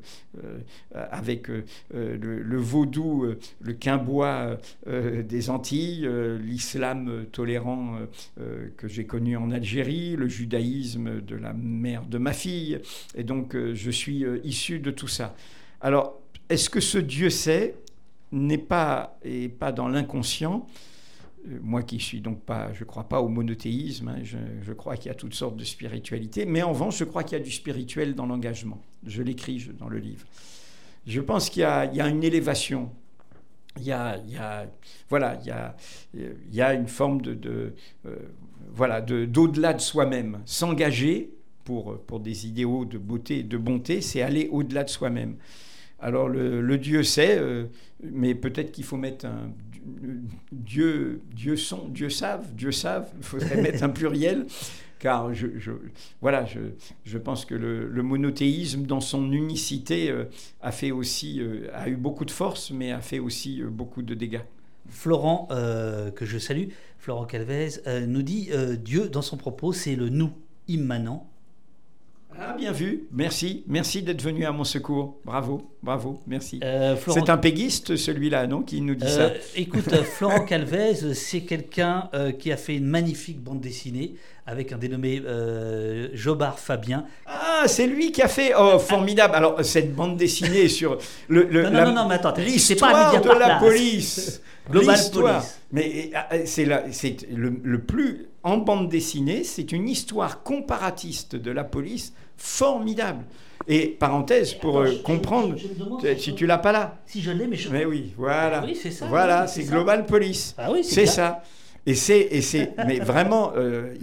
[0.93, 1.63] avec euh,
[1.93, 3.25] euh, le, vaudou,
[3.59, 6.07] le quimbois des Antilles,
[6.41, 7.99] l'islam tolérant
[8.77, 12.79] que j'ai connu en Algérie, le judaïsme de la mère de ma fille.
[13.15, 15.35] Et donc, je suis issu de tout ça.
[15.81, 16.19] Alors,
[16.49, 17.75] est-ce que ce Dieu sait
[18.31, 19.17] n'est pas,
[19.59, 20.67] pas dans l'inconscient?
[21.61, 25.11] Moi qui suis donc pas, je crois pas au monothéisme, hein, je, crois qu'il y
[25.11, 28.15] a toutes sortes de spiritualités, mais en revanche, je crois qu'il y a du spirituel
[28.15, 28.81] dans l'engagement.
[29.05, 30.25] Je l'écris dans le livre.
[31.05, 32.91] Je pense qu'il y, a une élévation.
[33.77, 34.19] Il y a,
[35.09, 37.73] voilà, il y a, une forme de,
[38.05, 38.15] euh,
[38.73, 40.41] voilà, d'au-delà de, soi-même.
[40.45, 41.31] S'engager
[41.63, 45.37] pour, pour des idéaux de beauté de bonté, c'est aller au-delà de soi-même.
[45.99, 47.65] Alors le, Dieu sait, euh,
[48.03, 49.51] mais peut-être qu'il faut mettre un
[50.51, 53.09] Dieu, Dieu sont, Dieu savent, Dieu savent.
[53.17, 54.45] Il faudrait mettre un pluriel,
[54.99, 55.47] car je,
[56.21, 56.45] voilà,
[57.05, 60.25] je, pense que le, monothéisme, dans son unicité, euh,
[60.61, 64.13] a fait aussi, euh, a eu beaucoup de force, mais a fait aussi beaucoup de
[64.13, 64.41] dégâts.
[64.89, 65.49] Florent,
[66.15, 70.31] que je salue, Florent Calvez, nous dit Dieu, dans son propos, c'est le nous
[70.69, 71.29] immanent
[72.39, 73.07] ah, bien vu.
[73.11, 73.63] Merci.
[73.67, 75.17] Merci d'être venu à mon secours.
[75.25, 75.71] Bravo.
[75.81, 76.21] Bravo.
[76.27, 76.59] Merci.
[76.63, 81.13] Euh, c'est un péguiste, celui-là, non Qui nous dit ça euh, Écoute, euh, Florent Calvez,
[81.13, 82.09] c'est quelqu'un
[82.39, 84.15] qui a fait une magnifique bande dessinée
[84.45, 85.21] avec un dénommé
[86.13, 87.05] Jobard Fabien.
[87.25, 88.53] Ah, c'est lui qui a fait.
[88.57, 89.35] Oh, formidable.
[89.35, 94.41] Alors, cette bande dessinée sur le, non, non, non, mais attends, l'histoire de la police.
[94.69, 95.59] Global Police.
[95.71, 96.11] Mais
[96.45, 103.25] c'est le, le plus en bande dessinée, c'est une histoire comparatiste de la police formidable.
[103.67, 105.55] Et parenthèse, pour euh, comprendre,
[106.17, 106.99] si tu l'as pas là.
[107.05, 107.69] Si je l'ai, mais je.
[107.69, 108.63] Mais oui, voilà.
[108.63, 109.07] Oui, c'est ça.
[109.07, 110.55] Voilà, c'est Global Police.
[110.57, 111.43] Ah oui, c'est ça.
[111.85, 113.93] Et c'est, et c'est, mais vraiment, euh,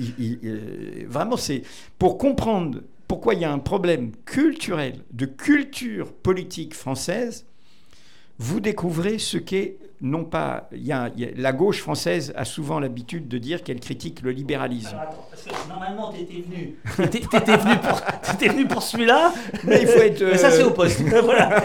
[1.06, 1.62] vraiment, c'est
[1.98, 7.46] pour comprendre pourquoi il y a un problème culturel, de culture politique française.
[8.38, 10.68] Vous découvrez ce qu'est non pas.
[10.72, 14.96] Y a, la gauche française a souvent l'habitude de dire qu'elle critique le libéralisme.
[15.00, 16.76] Attends, parce que normalement, tu étais venu.
[16.96, 19.32] Tu étais, venu pour, venu pour celui-là.
[19.64, 20.22] Mais il faut être.
[20.22, 21.00] Mais ça, c'est au poste.
[21.24, 21.62] voilà.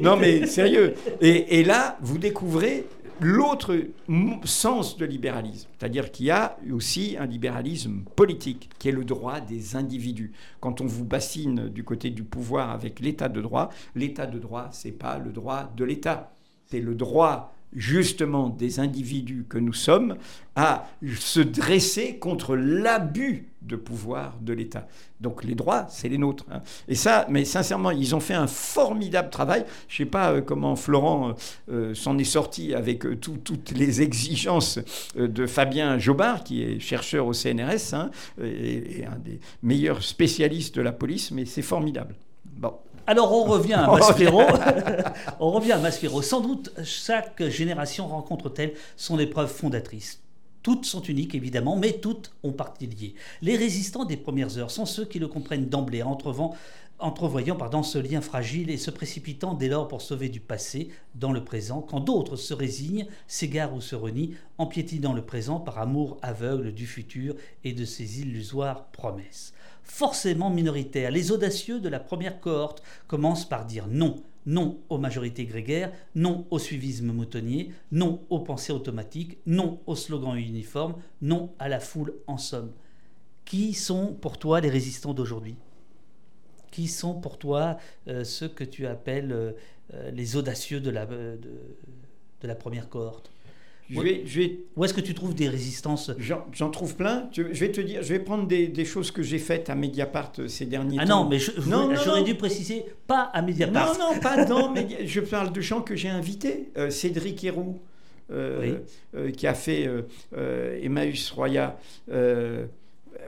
[0.00, 0.94] non, mais sérieux.
[1.20, 2.86] Et, et là, vous découvrez
[3.20, 3.76] l'autre
[4.44, 9.40] sens de libéralisme, c'est-à-dire qu'il y a aussi un libéralisme politique, qui est le droit
[9.40, 10.32] des individus.
[10.60, 14.68] Quand on vous bassine du côté du pouvoir avec l'état de droit, l'état de droit,
[14.72, 16.32] c'est pas le droit de l'État
[16.66, 20.16] c'est le droit justement des individus que nous sommes
[20.54, 20.86] à
[21.16, 24.86] se dresser contre l'abus de pouvoir de l'État.
[25.20, 26.44] Donc les droits, c'est les nôtres.
[26.52, 26.60] Hein.
[26.86, 29.64] Et ça, mais sincèrement, ils ont fait un formidable travail.
[29.88, 31.32] Je ne sais pas euh, comment Florent euh,
[31.72, 34.78] euh, s'en est sorti avec toutes les exigences
[35.16, 38.10] de Fabien Jobard, qui est chercheur au CNRS hein,
[38.42, 42.14] et, et, un des meilleurs spécialistes de la police, mais c'est formidable.
[42.44, 42.74] Bon.
[43.06, 44.42] Alors on revient à Maspero.
[45.40, 46.22] on revient à Maspero.
[46.22, 50.20] Sans doute, chaque génération rencontre-t-elle son épreuve fondatrice.
[50.62, 53.14] Toutes sont uniques, évidemment, mais toutes ont partie liée.
[53.42, 56.02] Les résistants des premières heures sont ceux qui le comprennent d'emblée,
[57.04, 61.32] entrevoyant pardon, ce lien fragile et se précipitant dès lors pour sauver du passé dans
[61.32, 65.78] le présent, quand d'autres se résignent, s'égarent ou se renient, en piétinant le présent par
[65.78, 69.52] amour aveugle du futur et de ses illusoires promesses.
[69.82, 75.46] Forcément minoritaires, les audacieux de la première cohorte commencent par dire non non aux majorités
[75.46, 81.70] grégaires, non au suivisme moutonnier, non aux pensées automatiques, non aux slogans uniformes, non à
[81.70, 82.70] la foule en somme.
[83.46, 85.56] Qui sont pour toi les résistants d'aujourd'hui?
[86.74, 89.52] Qui sont pour toi euh, ceux que tu appelles euh,
[89.94, 91.38] euh, les audacieux de la, de
[92.42, 93.30] la première cohorte?
[93.88, 94.58] Je vais, je vais...
[94.74, 96.10] Où est-ce que tu trouves des résistances?
[96.18, 97.28] J'en trouve plein.
[97.30, 100.32] Je vais te dire, je vais prendre des, des choses que j'ai faites à Mediapart
[100.48, 101.30] ces derniers ah temps.
[101.30, 101.36] Ah
[101.68, 103.96] non, mais j'aurais dû préciser, pas à Mediapart.
[103.96, 105.06] Non, non, pas dans Mediapart.
[105.06, 106.72] Je parle de gens que j'ai invités.
[106.76, 107.78] Euh, Cédric Héroux,
[109.36, 109.88] qui a fait
[110.82, 111.78] Emmaüs Roya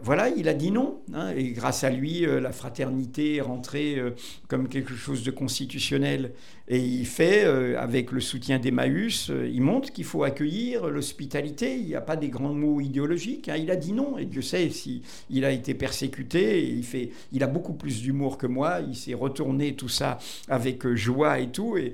[0.03, 1.01] voilà, il a dit non.
[1.13, 4.01] Hein, et grâce à lui, la fraternité est rentrée
[4.49, 6.33] comme quelque chose de constitutionnel.
[6.69, 11.77] Et il fait, euh, avec le soutien d'Emmaüs, euh, il montre qu'il faut accueillir l'hospitalité.
[11.77, 13.49] Il n'y a pas des grands mots idéologiques.
[13.49, 13.57] Hein.
[13.57, 14.19] Il a dit non.
[14.19, 16.69] Et Dieu sait s'il il a été persécuté.
[16.69, 18.81] il, fait, il a beaucoup plus d'humour que moi.
[18.81, 21.77] Il s'est retourné tout ça avec euh, joie et tout.
[21.77, 21.93] Et,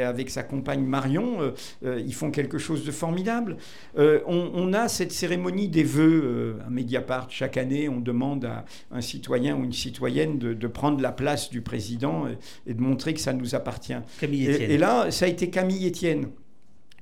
[0.00, 1.52] avec sa compagne Marion,
[1.84, 3.58] ils font quelque chose de formidable.
[3.96, 7.30] On, a cette cérémonie des vœux à Mediapart.
[7.30, 11.60] Chaque année, on demande à un citoyen ou une citoyenne de, prendre la place du
[11.60, 12.24] président
[12.66, 13.92] et de montrer que ça nous appartient.
[14.22, 16.28] Et, là, ça a été Camille Etienne.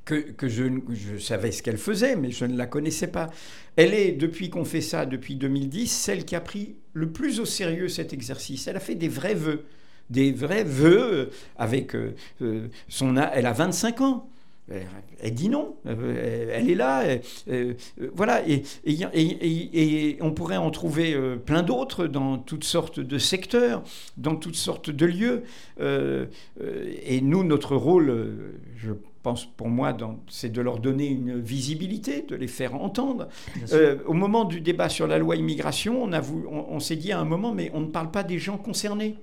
[0.04, 3.30] Que, que je, je, savais ce qu'elle faisait, mais je ne la connaissais pas.
[3.76, 7.44] Elle est, depuis qu'on fait ça, depuis 2010, celle qui a pris le plus au
[7.44, 8.66] sérieux cet exercice.
[8.66, 9.64] Elle a fait des vrais vœux,
[10.10, 13.16] des vrais vœux avec euh, euh, son...
[13.16, 14.28] Elle a 25 ans.
[14.70, 17.04] Elle dit non, elle est là,
[18.14, 23.82] voilà, et, et, on pourrait en trouver euh, plein d'autres dans toutes sortes de secteurs,
[24.16, 25.42] dans toutes sortes de lieux.
[25.80, 26.26] Euh,
[26.60, 28.92] euh, et nous, notre rôle, je
[29.22, 29.96] pense pour moi,
[30.28, 33.28] c'est de leur donner une visibilité, de les faire entendre.
[34.06, 37.52] au moment du débat sur la loi immigration, on, on s'est dit à un moment,
[37.52, 39.16] mais on ne parle pas des gens concernés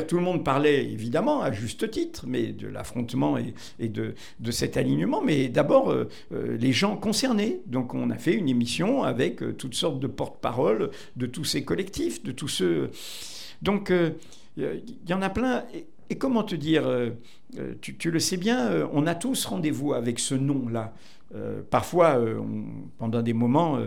[0.00, 3.36] tout le monde parlait évidemment à juste titre, mais de l'affrontement
[3.78, 4.14] et, de,
[4.50, 7.60] cet alignement, mais d'abord euh, euh, les gens concernés.
[7.66, 11.64] Donc on a fait une émission avec euh, toutes sortes de porte-paroles de tous ces
[11.64, 12.90] collectifs, de tous ceux.
[13.60, 13.92] Donc
[14.56, 15.64] il y, en a plein.
[16.10, 16.84] Et, comment te dire,
[17.80, 20.92] tu, le sais bien, on a tous rendez-vous avec ce nom-là.
[21.70, 22.20] parfois,
[22.98, 23.78] pendant des moments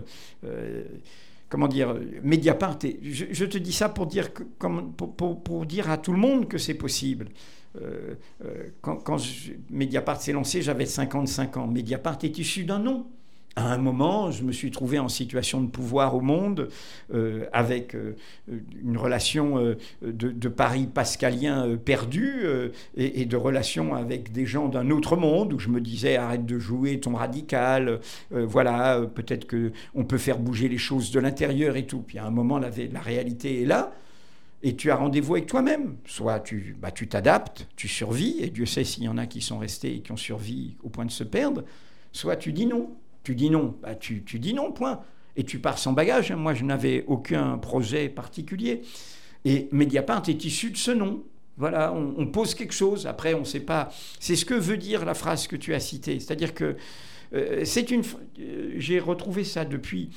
[1.55, 2.79] comment dire, Mediapart.
[3.01, 4.29] je, te dis ça pour dire,
[5.89, 7.29] à tout le monde que c'est possible.
[7.81, 9.15] Euh, euh, quand, quand
[9.69, 11.67] Mediapart s'est lancé, j'avais 55 ans.
[11.67, 13.07] Mediapart est issu d'un nom
[13.55, 16.67] à un moment, je me suis trouvé en situation de pouvoir au monde,
[17.13, 18.15] euh, avec euh,
[18.83, 22.43] une relation euh, de, Paris pascalien perdu
[22.95, 26.59] et, de relation avec des gens d'un autre monde où je me disais arrête de
[26.59, 27.99] jouer ton radical,
[28.31, 31.99] voilà, peut-être que on peut faire bouger les choses de l'intérieur et tout.
[31.99, 32.69] Puis à un moment, la,
[33.01, 33.91] réalité est là.
[34.63, 35.95] Et tu as rendez-vous avec toi-même.
[36.05, 39.41] Soit tu bah, tu t'adaptes, tu survis, et Dieu sait s'il y en a qui
[39.41, 41.63] sont restés et qui ont survécu au point de se perdre.
[42.13, 42.95] Soit tu dis non,
[43.25, 45.01] tu dis non, bah, tu, dis non, point.
[45.35, 46.31] Et tu pars sans bagage.
[46.31, 48.83] Moi, je n'avais aucun projet particulier.
[49.43, 51.23] Et Mediapart est issu de ce nom.
[51.57, 53.07] Voilà, on, pose quelque chose.
[53.07, 53.89] Après, on ne sait pas.
[54.19, 56.19] C'est ce que veut dire la phrase que tu as citée.
[56.19, 56.75] C'est-à-dire que
[57.33, 58.03] euh, c'est une.
[58.39, 60.11] Euh, j'ai retrouvé ça depuis.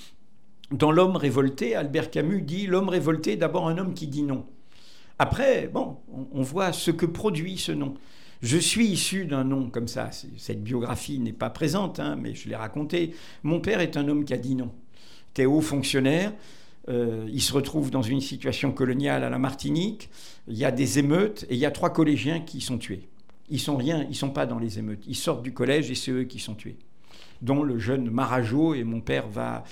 [0.71, 4.45] Dans L'homme révolté, Albert Camus dit L'homme révolté, d'abord un homme qui dit non.
[5.19, 5.97] Après, bon,
[6.33, 7.95] on voit ce que produit ce nom.
[8.43, 10.11] Je suis issu d'un nom comme ça.
[10.37, 13.15] Cette biographie n'est pas présente, hein, mais je l'ai raconté.
[13.43, 14.71] Mon père est un homme qui a dit non.
[15.31, 16.33] Était haut fonctionnaire.
[16.89, 20.09] Euh, il se retrouve dans une situation coloniale à la Martinique.
[20.47, 23.09] Il y a des émeutes et il y a trois collégiens qui sont tués.
[23.51, 25.05] Ils sont rien, ils sont pas dans les émeutes.
[25.07, 26.77] Ils sortent du collège et c'est eux qui sont tués.
[27.43, 29.65] Dont le jeune Marajo et mon père va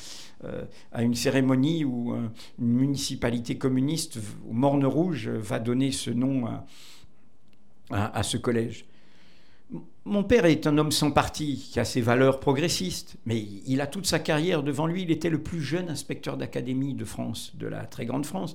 [0.44, 4.18] euh, à une cérémonie où euh, une municipalité communiste,
[4.50, 6.66] Morne Rouge, va donner ce nom à,
[7.90, 8.84] à, ce collège.
[10.04, 13.86] mon père est un homme sans parti, qui a ses valeurs progressistes, mais il a
[13.86, 15.02] toute sa carrière devant lui.
[15.02, 18.54] Il était le plus jeune inspecteur d'académie de France, de la très grande France.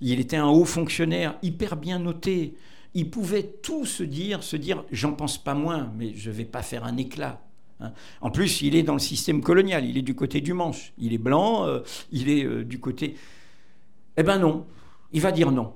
[0.00, 2.54] Il était un haut fonctionnaire, hyper bien noté.
[2.94, 6.62] Il pouvait tout se dire, se dire, j'en pense pas moins, mais je vais pas
[6.62, 7.40] faire un éclat.
[7.80, 7.92] Hein.
[8.20, 10.92] En plus, il est dans le système colonial, il est du côté du Manche.
[10.98, 11.80] Il est blanc, euh,
[12.12, 13.16] il est euh, du côté...
[14.16, 14.66] Eh ben non,
[15.12, 15.74] il va dire non.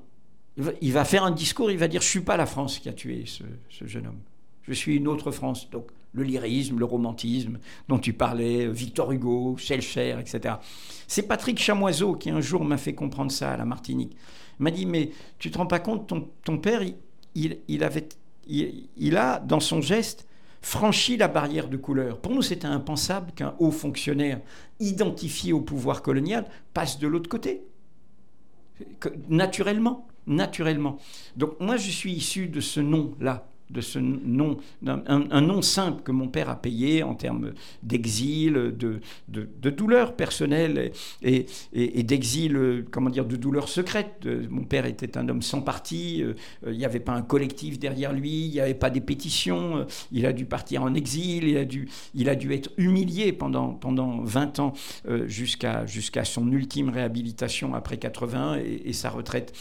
[0.81, 2.93] Il va, faire un discours, il va dire, je suis pas la France qui a
[2.93, 4.21] tué ce jeune homme.
[4.63, 5.69] Je suis une autre France.
[5.71, 10.57] Donc le lyrisme, le romantisme dont tu parlais, Victor Hugo, Schellcher, etc.
[11.07, 14.17] C'est Patrick Chamoiseau qui un jour m'a fait comprendre ça à la Martinique.
[14.61, 16.13] Il m'a dit, mais tu te rends pas compte,
[16.45, 16.83] ton, père,
[17.35, 18.09] il, avait,
[18.47, 20.29] il, a, dans son geste,
[20.63, 22.21] franchi la barrière de couleur.
[22.21, 24.41] Pour nous, c'était impensable qu'un haut fonctionnaire
[24.79, 27.65] identifié au pouvoir colonial passe de l'autre côté.
[29.29, 30.99] Naturellement, naturellement.
[31.37, 36.13] Donc moi, je suis issu de ce nom-là de ce nom, un, nom simple que
[36.13, 37.53] mon père a payé en termes
[37.83, 44.29] d'exil, de, de, douleur personnelle et, et, d'exil, comment dire, de douleur secrète.
[44.51, 46.35] Mon père était un homme sans parti, euh,
[46.67, 49.85] il n'y avait pas un collectif derrière lui, il n'y avait pas des pétitions, euh,
[50.13, 53.71] il a dû partir en exil, il a dû, il a dû être humilié pendant,
[53.73, 54.73] pendant 20 ans
[55.09, 59.53] euh, jusqu'à jusqu'à son ultime réhabilitation après 80 et, sa retraite.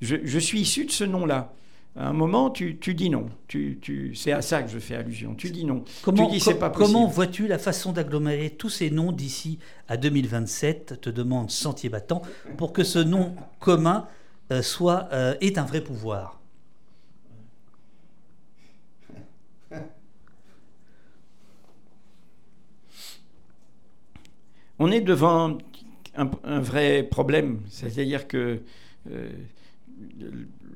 [0.00, 1.52] Je, je suis issu de ce nom-là
[1.96, 3.28] à un moment, tu, dis non.
[3.46, 5.34] Tu, c'est à ça que je fais allusion.
[5.34, 5.84] Tu dis non.
[6.02, 11.00] Comment, tu dis, pas comment vois-tu la façon d'agglomérer tous ces noms d'ici à 2027
[11.00, 12.22] te demande Sentier Battant
[12.56, 14.08] pour que ce nom commun
[14.50, 16.40] euh, soit euh, ait un vrai pouvoir?
[24.80, 25.58] On est devant
[26.16, 28.60] un, vrai problème, c'est-à-dire que
[29.08, 29.30] euh,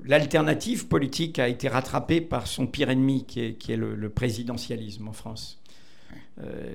[0.04, 5.60] l'alternative politique a été rattrapée par son pire ennemi, qui est, le, présidentialisme en France.
[6.42, 6.72] Euh,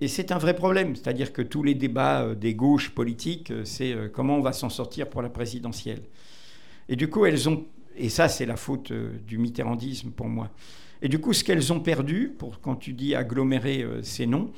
[0.00, 3.64] et, c'est un vrai problème, c'est-à-dire que tous les débats euh, des gauches politiques, euh,
[3.64, 6.02] c'est comment on va s'en sortir pour la présidentielle.
[6.88, 7.64] Et du coup, elles ont,
[7.96, 10.50] et ça c'est la faute du mitterrandisme pour moi.
[11.02, 14.50] Et du coup, ce qu'elles ont perdu, pour quand tu dis agglomérer ces noms,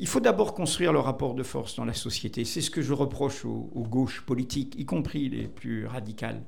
[0.00, 2.44] il faut d'abord construire le rapport de force dans la société.
[2.44, 6.42] C'est ce que je reproche aux, gauches politiques, y compris les plus radicales.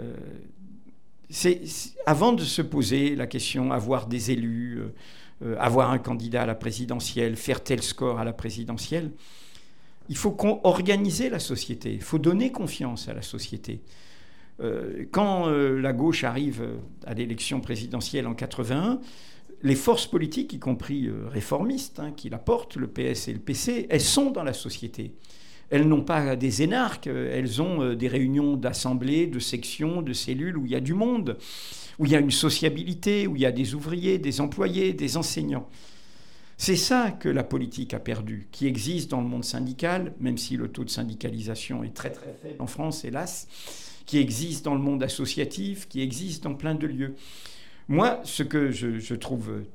[0.00, 0.14] Euh,
[2.04, 4.92] avant de se poser la question avoir des élus, euh,
[5.44, 9.12] euh, avoir un candidat à la présidentielle, faire tel score à la présidentielle,
[10.08, 13.80] il faut organiser la société, il faut donner confiance à la société.
[15.10, 16.62] quand la gauche arrive
[17.06, 19.00] à l'élection présidentielle en 81,
[19.62, 23.38] les forces politiques, y compris euh, réformistes, hein, qui la portent, le PS et le
[23.38, 25.14] PC, elles sont dans la société.
[25.70, 30.56] Elles n'ont pas des énarques, elles ont euh, des réunions d'assemblées, de sections, de cellules
[30.56, 31.38] où il y a du monde,
[31.98, 35.16] où il y a une sociabilité, où il y a des ouvriers, des employés, des
[35.16, 35.68] enseignants.
[36.58, 40.56] C'est ça que la politique a perdu, qui existe dans le monde syndical, même si
[40.56, 43.48] le taux de syndicalisation est très très faible en France, hélas,
[44.06, 47.14] qui existe dans le monde associatif, qui existe dans plein de lieux.
[47.88, 49.66] Moi, ce que je, trouve euh,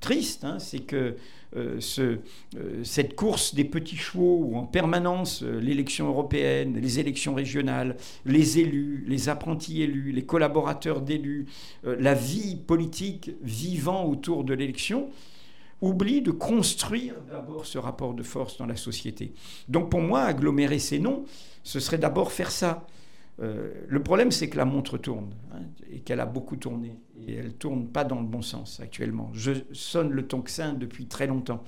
[0.00, 1.16] triste, hein, c'est que
[1.56, 2.16] euh, euh,
[2.82, 7.96] cette course des petits chevaux où en permanence l'élection européenne, les élections régionales,
[8.26, 11.46] les élus, les apprentis élus, les collaborateurs d'élus,
[11.84, 15.10] la vie politique vivant autour de l'élection,
[15.80, 19.32] oublie de construire d'abord ce rapport de force dans la société.
[19.68, 21.24] Donc pour moi, agglomérer ces noms,
[21.62, 22.86] ce serait d'abord faire ça.
[23.40, 26.98] Euh, le problème, c'est que la montre tourne hein, et qu'elle a beaucoup tourné.
[27.26, 29.30] Et elle tourne pas dans le bon sens actuellement.
[29.32, 31.64] Je sonne le tocsin depuis très longtemps.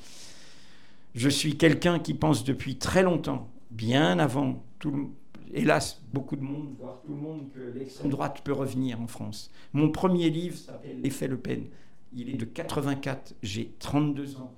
[1.14, 5.12] Je suis quelqu'un qui pense depuis très longtemps, bien avant, tout
[5.52, 9.50] hélas, beaucoup de monde, voire tout le monde, que l'extrême droite peut revenir en France.
[9.72, 11.64] Mon premier livre s'appelle L'effet Le Pen.
[12.12, 14.54] Il est de 84, j'ai 32 ans.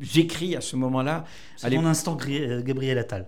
[0.00, 1.24] J'écris à ce moment-là.
[1.56, 3.26] C'est mon instant Gabriel Attal.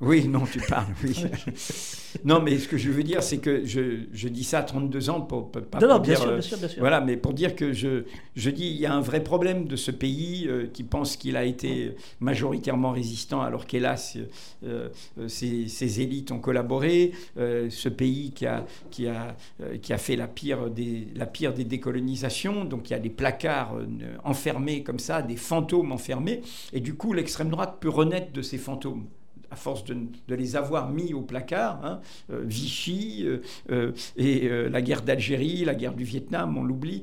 [0.00, 1.26] Oui, non, tu parles, oui.
[2.24, 5.10] non, mais ce que je veux dire, c'est que je, je, dis ça à 32
[5.10, 6.80] ans pour, pas non, non, bien, sûr, bien sûr, bien sûr.
[6.80, 9.76] Voilà, mais pour dire que je, je dis il y a un vrai problème de
[9.76, 14.16] ce pays euh, qui pense qu'il a été majoritairement résistant alors qu'hélas,
[14.64, 14.88] euh,
[15.18, 17.12] euh ses, élites ont collaboré.
[17.36, 19.36] Euh, ce pays qui a, qui, a,
[19.82, 22.64] qui a fait la pire, des, la pire des décolonisations.
[22.64, 23.76] Donc il y a des placards
[24.24, 26.40] enfermés comme ça, des fantômes enfermés.
[26.72, 29.04] Et du coup, l'extrême droite peut renaître de ces fantômes
[29.50, 29.96] à force de,
[30.28, 33.38] les avoir mis au placard, hein, euh, Vichy euh,
[33.70, 37.02] euh, et la guerre d'Algérie, la guerre du Vietnam, on l'oublie,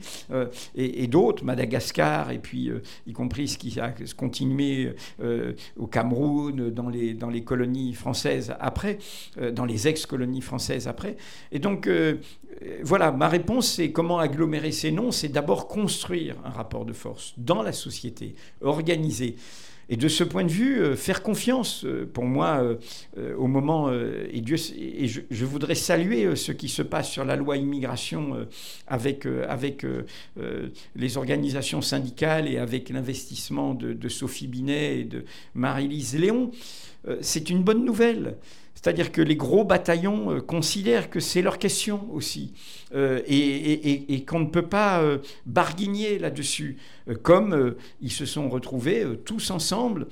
[0.76, 2.72] et, d'autres, Madagascar, et puis
[3.06, 4.94] y compris ce qui a continué
[5.78, 8.98] au Cameroun, dans les, dans les colonies françaises après,
[9.54, 11.18] dans les ex-colonies françaises après.
[11.52, 11.90] Et donc,
[12.84, 17.34] voilà, ma réponse, c'est comment agglomérer ces noms, c'est d'abord construire un rapport de force
[17.38, 19.36] dans la société, organiser.
[19.90, 22.62] Et de ce point de vue, euh, faire confiance, euh, pour moi,
[23.18, 27.36] euh, au moment, et, Dieu, et je, voudrais saluer ce qui se passe sur la
[27.36, 28.48] loi immigration
[28.88, 29.86] avec, avec
[30.96, 35.24] les organisations syndicales et avec l'investissement de, de, Sophie Binet et de
[35.56, 36.52] Marie-Lise Léon.
[37.22, 38.36] C'est une bonne nouvelle.
[38.78, 42.54] C'est-à-dire que les gros bataillons euh, considèrent que c'est leur question aussi,
[42.94, 45.18] euh, et, qu'on ne peut pas euh,
[45.48, 46.78] barguigner là-dessus,
[47.24, 50.08] comme ils se sont retrouvés tous ensemble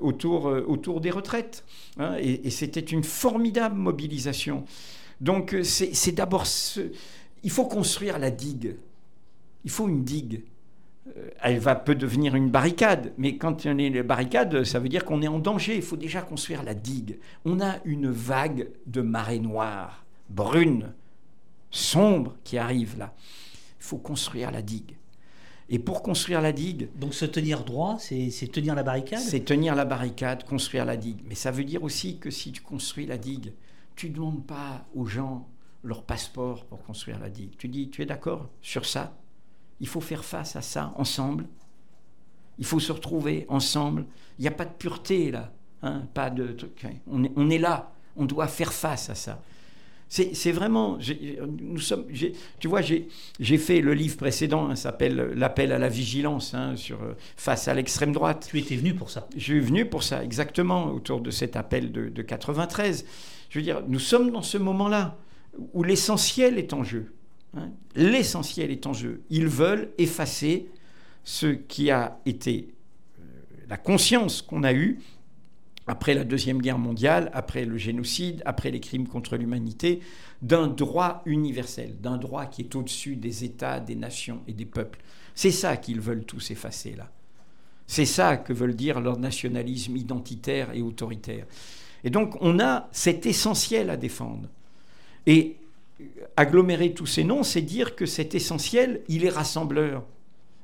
[0.00, 1.64] autour, des retraites.
[1.98, 4.64] Hein, et, c'était une formidable mobilisation.
[5.20, 6.46] Donc c'est d'abord...
[7.42, 8.74] Il faut construire la digue.
[9.64, 10.42] Il faut une digue.
[11.06, 14.88] Euh, elle va peut devenir une barricade, mais quand on est une barricade, ça veut
[14.88, 15.76] dire qu'on est en danger.
[15.76, 17.18] Il faut déjà construire la digue.
[17.44, 20.92] On a une vague de marée noire, brune,
[21.70, 23.12] sombre qui arrive là.
[23.80, 24.96] Il faut construire la digue.
[25.68, 26.88] Et pour construire la digue.
[26.96, 29.20] Donc se tenir droit, c'est tenir la barricade?
[29.20, 31.20] C'est tenir la barricade, construire la digue.
[31.26, 33.52] Mais ça veut dire aussi que si tu construis la digue,
[33.96, 35.48] tu ne demandes pas aux gens
[35.82, 37.56] leur passeport pour construire la digue.
[37.58, 39.16] Tu dis, tu es d'accord sur ça?
[39.80, 41.46] Il faut faire face à ça ensemble.
[42.58, 44.06] Il faut se retrouver ensemble.
[44.38, 45.52] Il n'y a pas de pureté là.
[45.82, 46.86] Hein, pas de truc.
[47.10, 47.92] On est, on est là.
[48.16, 49.42] On doit faire face à ça.
[50.08, 50.98] C'est vraiment.
[51.60, 52.04] Nous sommes,
[52.60, 57.02] tu vois, j'ai fait le livre précédent, hein, s'appelle L'appel à la vigilance, hein, sur,
[57.02, 58.46] euh, face à l'extrême droite.
[58.48, 61.90] Tu étais venu pour ça Je suis venu pour ça, exactement, autour de cet appel
[61.90, 63.04] de, de 93.
[63.50, 65.16] Je veux dire, nous sommes dans ce moment-là
[65.72, 67.12] où l'essentiel est en jeu.
[67.56, 67.70] Hein.
[67.94, 69.22] L'essentiel est en jeu.
[69.30, 70.66] Ils veulent effacer
[71.24, 72.68] ce qui a été
[73.18, 73.24] euh,
[73.68, 75.00] la conscience qu'on a eue
[75.86, 80.00] après la Deuxième Guerre mondiale, après le génocide, après les crimes contre l'humanité,
[80.40, 85.00] d'un droit universel, d'un droit qui est au-dessus des États, des nations et des peuples.
[85.34, 87.10] C'est ça qu'ils veulent tous effacer là.
[87.86, 91.46] C'est ça que veulent dire leur nationalisme identitaire et autoritaire.
[92.02, 94.48] Et donc on a cet essentiel à défendre.
[95.26, 95.56] Et
[96.36, 100.04] agglomérer tous ces noms, c'est dire que cet essentiel, il est rassembleur.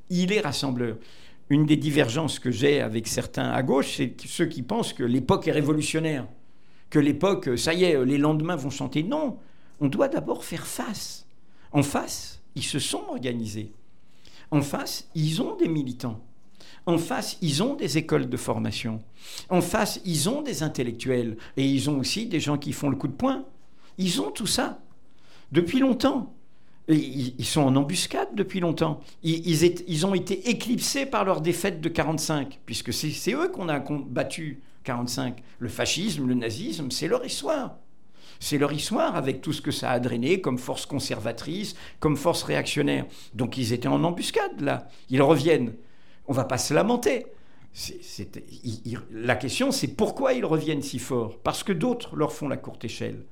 [0.08, 0.96] Il est rassembleur.
[1.48, 5.48] Une des divergences que j'ai avec certains à gauche, c'est ceux qui pensent que l'époque
[5.48, 6.26] est révolutionnaire,
[6.90, 9.02] que l'époque, ça y est, les lendemains vont chanter.
[9.02, 9.38] Non,
[9.80, 11.26] on doit d'abord faire face.
[11.72, 13.72] En face, ils se sont organisés.
[14.50, 16.20] En face, ils ont des militants.
[16.86, 19.00] En face, ils ont des écoles de formation.
[19.48, 21.36] En face, ils ont des intellectuels.
[21.56, 23.44] Et ils ont aussi des gens qui font le coup de poing.
[23.98, 24.80] Ils ont tout ça
[25.53, 26.34] depuis longtemps.
[26.88, 29.01] Ils, sont en embuscade depuis longtemps.
[29.22, 34.61] Ils, ont été éclipsés par leur défaite de 45, puisque c'est eux qu'on a combattu
[34.82, 35.40] 45.
[35.61, 37.76] Le fascisme, le nazisme, c'est leur histoire.
[38.40, 42.42] C'est leur histoire avec tout ce que ça a drainé comme force conservatrice, comme force
[42.42, 43.05] réactionnaire.
[43.34, 44.88] Donc ils étaient en embuscade là.
[45.11, 45.74] Ils reviennent.
[46.26, 47.26] On va pas se lamenter.
[49.12, 51.38] la question c'est pourquoi ils reviennent si fort?
[51.44, 53.24] Parce que d'autres leur font la courte échelle.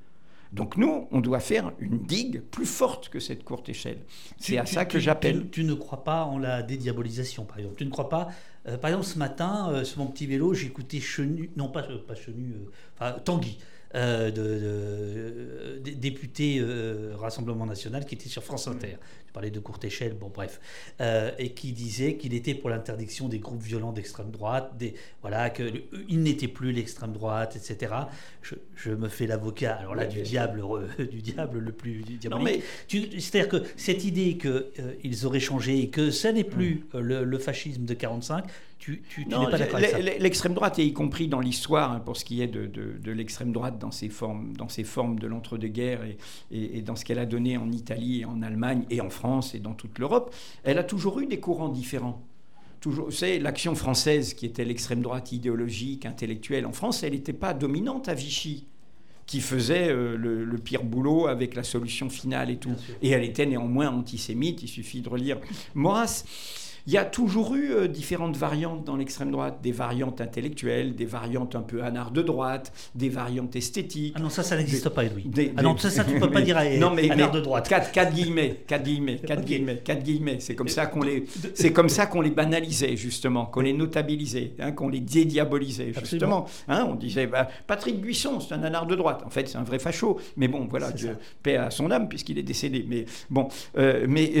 [0.51, 3.99] Donc nous, on doit faire une digue plus forte que cette courte échelle.
[4.37, 5.49] C'est à ça que j'appelle.
[5.51, 7.75] Tu, ne crois pas en la dédiabolisation, par exemple.
[7.77, 8.29] Tu ne crois pas.
[8.67, 11.99] Euh, par exemple, ce matin, euh, sur mon petit vélo, j'écoutais Chenu, non pas, euh,
[11.99, 12.55] pas Chenu,
[12.95, 13.57] enfin Tanguy.
[13.95, 18.97] Euh, de, député euh, Rassemblement National qui était sur France Inter.
[19.29, 20.59] Je parlais de courte échelle, bon bref,
[21.01, 25.51] euh, et qui disait qu'il était pour l'interdiction des groupes violents d'extrême droite, des, voilà,
[25.51, 27.93] qu'il n'était plus l'extrême droite, etc.
[28.41, 30.63] Je, me fais l'avocat, alors là, du diable,
[31.11, 32.63] du diable le plus diabolique.
[32.87, 37.85] C'est-à-dire que cette idée qu'ils auraient changé et que ça n'est plus le, le fascisme
[37.85, 38.45] de 45,
[38.79, 39.79] tu, n'es pas d'accord
[40.19, 43.77] L'extrême droite, et y compris dans l'histoire, hein, pour ce qui est de, l'extrême droite
[43.77, 46.17] dans ses formes, dans ses formes de l'entre-deux-guerres et,
[46.77, 49.73] et, dans ce qu'elle a donné en Italie, en Allemagne et en France et dans
[49.73, 52.21] toute l'Europe, elle a toujours eu des courants différents.
[53.11, 58.07] C'est l'action française qui était l'extrême droite idéologique, intellectuelle en France, elle n'était pas dominante
[58.07, 58.65] à Vichy
[59.25, 62.73] qui faisait euh, le, le, pire boulot avec la solution finale et tout.
[63.03, 65.37] Et elle était néanmoins antisémite, il suffit de relire
[65.75, 66.23] Maurras.
[66.89, 71.05] Il y a toujours eu euh, différentes variantes dans l'extrême droite, des variantes intellectuelles, des
[71.05, 74.15] variantes un peu anard de droite, des variantes esthétiques.
[74.17, 75.29] Ah non, ça, ça n'existe pas, Edoui.
[75.55, 77.69] ah non, ça, ça, tu peux pas dire à, non, mais, de droite.
[77.69, 80.37] Quatre, quatre guillemets, quatre guillemets, quatre guillemets, quatre guillemets.
[80.39, 84.53] C'est comme ça qu'on les, c'est comme ça qu'on les banalisait justement, qu'on les notabilisait,
[84.59, 86.47] hein, qu'on les dédiabolisait justement.
[86.67, 89.21] Hein, on disait, bah, Patrick Buisson, c'est un anard de droite.
[89.23, 90.19] En fait, c'est un vrai facho.
[90.37, 92.83] Mais bon, voilà, Dieu paix à son âme puisqu'il est décédé.
[92.89, 94.31] Mais bon, euh, mais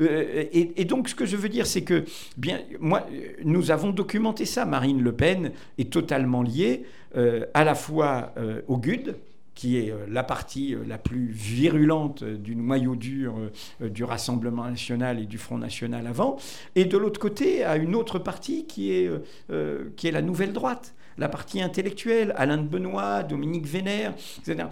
[0.00, 2.04] euh, et, et donc ce que je veux dire c'est que,
[2.36, 3.06] bien, moi,
[3.44, 4.64] nous avons documenté ça.
[4.64, 6.84] Marine Le Pen est totalement liée
[7.16, 9.16] euh, à la fois euh, au GUD,
[9.54, 13.36] qui est la partie la plus virulente du noyau dur
[13.80, 16.36] du Rassemblement national et du Front national avant,
[16.74, 19.10] et de l'autre côté, à une autre partie qui est,
[19.96, 24.68] qui est la nouvelle droite la partie intellectuelle, Alain de Benoît, Dominique Vénère, etc.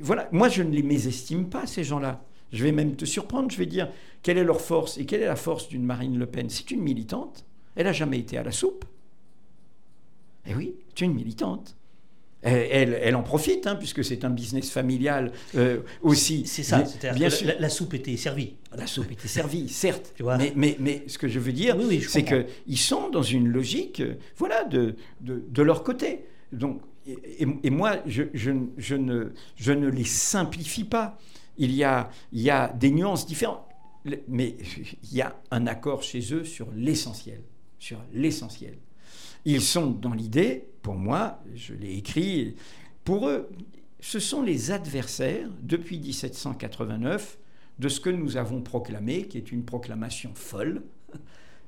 [0.00, 2.22] Voilà, moi je ne les mésestime pas, ces gens-là.
[2.52, 3.88] Je vais même te surprendre, je vais dire
[4.22, 6.48] quelle est leur force et quelle est la force d'une Marine Le Pen?
[6.50, 7.44] C'est une militante,
[7.76, 8.84] elle n'a jamais été à la soupe.
[10.46, 11.76] Eh oui, c'est une militante.
[12.42, 16.42] Elle, en profite, hein, puisque c'est un business familial euh, aussi.
[16.44, 16.82] C'est ça,
[17.14, 17.52] bien sûr.
[17.60, 18.56] La, soupe était servie.
[18.76, 20.12] La soupe était servie, certes.
[20.56, 21.76] mais, mais, ce que je veux dire,
[22.08, 26.24] c'est qu'ils sont dans une logique euh, voilà, de, de, leur côté.
[26.50, 31.18] Donc, et, moi, je, je, je, ne, je ne les simplifie pas.
[31.58, 32.08] Il y a,
[32.74, 33.66] des nuances différentes.
[34.28, 34.56] Mais
[35.04, 37.42] il y a un accord chez eux sur l'essentiel.
[37.78, 38.76] Sur l'essentiel.
[39.44, 42.54] Ils sont dans l'idée, pour moi, je l'ai écrit,
[43.04, 43.48] pour eux,
[44.00, 47.38] ce sont les adversaires, depuis 1789,
[47.78, 50.82] de ce que nous avons proclamé, qui est une proclamation folle,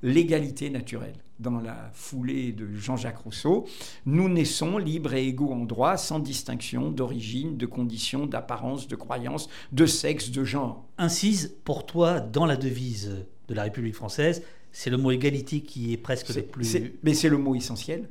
[0.05, 1.17] l'égalité naturelle.
[1.41, 3.67] Dans la foulée de Jean-Jacques Rousseau,
[4.07, 9.49] nous naissons libres et égaux en droit, sans distinction d'origine, de condition, d'apparence, de croyance,
[9.73, 10.85] de sexe, de genre.
[10.99, 15.93] Incise, pour toi, dans la devise de la République française, c'est le mot égalité qui
[15.93, 16.77] est presque le plus.
[17.03, 18.09] Mais c'est le mot essentiel,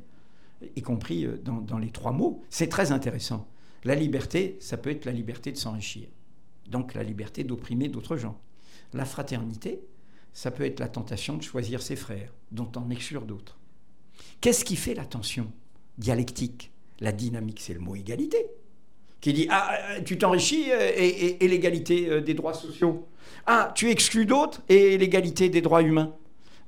[0.76, 2.42] y compris euh, dans, les trois mots.
[2.50, 3.46] C'est très intéressant.
[3.84, 6.08] La liberté, ça peut être la liberté de s'enrichir,
[6.68, 8.38] donc la liberté d'opprimer d'autres gens.
[8.92, 9.80] La fraternité,
[10.34, 13.56] ça peut être la tentation de choisir ses frères, dont on exclure d'autres.
[14.40, 15.50] Qu'est-ce qui fait la tension
[15.96, 16.70] dialectique?
[17.00, 18.46] La dynamique, c'est le mot égalité,
[19.20, 23.08] qui dit Ah, euh, tu t'enrichis euh, et l'égalité des droits sociaux.
[23.46, 26.14] Ah, tu exclus d'autres et l'égalité des droits humains.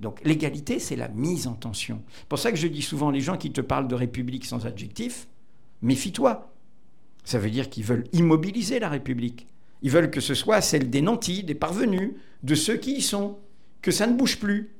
[0.00, 2.02] Donc l'égalité, c'est la mise en tension.
[2.18, 4.66] C'est pour ça que je dis souvent, les gens qui te parlent de république sans
[4.66, 5.28] adjectif,
[5.82, 6.52] méfie-toi.
[7.24, 9.46] Ça veut dire qu'ils veulent immobiliser la République.
[9.82, 12.12] Ils veulent que ce soit celle des nantis, des parvenus,
[12.42, 13.38] de ceux qui y sont,
[13.86, 14.72] que ça ne bouge plus.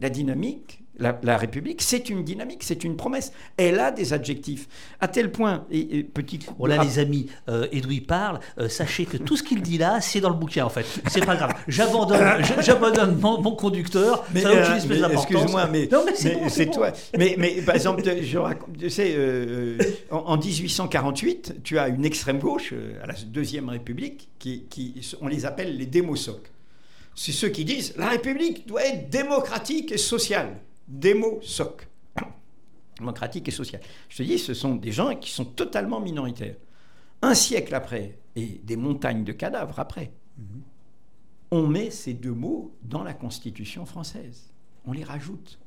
[0.00, 3.32] La dynamique, la, République, c'est une dynamique, c'est une promesse.
[3.56, 4.66] Elle a des adjectifs.
[5.00, 6.40] À tel point, et, petit.
[6.58, 8.40] Voilà, les amis, euh, Edoui parle.
[8.58, 10.84] Euh, sachez que tout ce qu'il dit là, c'est dans le bouquin, en fait.
[11.08, 11.52] C'est pas grave.
[11.68, 14.24] J'abandonne, j'abandonne mon, conducteur.
[14.34, 14.74] Mais, euh,
[15.12, 15.88] excuse-moi, mais,
[16.48, 16.90] c'est toi.
[17.16, 19.78] Mais, mais par exemple, je raconte, tu sais, euh,
[20.10, 22.74] en, 1848, tu as une extrême gauche
[23.04, 26.50] à la deuxième République qui, qui on les appelle les démosocs.
[27.14, 31.88] C'est ceux qui disent la République doit être démocratique et sociale démo-soc,
[32.98, 33.80] démocratique et social.
[34.08, 36.56] Je te dis, ce sont des gens qui sont totalement minoritaires.
[37.22, 40.62] Un siècle après, et des montagnes de cadavres après, mhm.
[41.50, 44.52] on met ces deux mots dans la Constitution française.
[44.86, 45.58] On les rajoute.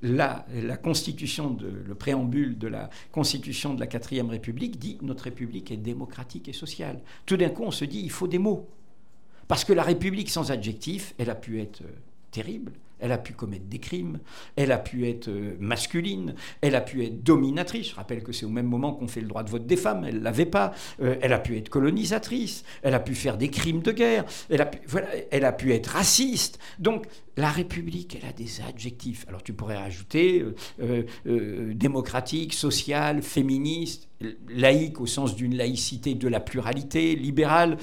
[0.00, 5.24] La, la Constitution, de, le préambule de la Constitution de la quatrième République dit notre
[5.24, 7.02] République est démocratique et sociale.
[7.26, 8.66] Tout d'un coup, on se dit il faut des mots.
[9.48, 11.96] Parce que la République sans adjectif, elle a pu être euh,
[12.30, 14.18] terrible, elle a pu commettre des crimes,
[14.56, 17.90] elle a pu être euh, masculine, elle a pu être dominatrice.
[17.90, 20.04] Je rappelle que c'est au même moment qu'on fait le droit de vote des femmes,
[20.06, 20.72] elle ne l'avait pas.
[21.02, 24.62] Euh, elle a pu être colonisatrice, elle a pu faire des crimes de guerre, elle
[24.62, 24.80] a pu,
[25.30, 26.58] elle a pu être raciste.
[26.78, 27.06] Donc
[27.36, 29.24] la République, elle a des adjectifs.
[29.28, 30.44] Alors tu pourrais rajouter
[30.80, 34.08] euh, démocratique, sociale, féministe,
[34.48, 37.76] laïque au sens d'une laïcité de la pluralité, libérale,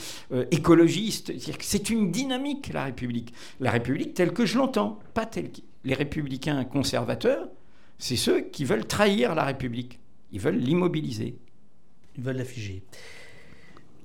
[0.50, 1.34] écologiste.
[1.60, 3.34] C'est une dynamique, la République.
[3.60, 5.52] La République telle que je l'entends pas tels
[5.84, 7.48] les républicains conservateurs,
[7.98, 10.00] c'est ceux qui veulent trahir la République.
[10.32, 11.36] Ils veulent l'immobiliser.
[12.18, 12.84] Ils veulent la figer.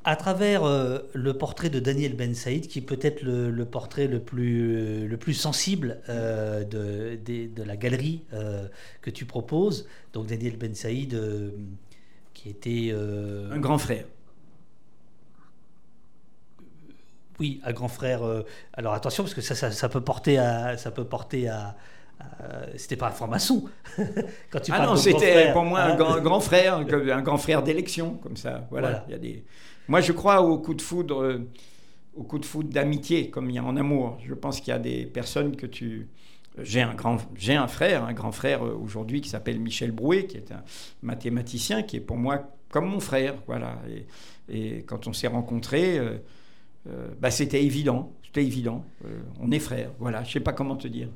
[0.09, 4.21] À travers euh, le portrait de Daniel Ben Saïd, qui est peut-être le, portrait le
[4.21, 8.69] plus, le plus sensible euh, de, de, la galerie euh,
[9.03, 11.21] que tu proposes, donc Daniel Ben Saïd,
[12.33, 12.95] qui était...
[12.95, 14.05] Un grand frère.
[17.39, 18.23] Oui, un grand frère.
[18.23, 18.43] Euh,
[18.73, 20.77] alors attention, parce que ça, ça, peut porter à.
[20.77, 21.77] Ça peut porter à,
[22.77, 23.65] c'était pas un franc-maçon.
[24.51, 26.21] Quand tu ah non, c'était pour moi un hein.
[26.21, 28.67] grand, frère, un grand frère d'élection, comme ça.
[28.71, 29.05] Voilà.
[29.09, 29.45] Il y a des...
[29.89, 31.49] Moi, je crois au coup de foudre, euh,
[32.15, 34.19] au coup de foudre d'amitié, comme il y a en amour.
[34.25, 36.09] Je pense qu'il y a des personnes que tu.
[36.63, 40.27] J'ai un grand, j'ai un frère, un grand frère euh, aujourd'hui qui s'appelle Michel Brouet,
[40.27, 40.63] qui est un
[41.03, 43.81] mathématicien, qui est pour moi comme mon frère, voilà.
[44.49, 46.01] Et, quand on s'est rencontrés.
[46.89, 48.13] Euh, bah, c'était évident.
[48.25, 48.85] C'était évident.
[49.05, 49.91] Euh, on est frères.
[49.99, 51.09] Voilà, je sais pas comment te dire.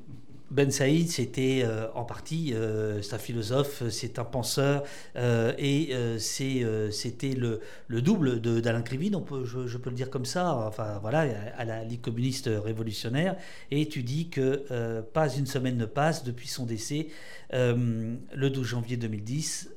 [0.50, 4.82] Ben Saïd, c'était euh, en partie, euh, c'est un philosophe, c'est un penseur,
[5.14, 10.52] euh, et c'était le, le, double d'Alain Krivine, on je, peux le dire comme ça,
[10.66, 13.36] enfin voilà, à la Ligue communiste révolutionnaire,
[13.70, 17.08] et tu dis que pas une semaine ne passe depuis son décès,
[17.52, 19.70] le 12 janvier 2010,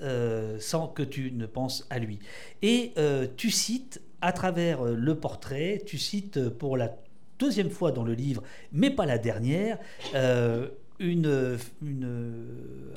[0.59, 2.17] sans que tu ne penses à lui.
[2.63, 2.93] Et
[3.37, 6.95] tu cites, à travers le portrait, tu cites pour la
[7.43, 8.41] deuxième fois dans le livre,
[8.71, 9.77] mais pas la dernière,
[10.15, 11.57] euh, une,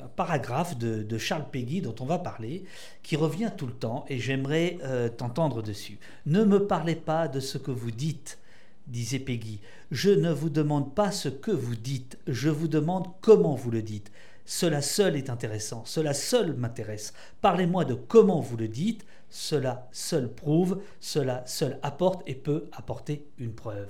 [0.01, 2.63] un paragraphe de, Charles Peggy dont on va parler,
[3.03, 5.99] qui revient tout le temps, et j'aimerais euh, t'entendre dessus.
[6.25, 8.39] Ne me parlez pas de ce que vous dites,
[8.87, 9.59] disait Peggy.
[9.91, 13.81] Je ne vous demande pas ce que vous dites, je vous demande comment vous le
[13.81, 14.11] dites.
[14.45, 17.13] Cela seul est intéressant, cela seul m'intéresse.
[17.41, 23.27] Parlez-moi de comment vous le dites, cela seul prouve, cela seul apporte et peut apporter
[23.39, 23.89] une preuve.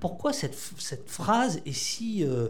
[0.00, 2.48] Pourquoi cette, cette phrase est si euh,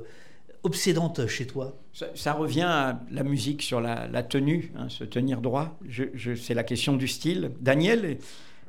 [0.63, 1.77] obsédante chez toi?
[2.15, 5.79] Ça, revient à la musique sur la, tenue, hein, se tenir droit.
[5.89, 7.53] Je, c'est la question du style.
[7.61, 8.19] Daniel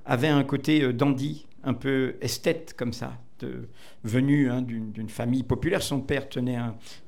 [0.05, 3.17] avait un côté euh, dandy, un peu esthète comme ça
[4.03, 5.81] venu hein, d'une famille populaire.
[5.81, 6.57] Son père tenait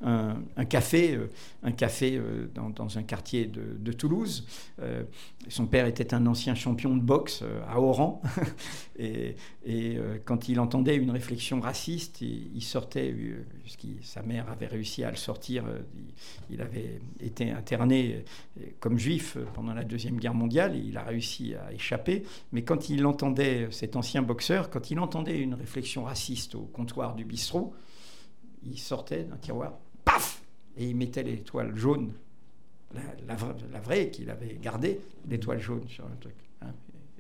[0.02, 1.20] un, café,
[1.64, 4.46] un café euh, euh, dans, un quartier de, Toulouse.
[4.82, 5.04] Euh,
[5.48, 8.22] son père était un ancien champion de boxe à Oran.
[9.00, 9.36] et,
[10.26, 13.16] quand il entendait une réflexion raciste, il, sortait,
[14.02, 15.64] sa mère avait réussi à le sortir.
[16.50, 18.24] Il, avait été interné
[18.80, 22.24] comme juif pendant la Deuxième Guerre mondiale et il a réussi à échapper.
[22.52, 27.14] Mais quand il entendait, cet ancien boxeur, quand il entendait une réflexion raciste, au comptoir
[27.14, 27.74] du bistrot,
[28.64, 29.74] il sortait d'un tiroir,
[30.06, 30.42] paf
[30.78, 32.14] Et il mettait l'étoile jaune,
[33.28, 36.36] la, vraie qu'il avait gardée, l'étoile jaune sur un truc.
[36.62, 36.72] Hein.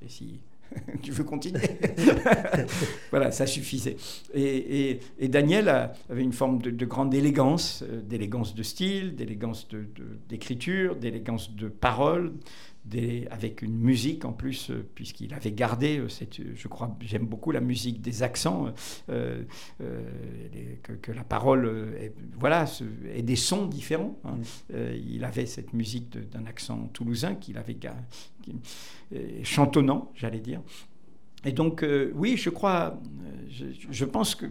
[0.01, 0.39] et si
[1.01, 1.59] tu veux continuer
[3.09, 3.97] Voilà, ça suffisait.
[4.33, 5.67] Et, Daniel
[6.09, 9.67] avait une forme de, grande élégance, euh, d'élégance de style, d'élégance
[10.29, 12.33] d'écriture, d'élégance de parole,
[13.29, 17.51] avec une musique en plus, euh, puisqu'il avait gardé, euh, cette, je crois, j'aime beaucoup
[17.51, 18.73] la musique des accents,
[19.09, 19.43] euh,
[21.01, 22.65] que, la parole, voilà,
[23.13, 24.17] et des sons différents.
[24.23, 24.37] Hein.
[24.71, 24.75] Mm.
[25.07, 27.77] il avait cette musique d'un accent toulousain qu'il avait
[29.43, 30.61] chantonnant, j'allais dire.
[31.45, 31.85] Et donc,
[32.15, 32.99] oui, je crois,
[33.49, 34.45] je, je, pense que,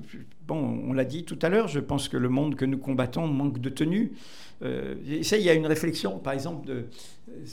[0.47, 3.27] bon, on l'a dit tout à l'heure, je pense que le monde que nous combattons
[3.27, 4.13] manque de tenue.
[4.63, 6.69] Euh, ça, il y a une réflexion, par exemple,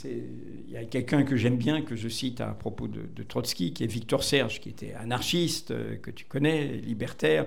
[0.04, 3.84] il y a quelqu'un que j'aime bien, que je cite à propos de, Trotsky, qui
[3.84, 7.46] est Victor Serge, qui était anarchiste, euh, que tu connais, libertaire,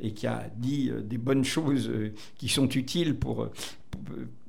[0.00, 1.90] et qui a dit euh, des bonnes choses
[2.36, 3.48] qui sont utiles pour,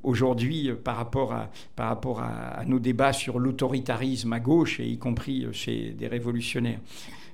[0.03, 4.97] aujourd'hui par rapport, à, par rapport à nos débats sur l'autoritarisme à gauche, et y
[4.97, 6.79] compris chez des révolutionnaires.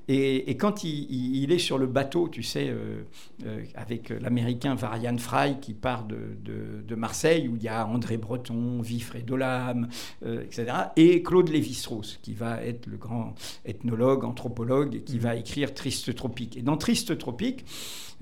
[0.10, 3.04] Et, quand il, est sur le bateau, tu sais, euh,
[3.46, 8.82] euh, avec l'américain Varian Fry qui part de, Marseille, où il y a André Breton,
[8.82, 9.88] Vifre Dolam,
[10.26, 10.66] euh, etc.,
[10.96, 13.36] et Claude Lévi-Strauss, qui va être le grand
[13.66, 16.58] ethnologue, anthropologue, et qui va écrire Triste Tropique.
[16.58, 17.66] Et dans Triste Tropique,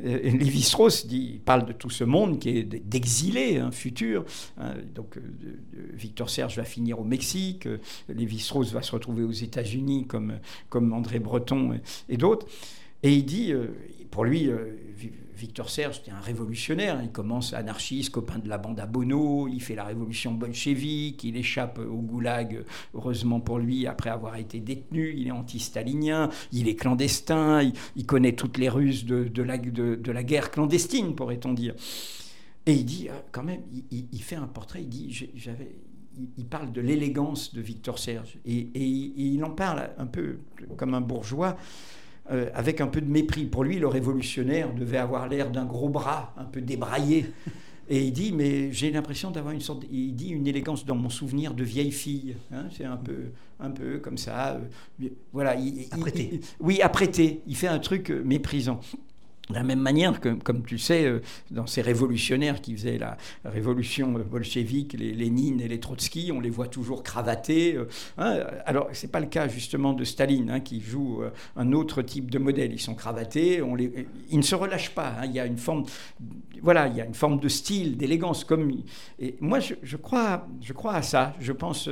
[0.04, 1.08] euh, Lévi-Strauss
[1.46, 4.26] parle de tout ce monde qui est d'exilés un futur.
[4.58, 4.74] Hein.
[4.94, 5.22] donc euh,
[5.94, 7.78] Victor Serge va finir au Mexique, euh,
[8.10, 10.40] Lévi-Strauss va se retrouver aux États-Unis comme,
[10.70, 11.75] comme André Breton
[12.10, 12.48] et, d'autres.
[13.04, 13.54] Et il dit,
[14.12, 14.50] pour lui,
[15.36, 17.02] Victor Serge, c'était un révolutionnaire.
[17.04, 19.48] Il commence anarchiste, copain de la bande à Bono.
[19.48, 21.24] Il fait la révolution bolchevique.
[21.24, 25.14] Il échappe au goulag, heureusement pour lui, après avoir été détenu.
[25.16, 26.30] Il est anti-stalinien.
[26.52, 27.70] Il est clandestin.
[27.96, 31.76] Il, connaît toutes les ruses de, la, guerre clandestine, pourrait-on dire.
[32.66, 33.62] Et il dit, euh, quand même,
[33.92, 34.82] il, fait un portrait.
[34.82, 35.76] Il dit, j'avais
[36.38, 40.38] il parle de l'élégance de Victor Serge et, il en parle un peu
[40.78, 41.58] comme un bourgeois
[42.32, 43.46] euh, avec un peu de mépris.
[43.46, 47.28] Pour lui, le révolutionnaire devait avoir l'air d'un gros bras, un peu débraillé.
[47.88, 51.10] Et il dit, mais j'ai l'impression d'avoir une sorte, il dit une élégance dans mon
[51.10, 52.36] souvenir de vieille fille.
[52.52, 53.26] Hein, c'est un peu,
[53.60, 54.60] un peu comme ça.
[55.04, 55.56] Euh, voilà.
[55.56, 55.86] Il,
[56.60, 57.42] oui, apprêté.
[57.46, 58.80] Il fait un truc euh, méprisant.
[59.50, 63.16] De la même manière que, comme tu sais, euh, dans ces révolutionnaires qui faisaient la
[63.44, 67.76] révolution bolchevique, les Lénine et les Trotsky, on les voit toujours cravatés.
[67.76, 68.40] Euh, hein.
[68.66, 72.02] Alors, ce n'est pas le cas justement de Staline, hein, qui joue euh, un autre
[72.02, 72.74] type de modèle.
[72.74, 75.14] Ils sont cravatés, on les, ils ne se relâchent pas.
[75.20, 75.26] Hein.
[75.26, 75.86] Il y a une forme,
[76.64, 78.46] voilà, il y a une forme de style, d'élégance.
[78.46, 78.72] Comme,
[79.20, 81.36] et moi, je, crois, je crois à ça.
[81.40, 81.88] Je pense.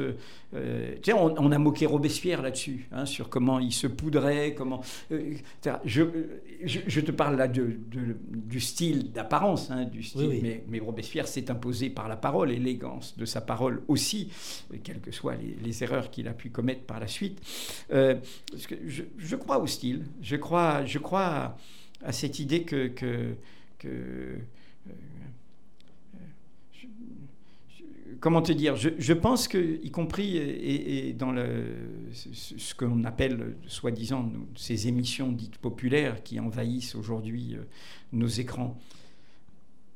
[1.04, 4.82] tiens, on, a moqué Robespierre là-dessus, sur comment il se poudrait, comment.
[5.86, 6.04] je,
[6.66, 12.16] je, te parle du style d'apparence, hein, du style, Mais, Robespierre s'est imposé par la
[12.16, 14.32] parole, l'élégance de sa parole aussi,
[14.84, 17.42] quelles que soient les, erreurs qu'il a pu commettre par la suite.
[17.92, 18.16] Euh,
[18.86, 21.58] je, crois au style, je crois, je crois
[22.04, 23.36] à, cette idée que, que,
[23.80, 24.92] que euh,
[28.20, 31.66] comment te dire je, pense que, y compris et, dans le,
[32.14, 37.64] ce qu'on appelle, soi-disant, ces émissions dites populaires qui envahissent aujourd'hui euh,
[38.12, 38.78] nos écrans,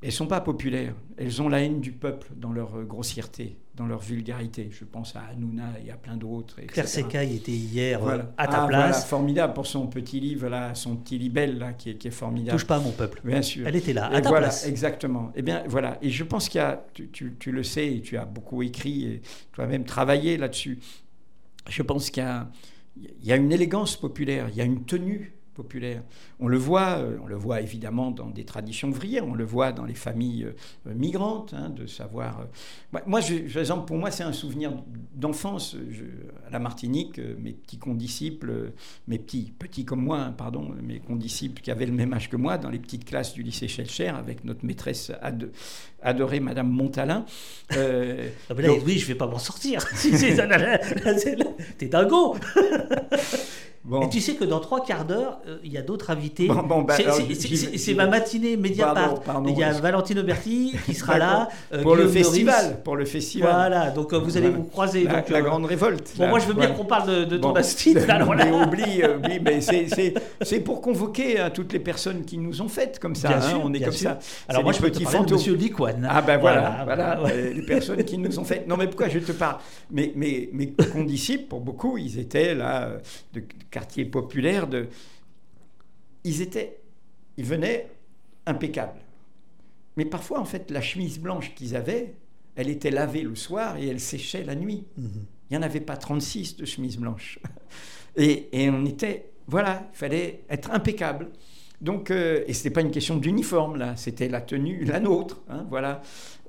[0.01, 0.93] elles sont pas populaires.
[1.17, 4.69] Elles ont la haine du peuple dans leur grossièreté, dans leur vulgarité.
[4.71, 6.61] Je pense à Hanouna et à plein d'autres.
[6.67, 8.89] Claire Secaille était hier euh, à ta ah, place.
[8.89, 12.11] Voilà, formidable pour son petit livre, là, son petit libelle là, qui est, qui est
[12.11, 12.57] formidable.
[12.57, 13.21] Touche pas à mon peuple.
[13.23, 13.67] Bien sûr.
[13.67, 14.67] Elle était là, à ta voilà, place.
[14.67, 15.29] Exactement.
[15.29, 15.97] Et eh bien voilà.
[16.03, 19.05] Et je pense qu'il y a, tu, tu, le sais, et tu as beaucoup écrit
[19.05, 19.21] et
[19.51, 20.79] toi-même travaillé là-dessus.
[21.67, 25.36] Je pense qu'il y y a une élégance populaire, il y a une tenue
[26.39, 29.71] On le voit, euh, on le voit évidemment dans des traditions ouvrières, on le voit
[29.71, 30.45] dans les familles
[30.87, 32.41] euh, migrantes, hein, de savoir.
[32.41, 34.71] Euh, moi, par exemple, pour moi, c'est un souvenir
[35.13, 35.75] d'enfance.
[36.47, 38.71] À la Martinique, mes petits condisciples,
[39.07, 42.37] mes petits, petits comme moi, hein, pardon, mes condisciples qui avaient le même âge que
[42.37, 45.11] moi, dans les petites classes du lycée Schelcher, avec notre maîtresse
[46.01, 47.25] adorée, Madame Montalin.
[47.71, 49.85] Ah ben oui, je vais pas m'en sortir.
[51.77, 52.35] T'es dingo
[54.03, 56.47] et tu sais que dans trois quarts d'heure, euh, il y a d'autres invités.
[56.47, 56.95] Bah,
[57.77, 59.21] c'est ma matinée Mediapart.
[59.47, 61.47] il y a Valentine Auberti qui sera là.
[61.73, 62.81] Euh, pour le festival.
[62.83, 63.51] Pour le festival.
[63.51, 65.03] Voilà, donc euh, vous allez vous croiser.
[65.03, 66.13] La, donc, la grande révolte.
[66.17, 67.95] Bon, moi je veux bien qu'on parle de, ton astuce.
[68.07, 72.99] mais oublie, oublie, mais c'est pour convoquer hein, toutes les personnes qui nous ont faites
[72.99, 73.29] comme ça.
[73.29, 74.19] Hein, on est comme ça.
[74.49, 75.55] Alors moi je peux te parler de Monsieur
[76.09, 78.67] Ah ben voilà, voilà, les personnes qui nous ont fait.
[78.67, 79.59] Non mais pourquoi je te parle?
[79.91, 82.97] Mais mes condisciples, pour beaucoup, ils étaient là
[83.33, 84.87] de quartier populaire, de...
[86.23, 86.77] ils étaient,
[87.37, 87.87] ils venaient
[88.45, 88.99] impeccables.
[89.97, 92.13] Mais parfois, en fait, la chemise blanche qu'ils avaient,
[92.55, 94.85] elle était lavée le soir et elle séchait la nuit.
[94.97, 95.25] Mhm.
[95.49, 97.39] Il n'y en avait pas 36 de chemises blanches.
[98.15, 101.29] Et, et on était, voilà, il fallait être impeccable.
[101.81, 105.41] Donc, euh, et ce n'était pas une question d'uniforme, là, c'était la tenue, la nôtre.
[105.49, 106.01] Hein, voilà.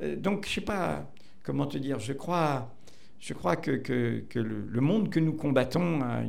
[0.02, 1.10] Euh, donc, je ne sais pas
[1.42, 2.74] comment te dire, je crois,
[3.20, 6.22] je crois que, que, le, monde que nous combattons a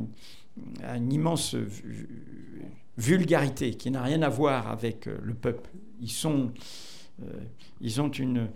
[0.96, 1.56] une, immense
[2.98, 5.70] vulgarité qui n'a rien à voir avec euh, le peuple.
[6.02, 6.50] Ils sont,
[7.80, 8.48] ils ont une,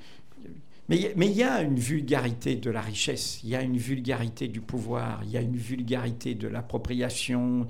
[0.88, 4.60] mais, il y a une vulgarité de la richesse, il y a une vulgarité du
[4.60, 7.66] pouvoir, il y a une vulgarité de l'appropriation.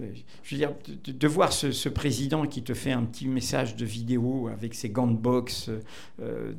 [0.00, 0.12] Euh,
[0.42, 0.72] je veux dire,
[1.04, 5.06] de, voir ce, président qui te fait un petit message de vidéo avec ses gants
[5.06, 5.70] de boxe,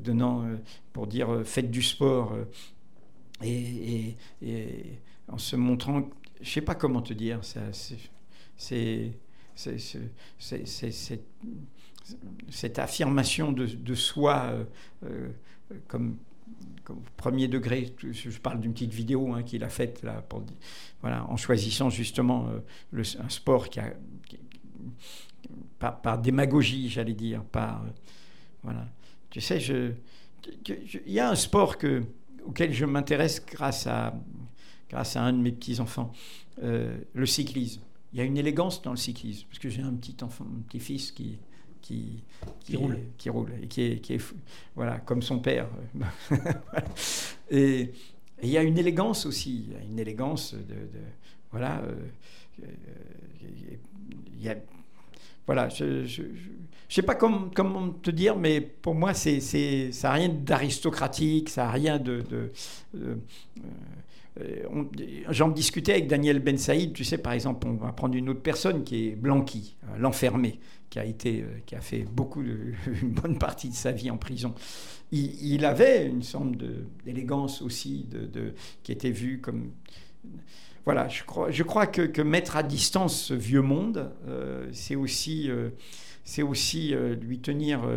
[0.04, 0.46] donnant,
[0.94, 2.36] pour dire faites du sport,
[3.44, 4.16] et,
[5.28, 6.10] en se montrant
[6.42, 7.40] je sais pas comment te dire,
[8.56, 9.12] c'est
[12.50, 14.64] cette affirmation de, soi euh,
[15.06, 15.30] euh,
[17.16, 17.94] premier degré.
[18.12, 20.24] Je parle d'une petite vidéo hein, qu'il a faite là,
[21.04, 23.94] en choisissant justement euh, un sport qui a,
[25.80, 27.84] par, démagogie, j'allais dire, par
[28.64, 28.88] voilà.
[29.30, 32.04] Tu sais, il y a un sport que,
[32.46, 34.14] auquel je m'intéresse grâce à
[35.16, 36.12] un de mes petits-enfants,
[36.64, 37.82] euh, le cyclisme.
[38.14, 40.62] Il y a une élégance dans le cyclisme, parce que j'ai un petit enfant, un
[40.62, 41.38] petit-fils qui,
[41.88, 42.24] qui,
[42.66, 43.00] qui, roule.
[43.18, 44.34] qui roule et qui est, qui est
[44.76, 45.68] voilà, comme son père.
[47.52, 47.92] et,
[48.44, 50.76] il y a une élégance aussi, une élégance de,
[51.50, 51.82] voilà.
[51.82, 52.66] Euh,
[54.36, 54.56] il y a,
[55.48, 56.08] voilà, je ne
[56.88, 61.64] sais pas comment, comment, te dire, mais pour moi, c'est, ça n'a rien d'aristocratique, ça
[61.64, 62.52] n'a rien de, de,
[62.94, 63.16] de euh,
[65.30, 68.42] j'en discutais avec Daniel Ben Saïd, tu sais, par exemple, on va prendre une autre
[68.42, 70.60] personne qui est Blanqui, euh, l'enfermé,
[70.90, 72.42] qui a, euh, qui a fait beaucoup
[73.02, 74.54] une bonne partie de sa vie en prison.
[75.12, 76.50] Il, avait une sorte
[77.06, 78.10] d'élégance aussi,
[78.84, 79.72] qui était vue comme...
[80.84, 84.12] Voilà, je crois, que, mettre à distance ce vieux monde,
[84.74, 85.50] c'est aussi,
[86.42, 87.88] aussi lui, tenir,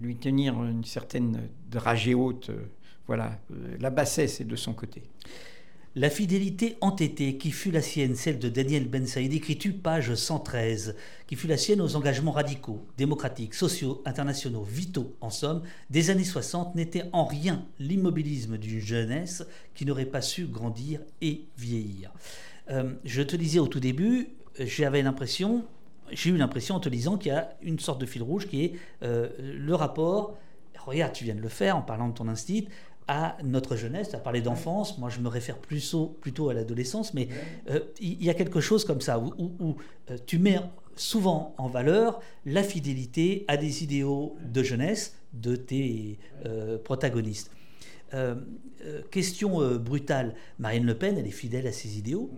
[0.00, 2.52] lui tenir une certaine dragée haute
[3.10, 5.02] voilà, euh, la bassesse est de son côté.
[5.96, 10.94] La fidélité entêtée qui fut la sienne, celle de Daniel Ben Saïd, écrit-tu page 113,
[11.26, 16.22] qui fut la sienne aux engagements radicaux, démocratiques, sociaux, internationaux, vitaux, en somme, des années
[16.22, 22.12] 60, n'était en rien l'immobilisme d'une jeunesse qui n'aurait pas su grandir et vieillir.
[22.70, 24.28] Euh, je te disais au tout début,
[24.60, 25.64] j'avais l'impression,
[26.12, 28.64] j'ai eu l'impression en te lisant qu'il y a une sorte de fil rouge qui
[28.64, 30.38] est euh, le rapport.
[30.78, 32.62] Regarde, tu viens de le faire en parlant de ton instinct
[33.08, 34.10] à notre jeunesse.
[34.10, 37.28] Tu as parlé d'enfance, moi je me réfère plutôt, plutôt à l'adolescence, mais
[37.68, 39.76] euh, il y a quelque chose comme ça où,
[40.10, 40.60] euh, tu mets
[40.96, 47.50] souvent en valeur la fidélité à des idéaux de jeunesse de tes euh, protagonistes.
[49.10, 52.30] question brutale, Marine Le Pen, elle est fidèle à ses idéaux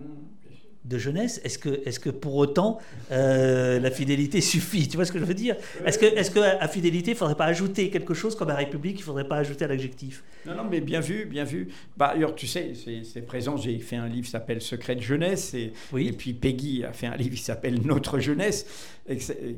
[0.85, 2.79] de jeunesse, est-ce que, est que pour autant
[3.11, 4.87] euh, la fidélité suffit?
[4.87, 5.55] Tu vois ce que je veux dire?
[5.85, 8.97] Est-ce que, est qu'à fidélité, il ne faudrait pas ajouter quelque chose comme à République,
[8.97, 10.23] il ne faudrait pas ajouter à l'adjectif?
[10.45, 11.69] Non, non, mais bien vu, bien vu.
[11.95, 12.73] Bah, D'ailleurs, tu sais,
[13.03, 16.83] c'est présent, j'ai fait un livre qui s'appelle Secret de jeunesse, et, et puis Peggy
[16.83, 18.65] a fait un livre qui s'appelle Notre jeunesse,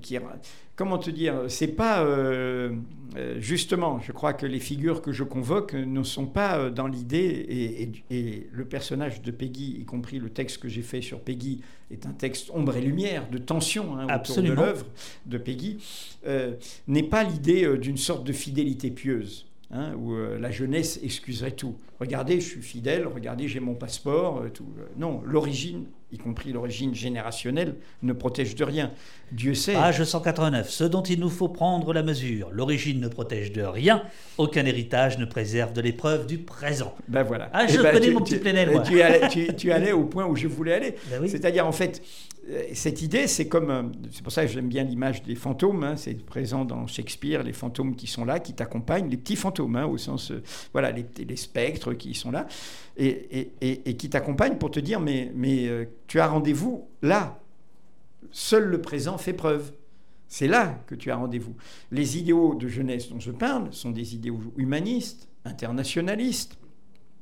[0.02, 0.18] qui,
[0.76, 2.72] comment te dire, c'est pas euh,
[3.16, 6.88] euh, justement, je crois que les figures que je convoque ne sont pas euh, dans
[6.88, 11.62] l'idée et, le personnage de Peggy, y compris le texte que j'ai fait sur Peggy,
[11.92, 14.86] est un texte ombre et lumière de tension hein, autour de l'œuvre
[15.26, 15.78] de Peggy,
[16.88, 19.46] n'est pas l'idée d'une sorte de fidélité pieuse.
[19.72, 21.76] Hein, où la jeunesse excuserait tout.
[22.00, 24.66] Regardez, je suis fidèle, regardez, j'ai mon passeport, tout.
[24.98, 28.92] non, l'origine y compris l'origine générationnelle, ne protège de rien.
[29.32, 29.74] Dieu sait.
[29.74, 30.70] Page 189.
[30.70, 32.50] Ce dont il nous faut prendre la mesure.
[32.52, 34.04] L'origine ne protège de rien.
[34.38, 36.96] Aucun héritage ne préserve de l'épreuve du présent.
[37.08, 37.50] Ben voilà.
[37.54, 38.82] Ah, je eh ben, connais mon petit plénel.
[38.86, 40.96] Tu allais, tu, allais, au point où je voulais aller.
[41.10, 42.02] Ben C'est-à-dire, en fait,
[42.50, 43.72] euh, cette idée, c'est comme.
[43.72, 45.84] Euh, c'est pour ça que j'aime bien l'image des fantômes.
[45.84, 49.76] Hein, c'est présent dans Shakespeare, les fantômes qui sont là, qui t'accompagnent, les petits fantômes,
[49.76, 50.32] hein, au sens.
[50.32, 52.48] Euh, voilà, les, les, spectres qui sont là,
[52.98, 53.52] et,
[53.98, 55.70] qui t'accompagnent pour te dire mais, mais
[56.07, 57.40] tu as rendez-vous là.
[58.32, 59.72] Seul le présent fait preuve.
[60.28, 61.56] C'est là que tu as rendez-vous.
[61.91, 66.57] Les idéaux de jeunesse dont je parle sont des idéaux humanistes, internationalistes,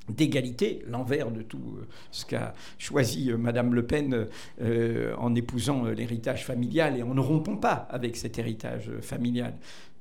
[0.09, 4.27] d'égalité, l'envers de tout euh, ce qu'a choisi euh, Madame Le Pen
[4.61, 9.53] euh, en épousant l'héritage familial et en ne rompant pas avec cet héritage familial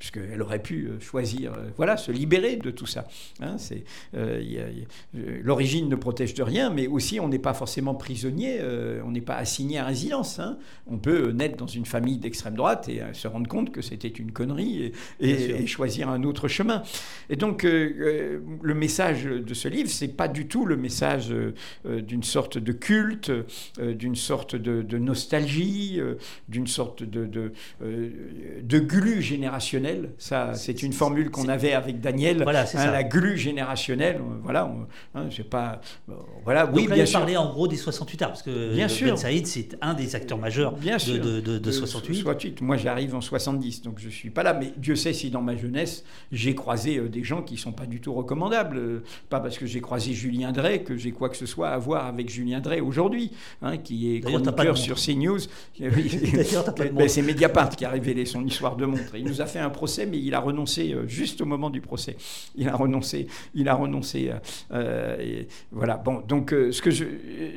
[0.03, 3.07] puisqu'elle aurait pu euh, choisir, euh, voilà, se libérer de tout ça.
[3.41, 3.85] Hein, c'est,
[4.17, 4.43] euh,
[5.15, 8.59] l'origine ne protège de rien, mais aussi on n'est pas forcément prisonnier,
[9.05, 10.41] on n'est pas assigné à résidence.
[10.41, 10.59] Hein.
[10.89, 14.33] On peut naître dans une famille d'extrême droite et se rendre compte que c'était une
[14.33, 16.83] connerie et, choisir un autre chemin.
[17.31, 21.33] Et donc le message de ce livre, c'est pas du tout le message
[21.85, 23.31] d'une sorte de culte,
[23.79, 26.01] d'une sorte de, nostalgie,
[26.49, 32.43] d'une sorte de, de, de glu générationnel ça, c'est une formule qu'on avait avec Daniel.
[32.43, 34.21] Voilà, hein, la glu générationnelle.
[34.43, 34.73] Voilà,
[35.15, 35.81] hein, pas.
[36.45, 37.21] voilà, oui, bien sûr.
[37.21, 39.09] parler en gros des 68 arts, parce que bien sûr.
[39.09, 42.15] Ben Saïd, c'est un des acteurs majeurs bien de, de, de, de, 68.
[42.23, 42.61] 68.
[42.63, 44.55] Moi, j'arrive en 70, donc je suis pas là.
[44.55, 47.87] Mais Dieu sait si dans ma jeunesse, j'ai croisé euh, des gens qui sont pas
[47.87, 48.77] du tout recommandables.
[48.77, 51.79] Euh, pas parce que j'ai croisé Julien Drey que j'ai quoi que ce soit à
[51.79, 53.33] voir avec Julien Drey aujourd'hui,
[53.63, 55.41] hein, qui est chroniqueur sur CNews.
[56.93, 59.15] Ben, c'est Mediapart qui a révélé son histoire de montre.
[59.15, 59.71] Il nous a fait un
[60.11, 62.17] mais il a renoncé euh, juste au moment du procès.
[62.55, 63.27] Il a renoncé.
[63.55, 64.31] Il a renoncé.
[64.31, 64.39] Euh,
[64.73, 65.97] euh, voilà.
[65.97, 67.05] Bon, donc ce que je,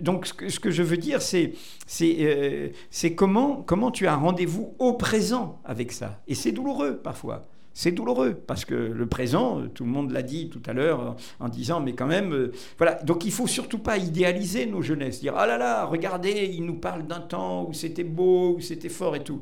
[0.01, 1.53] donc ce que, je veux dire, c'est,
[1.85, 6.21] c'est, c'est comment, comment tu as rendez-vous au présent avec ça.
[6.27, 7.47] Et c'est douloureux parfois
[7.77, 11.49] c'est douloureux parce que le présent, tout le monde l'a dit tout à l'heure en
[11.49, 12.93] disant, mais quand même, voilà.
[13.03, 16.77] Donc il faut surtout pas idéaliser nos jeunesses, dire ah là là, regardez, il nous
[16.77, 19.41] parle d'un temps où c'était beau, où c'était fort et tout.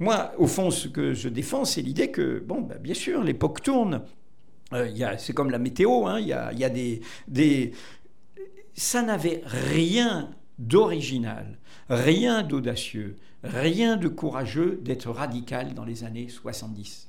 [0.00, 3.62] Moi, au fond, ce que je défends, c'est l'idée que, bon, bah, bien sûr, l'époque
[3.62, 4.02] tourne.
[4.72, 4.88] Euh,
[5.18, 7.72] c'est comme la météo, hein, il y, a, des, des...
[8.74, 11.58] Ça n'avait rien d'original,
[11.88, 17.08] rien d'audacieux, rien de courageux d'être radical dans les années 70.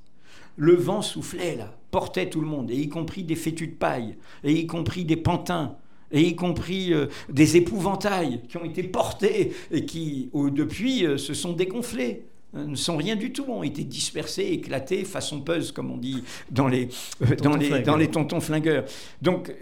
[0.57, 4.17] Le vent soufflait là, portait tout le monde, et y compris des fétus de paille,
[4.43, 5.77] et y compris des pantins,
[6.11, 11.33] et y compris euh, des épouvantails qui ont été portés et qui, depuis, euh, se
[11.33, 12.25] sont dégonflés.
[12.55, 16.23] Euh, ne sont rien du tout, ont été dispersés, éclatés, façon puzzle, comme on dit
[16.49, 16.89] dans les,
[17.21, 18.85] euh, dans les, dans les tontons flingueurs.
[19.21, 19.53] Donc, euh,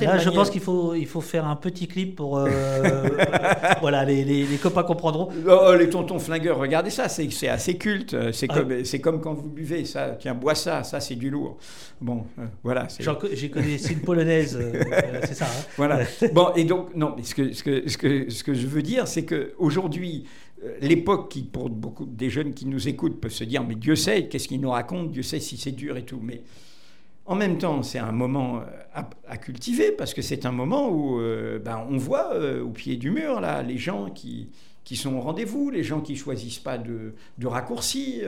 [0.00, 2.36] Là, je pense qu'il faut, il faut faire un petit clip pour.
[3.80, 5.28] voilà, les, les, les, copains comprendront.
[5.48, 8.16] Oh, les tontons flingueurs, regardez ça, c'est assez culte.
[8.32, 8.54] C'est ah.
[8.54, 10.16] comme, c'est comme quand vous buvez, ça.
[10.18, 11.58] Tiens, bois ça, ça c'est du lourd.
[12.00, 12.24] Bon,
[12.64, 12.88] voilà.
[13.34, 14.58] J'ai connu une polonaise,
[15.26, 15.44] c'est ça.
[15.44, 15.64] Hein.
[15.76, 16.00] voilà.
[16.32, 18.82] bon, et donc, non, mais ce que, ce que, ce que, ce que je veux
[18.82, 23.44] dire, c'est qu'aujourd'hui, euh, l'époque qui, pour beaucoup des jeunes qui nous écoutent, peuvent se
[23.44, 26.20] dire mais Dieu sait, qu'est-ce qu'il nous raconte, Dieu sait si c'est dur et tout.
[26.22, 26.42] Mais
[27.26, 31.20] en même temps, c'est un moment euh, à, cultiver parce que c'est un moment où
[31.20, 34.50] euh, ben, on voit au pied du mur là les gens qui,
[34.84, 38.22] qui sont au rendez-vous, les gens qui choisissent pas de, de raccourcis,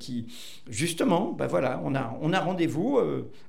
[0.00, 0.26] qui
[0.68, 2.98] justement, ben voilà, on a, on a rendez-vous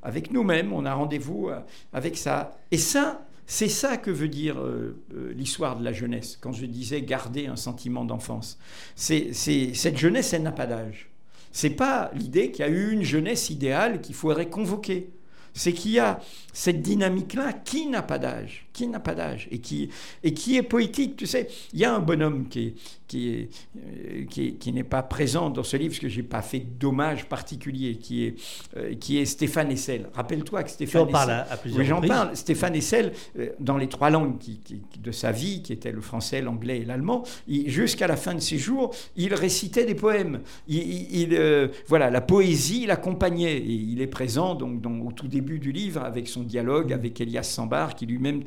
[0.03, 1.49] avec nous-mêmes, on a rendez-vous
[1.91, 2.57] avec ça.
[2.72, 6.67] Et ça, c'est ça que veut dire euh, euh, l'histoire de la jeunesse, quand je
[6.67, 8.59] disais garder un sentiment d'enfance.
[8.95, 11.09] C'est, cette jeunesse, elle n'a pas d'âge.
[11.51, 15.09] C'est pas l'idée qu'il y a eu une jeunesse idéale qu'il faudrait convoquer.
[15.55, 16.19] C'est qu'il y a
[16.53, 19.89] cette dynamique-là qui n'a pas d'âge, qui n'a pas d'âge et qui,
[20.23, 21.18] et qui est poétique.
[21.18, 22.76] Tu sais, il y a un bonhomme qui
[23.10, 26.60] qui euh, qui, qui n'est pas présent dans ce livre parce que j'ai pas fait
[26.60, 28.35] d'hommage particulier, qui est,
[28.77, 30.10] euh, qui est Stéphane Essel.
[30.14, 31.01] Rappelle-toi que Stéphane.
[31.07, 32.35] Tu en parles à, à plusieurs Oui, j'en parle.
[32.38, 36.01] Stéphane Essel, euh, dans les trois langues qui- qui- de sa vie, qui étaient le
[36.01, 37.23] français, l'anglais et l'allemand,
[37.65, 40.41] jusqu'à la fin de ses jours, il récitait des poèmes.
[40.68, 43.57] Il, il- il, euh, voilà, la poésie l'accompagnait.
[43.57, 47.19] Et il est présent donc, dans- au tout début du livre avec son dialogue avec
[47.19, 48.43] Elias Sambar, qui lui-même.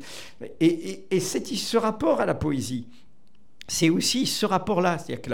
[0.59, 2.87] Et, et- ce rapport à la poésie.
[3.67, 5.29] C'est aussi ce rapport-là, c'est-à-dire que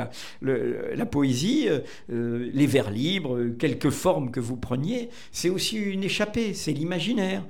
[0.96, 1.80] la, poésie, euh,
[2.12, 6.72] euh, les vers libres, euh, quelques formes que vous preniez, c'est aussi une échappée, c'est
[6.72, 7.44] l'imaginaire,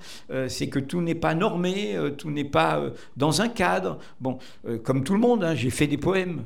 [0.48, 4.00] c'est que tout n'est pas normé, tout n'est pas dans un cadre.
[4.22, 4.40] Bon,
[4.84, 6.46] comme tout le monde, hein, j'ai fait des poèmes.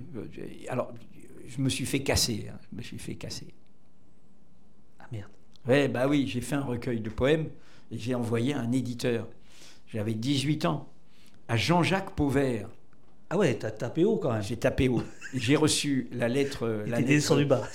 [0.68, 0.92] Alors,
[1.48, 3.54] je me suis fait casser, hein, fait casser.
[5.00, 5.30] Ah merde.
[5.68, 7.50] Ouais, bah oui, j'ai fait un recueil de poèmes
[7.92, 9.28] et j'ai envoyé un éditeur.
[9.94, 10.90] J'avais 18 ans,
[11.48, 12.68] à Jean-Jacques Pauvert.
[13.30, 14.42] Ah ouais, t'as tapé haut quand même.
[14.42, 15.04] J'ai tapé haut.
[15.36, 16.64] J'ai reçu la lettre.
[16.66, 17.68] euh, la descendu bas.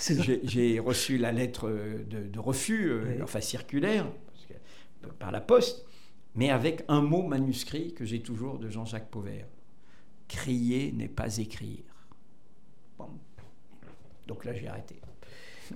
[0.43, 4.05] J'ai reçu la lettre euh, de, de refus, euh, enfin circulaire,
[5.01, 5.85] que- par la poste,
[6.35, 9.47] mais avec un mot manuscrit que j'ai toujours de Jean-Jacques Pauvert.
[10.27, 11.83] Crier n'est pas écrire.
[12.97, 13.09] Bon.
[14.27, 14.99] Donc là, j'ai arrêté.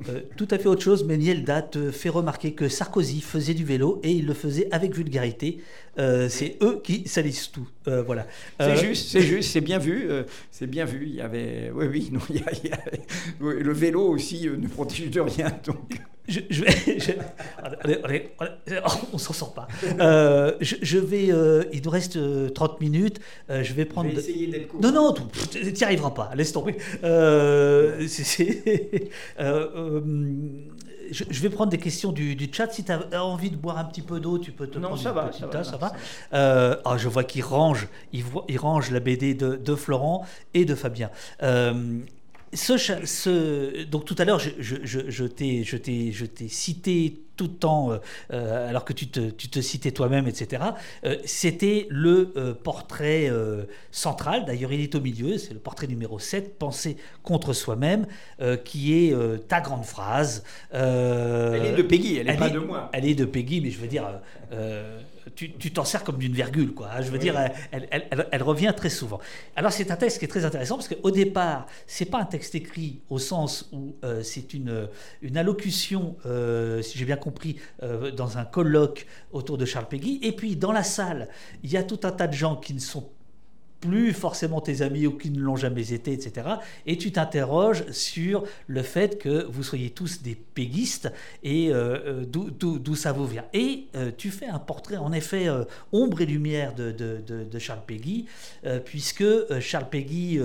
[0.10, 3.64] Euh, tout à fait autre chose, mais Nielda te fait remarquer que Sarkozy faisait du
[3.64, 5.60] vélo et il le faisait avec vulgarité.
[6.00, 7.68] Euh, c'est eux qui salissent tout.
[7.88, 8.26] Euh, voilà.
[8.60, 10.10] C'est juste, c'est juste, c'est bien vu,
[10.52, 11.04] c'est bien vu.
[11.08, 12.84] Il y avait, oui, oui, non, il y a- il y a-
[13.42, 16.00] oui, le vélo aussi ne protège de rien, donc.
[16.28, 16.72] Je, je vais.
[17.00, 17.12] je-
[18.04, 18.30] allez,
[19.12, 19.68] on s'en sort pas.
[20.00, 21.32] Euh, je, je vais.
[21.32, 23.20] euh, il nous reste euh, 30 minutes.
[23.50, 24.10] Euh, je vais prendre.
[24.14, 24.82] de- essayer d'être court.
[24.82, 25.14] Non, non,
[25.52, 26.78] tu n'y arriveras pas, laisse tomber.
[27.04, 28.64] Euh, c'est- c'est-
[29.40, 30.02] euh, euh,
[31.12, 32.72] je, je vais prendre des questions du, du chat.
[32.72, 35.02] Si tu as envie de boire un petit peu d'eau, tu peux te Non, prendre
[35.02, 35.90] ça une va, petite ça tasse, ça va.
[35.90, 35.96] ça
[36.34, 40.26] Euh, ah, je vois qu'il range, il, voit- il range la BD de, de Florent
[40.54, 41.10] et de Fabien.
[42.54, 45.64] Ce, cha- ce- donc tout à l'heure, je, je, je, je t'ai,
[46.50, 47.98] cité tout le temps, euh,
[48.32, 50.62] euh, alors que tu te, tu te citais toi-même, etc.
[51.04, 53.32] Euh, c'était le euh, portrait
[53.92, 58.06] central, d'ailleurs il est au milieu, c'est le portrait numéro 7, Penser contre soi-même,
[58.66, 59.16] qui est
[59.48, 60.44] ta grande phrase.
[60.72, 62.90] Elle est de Peggy, elle n'est pas est- de moi.
[62.94, 64.06] elle est de Peggy, mais je veux dire,
[65.36, 66.90] tu t'en sers comme d'une virgule, quoi.
[66.92, 67.02] hein.
[67.02, 67.20] Je veux Oui.
[67.20, 67.40] dire,
[67.72, 69.20] elle, elle- elle- elle revient très souvent.
[69.56, 72.56] Alors c'est un texte qui est très intéressant parce qu'au départ, c'est pas un texte
[72.56, 74.88] écrit au sens où euh, c'est une,
[75.22, 80.20] une allocution, euh, si j'ai bien compris, euh, dans un colloque autour de Charles Peggy.
[80.22, 81.30] Et puis dans la salle,
[81.64, 83.10] il y a tout un tas de gens qui ne sont
[83.84, 86.48] plus forcément tes amis ou qui ne l'ont jamais été, etc.
[86.86, 91.12] Et tu t'interroges sur le fait que vous soyez tous des péguistes
[91.44, 93.46] et euh, euh, d'où- ça vous vient.
[93.54, 95.48] Et euh, tu fais un portrait, en effet,
[95.92, 98.26] ombre et lumière de, de- de- Charles Péguy,
[98.86, 99.24] puisque
[99.60, 100.40] Charles Péguy,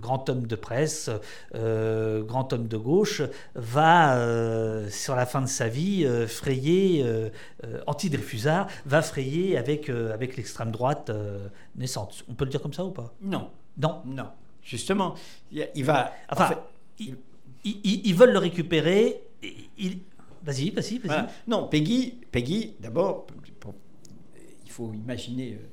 [0.00, 1.10] grand homme de presse,
[1.52, 3.22] grand homme de gauche,
[3.54, 4.18] va,
[4.90, 7.04] sur la fin de sa vie, frayer,
[7.86, 11.10] anti-Dreyfusard, va frayer avec, avec l'extrême droite
[11.76, 12.24] naissante.
[12.28, 13.14] On peut le dire comme ça ou pas?
[13.20, 14.02] Non, Non?
[14.06, 14.28] non.
[14.62, 15.14] Justement,
[15.52, 16.12] il va.
[16.30, 16.58] en Enfin,
[16.98, 17.16] ils,
[17.64, 19.20] ils- ils veulent le récupérer.
[19.78, 19.98] ils-
[20.42, 21.06] Vas-y, vas-y, vas-y.
[21.06, 21.30] Voilà.
[21.46, 23.26] Non, Peggy, Peggy d'abord,
[24.64, 25.66] il faut imaginer euh,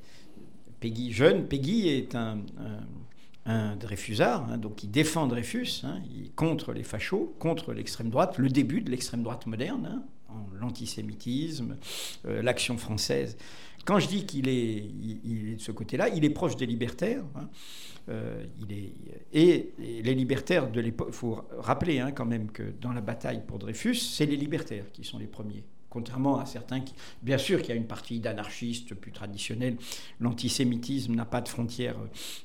[0.80, 1.46] Peggy jeune.
[1.46, 2.38] Peggy est un,
[3.46, 7.72] un, un Dreyfusard, hein, donc il défend Dreyfus, hein, il est contre les fachos, contre
[7.72, 11.76] l'extrême droite, le début de l'extrême droite moderne, hein, en l'antisémitisme,
[12.26, 13.36] euh, l'action française.
[13.84, 14.80] Quand je dis qu'il est,
[15.54, 17.24] de ce côté-là, il est proche des libertaires.
[17.34, 17.48] hein.
[18.08, 18.92] Euh, il est,
[19.32, 19.72] et,
[20.02, 23.58] les libertaires de l'époque, il faut rappeler hein, quand même que dans la bataille pour
[23.58, 25.62] Dreyfus, c'est les libertaires qui sont les premiers.
[25.88, 26.94] Contrairement à certains qui.
[27.22, 29.76] Bien sûr qu'il y a une partie d'anarchistes plus traditionnels.
[30.20, 31.98] L'antisémitisme n'a pas de frontières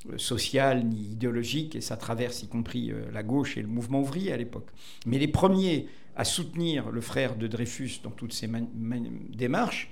[0.09, 4.01] euh, sociales ni idéologiques et ça traverse y compris euh, la gauche et le mouvement
[4.01, 4.67] ouvrier à l'époque.
[5.05, 5.87] Mais les premiers
[6.17, 8.49] à soutenir le frère de Dreyfus dans toutes ces
[9.29, 9.91] démarches,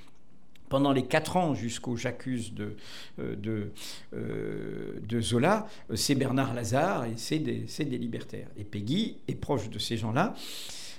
[0.70, 2.76] pendant les quatre ans jusqu'au J'accuse de,
[3.20, 3.72] euh, de,
[4.16, 8.48] euh, de Zola, euh, c'est Bernard Lazare et c'est des, libertaires.
[8.58, 10.34] Et Peggy est proche de ces gens-là.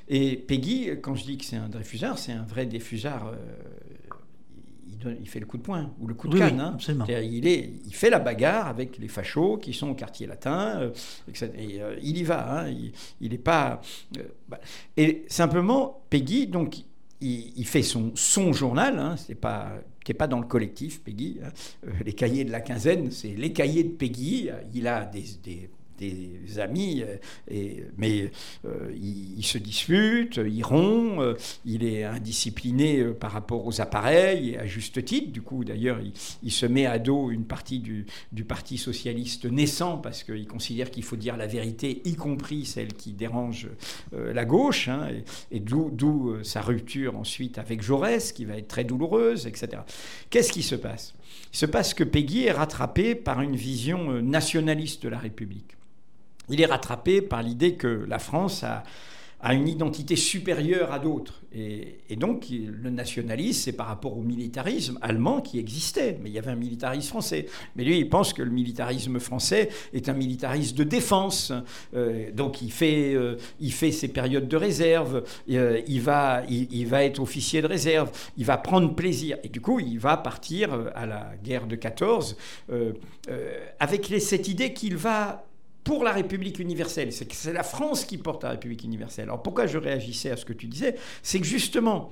[0.08, 3.28] Et Peggy, quand je dis que c'est un Dreyfusard, c'est un vrai Dreyfusard.
[3.28, 3.36] euh,
[4.88, 6.60] il, donne- il fait le coup de poing ou le coup de Oui, canne.
[6.60, 6.76] hein.
[7.08, 10.78] Il, est, il fait la bagarre avec les fachos qui sont au quartier latin.
[10.80, 10.90] euh,
[11.28, 11.50] etc.
[11.58, 12.60] et euh, il y va.
[12.62, 12.74] hein.
[13.20, 13.80] il n'est pas.
[14.48, 14.60] bah.
[14.96, 16.76] Et simplement, Peggy, donc,
[17.20, 18.12] il, fait son,
[18.52, 18.98] journal.
[18.98, 19.72] Hein, pas.
[20.04, 21.40] T'es pas dans le collectif, Peggy.
[21.42, 21.48] hein.
[21.84, 24.50] Euh, les cahiers de la quinzaine, c'est les cahiers de Peggy.
[24.72, 25.68] Il a des, des
[25.98, 27.04] des amis,
[27.50, 28.30] et, mais
[28.94, 35.04] il, se dispute, il rompt, il est indiscipliné par rapport aux appareils, et à juste
[35.04, 35.32] titre.
[35.32, 35.98] Du coup, d'ailleurs,
[36.42, 38.06] il, se met à dos une partie du,
[38.46, 43.12] Parti socialiste naissant, parce qu'il considère qu'il faut dire la vérité, y compris celle qui
[43.12, 43.68] dérange
[44.12, 45.08] la gauche, hein,
[45.50, 49.82] et, et d'où sa rupture ensuite avec Jaurès, qui va être très douloureuse, etc.
[50.30, 51.14] Qu'est-ce qui se passe?
[51.52, 55.76] Il se passe que Peggy est rattrapé par une vision euh, nationaliste de la République.
[56.48, 58.84] Il est rattrapé par l'idée que la France a
[59.40, 61.42] a une identité supérieure à d'autres.
[61.54, 66.18] Et, donc, le nationalisme, c'est par rapport au militarisme allemand qui existait.
[66.22, 67.46] Mais il y avait un militarisme français.
[67.76, 71.52] Mais lui, il pense que le militarisme français est un militarisme de défense.
[71.94, 75.22] Euh, donc, il fait, euh, il fait ses périodes de réserve.
[75.50, 78.10] Euh, il, va, il, va être officier de réserve.
[78.36, 79.38] Il va prendre plaisir.
[79.44, 82.36] Et du coup, il va partir à la guerre de 14
[83.78, 85.45] avec cette idée qu'il va
[85.86, 87.12] pour la République universelle.
[87.12, 89.26] C'est la France qui porte la République universelle.
[89.26, 90.96] Alors pourquoi je réagissais à ce que tu disais?
[91.22, 92.10] C'est que justement,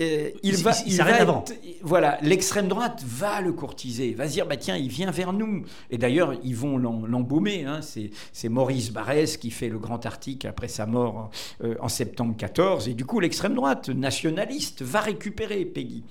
[0.00, 1.44] euh, il, va, il, avant.
[1.82, 5.64] voilà, l'extrême droite va le courtiser, va se dire bah tiens, il vient vers nous.
[5.90, 7.64] Et d'ailleurs, ils vont l'embaumer.
[7.64, 7.80] Hein.
[7.82, 11.30] C'est Maurice Barrès qui fait le grand article après sa mort
[11.62, 12.88] euh, en septembre 14.
[12.88, 16.04] Et du coup, l'extrême droite nationaliste va récupérer Peggy.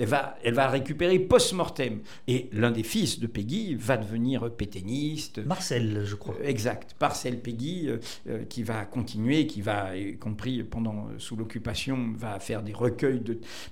[0.00, 2.00] Elle va, elle va récupérer post-mortem.
[2.26, 5.44] Et l'un des fils de Peggy va devenir pétainiste.
[5.44, 6.34] Marcel, je crois.
[6.42, 6.96] exact.
[7.00, 7.88] Marcel Peggy,
[8.28, 13.20] euh, qui va continuer, qui va, y compris pendant sous l'occupation, va faire des recueils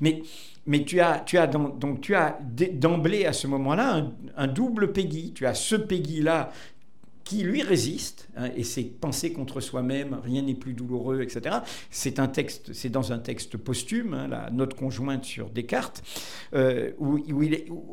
[0.01, 0.23] mais,
[0.66, 5.33] mais tu as, donc, tu as d'emblée à ce moment-là un, double Peggy.
[5.35, 6.51] Tu as ce Peggy-là
[7.27, 11.57] qui lui résiste, hein, et c'est penser contre soi-même, rien n'est plus douloureux, etc.
[11.90, 12.15] C'est
[12.89, 16.05] dans un texte posthume, hein, la note conjointe sur Descartes,
[16.55, 17.19] euh, où,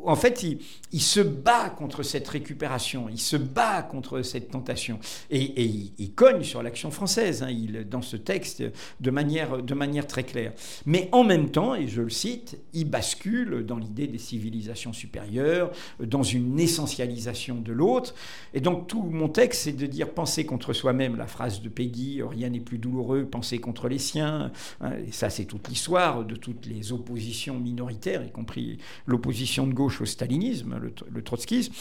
[0.04, 0.44] en fait
[0.92, 5.00] il, se bat contre cette récupération, il se bat contre cette tentation,
[5.32, 5.64] et,
[5.98, 8.62] il, cogne sur l'action française, hein, il, dans ce texte,
[9.00, 10.52] de manière, de manière très claire.
[10.86, 15.72] Mais en même temps, et je le cite, il bascule dans l'idée des civilisations supérieures,
[15.98, 18.14] dans une essentialisation de l'autre,
[18.52, 22.22] et donc tout mon texte, c'est de dire penser contre soi-même, la phrase de Peggy,
[22.22, 24.52] rien n'est plus douloureux, penser contre les siens.
[24.80, 29.74] Hein, et ça, c'est toute l'histoire de toutes les oppositions minoritaires, y compris l'opposition de
[29.74, 31.72] gauche au stalinisme, le, trotskisme.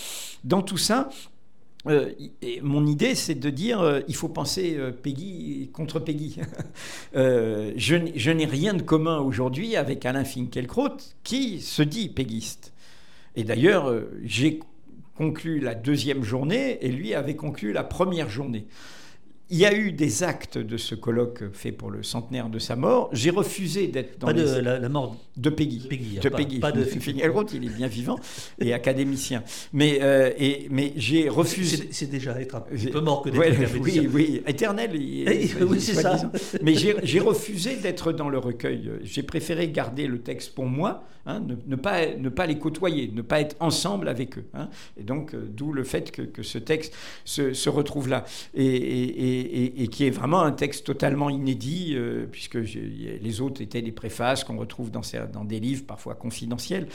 [0.44, 1.10] Dans tout ça,
[1.88, 2.12] euh,
[2.62, 6.38] mon idée, c'est de dire euh, il faut penser euh, Peggy contre Peggy.
[7.14, 12.74] je, n'ai rien de commun aujourd'hui avec Alain Finkielkraut qui se dit péguiste.
[13.36, 13.92] Et d'ailleurs,
[14.24, 14.60] j'ai
[15.16, 18.68] conclu la deuxième journée et lui avait conclu la première journée.
[19.54, 22.76] Il y a eu des actes de ce colloque fait pour le centenaire de sa
[22.76, 23.12] mort.
[23.14, 25.88] J'ai refusé d'être dans pas de la, mort de Peggy.
[25.88, 26.58] Peggy de Peggy.
[26.58, 26.84] Pas, de
[27.54, 28.18] il est bien vivant
[28.58, 29.44] et académicien.
[29.72, 31.88] Mais euh, et mais j'ai refusé.
[31.92, 34.90] C'est déjà être un peu mort que d'être ouais, Oui, oui, éternel.
[34.96, 36.32] Eh, oui, c'est ça.
[36.64, 38.90] Mais j'ai refusé d'être dans le recueil.
[39.04, 43.22] J'ai préféré garder le texte pour moi, hein, ne, pas ne pas les côtoyer, ne
[43.22, 44.46] pas être ensemble avec eux.
[44.56, 44.70] Hein.
[44.98, 48.26] Et donc euh, d'où le fait que, que, ce texte se, se retrouve là.
[48.56, 53.82] et, et et, qui est vraiment un texte totalement inédit, euh, puisque les autres étaient
[53.82, 55.02] des préfaces qu'on retrouve dans,
[55.46, 56.88] des livres parfois confidentiels.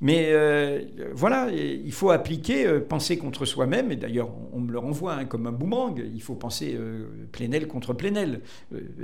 [0.00, 0.82] Mais euh,
[1.14, 5.24] voilà, il faut appliquer euh, penser contre soi-même, et d'ailleurs on, me le renvoie hein,
[5.24, 6.78] comme un boomerang, il faut penser
[7.32, 8.40] Plénel contre Plénel,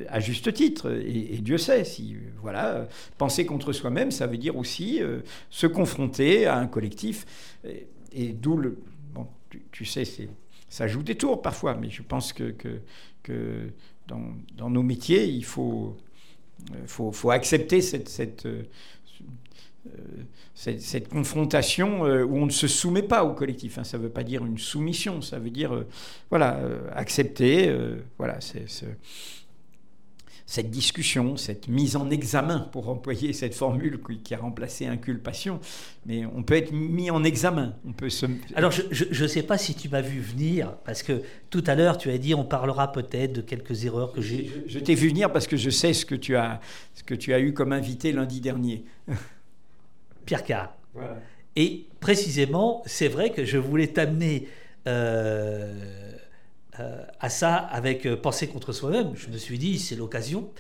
[0.08, 5.00] à juste titre, et, Dieu sait, si voilà, penser contre soi-même, ça veut dire aussi
[5.50, 7.26] se confronter à un collectif,
[8.12, 8.78] et, d'où le...
[9.12, 9.26] Bon,
[9.72, 10.28] tu sais, c'est
[10.74, 12.52] ça joue des tours parfois, mais je pense que,
[14.08, 15.96] dans, nos métiers, il faut,
[16.72, 18.64] euh, accepter cette, euh,
[21.08, 23.78] confrontation euh, où on ne se soumet pas au collectif.
[23.78, 23.84] Hein.
[23.84, 25.84] Ça ne veut pas dire une soumission, ça veut dire
[26.28, 26.60] voilà,
[26.96, 27.72] accepter.
[28.18, 28.66] voilà, c'est
[30.46, 35.58] cette discussion, cette mise en examen, pour employer cette formule qui a remplacé inculpation,
[36.04, 37.74] mais on peut être mis en examen.
[37.86, 38.26] On peut se...
[38.54, 41.96] Alors, je ne sais pas si tu m'as vu venir, parce que tout à l'heure,
[41.96, 44.50] tu as dit on parlera peut-être de quelques erreurs que j'ai.
[44.66, 46.60] Je, t'ai vu venir parce que je sais ce que tu as,
[46.94, 48.84] ce que tu as eu comme invité lundi dernier.
[50.26, 50.76] Pierre Carr.
[51.56, 54.48] Et précisément, c'est vrai que je voulais t'amener.
[54.86, 56.12] Euh,
[56.80, 59.12] euh, à ça avec euh, Penser contre soi-même.
[59.14, 60.50] Je me suis dit, c'est l'occasion.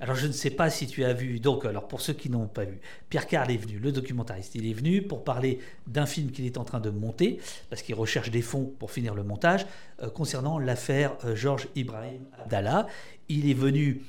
[0.00, 1.40] Alors, je ne sais pas si tu as vu.
[1.40, 2.78] Donc, alors pour ceux qui n'ont pas vu,
[3.08, 4.54] Pierre Carl est venu, le documentariste.
[4.54, 7.40] Il est venu pour parler d'un film qu'il est en train de monter,
[7.70, 9.66] parce qu'il recherche des fonds pour finir le montage,
[10.02, 12.86] euh, concernant l'affaire Georges Ibrahim Abdallah.
[13.28, 14.02] Il est venu.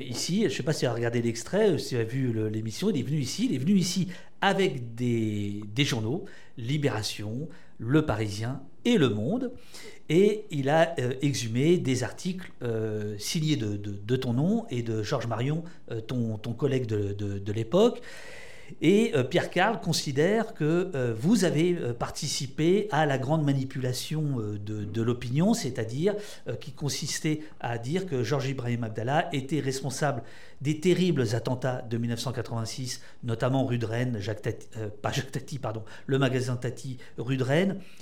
[0.00, 2.90] ici, je ne sais pas si tu as regardé l'extrait, si tu as vu l'émission,
[2.90, 4.08] il est venu ici, il est venu ici
[4.40, 6.24] avec des, des journaux,
[6.56, 8.62] Libération, Le Parisien
[8.94, 9.50] Le Monde.
[10.08, 12.52] Et il a exhumé des articles
[13.18, 15.64] signés de, ton nom et de Georges Marion,
[16.06, 18.00] ton, collègue de l'époque.
[18.80, 24.36] Et euh, Pierre Carl considère que euh, vous avez euh, participé à la grande manipulation
[24.36, 26.14] de, l'opinion, c'est-à-dire
[26.60, 30.22] qui consistait à dire que Georges Ibrahim Abdallah était responsable
[30.60, 34.18] des terribles attentats de 1986, notamment rue Rennes,
[35.02, 37.38] pas Jacques Tati, pardon, le magasin Tati, rue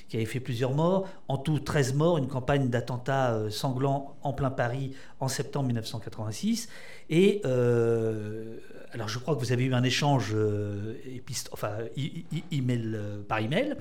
[0.08, 4.50] qui avait fait plusieurs morts, en tout 13 morts, une campagne d'attentats sanglants en plein
[4.50, 6.68] Paris en septembre 1986.
[7.10, 7.42] Et
[8.94, 10.94] alors je crois que vous avez eu un échange euh,
[11.50, 11.72] enfin,
[12.52, 13.74] email, euh, par email,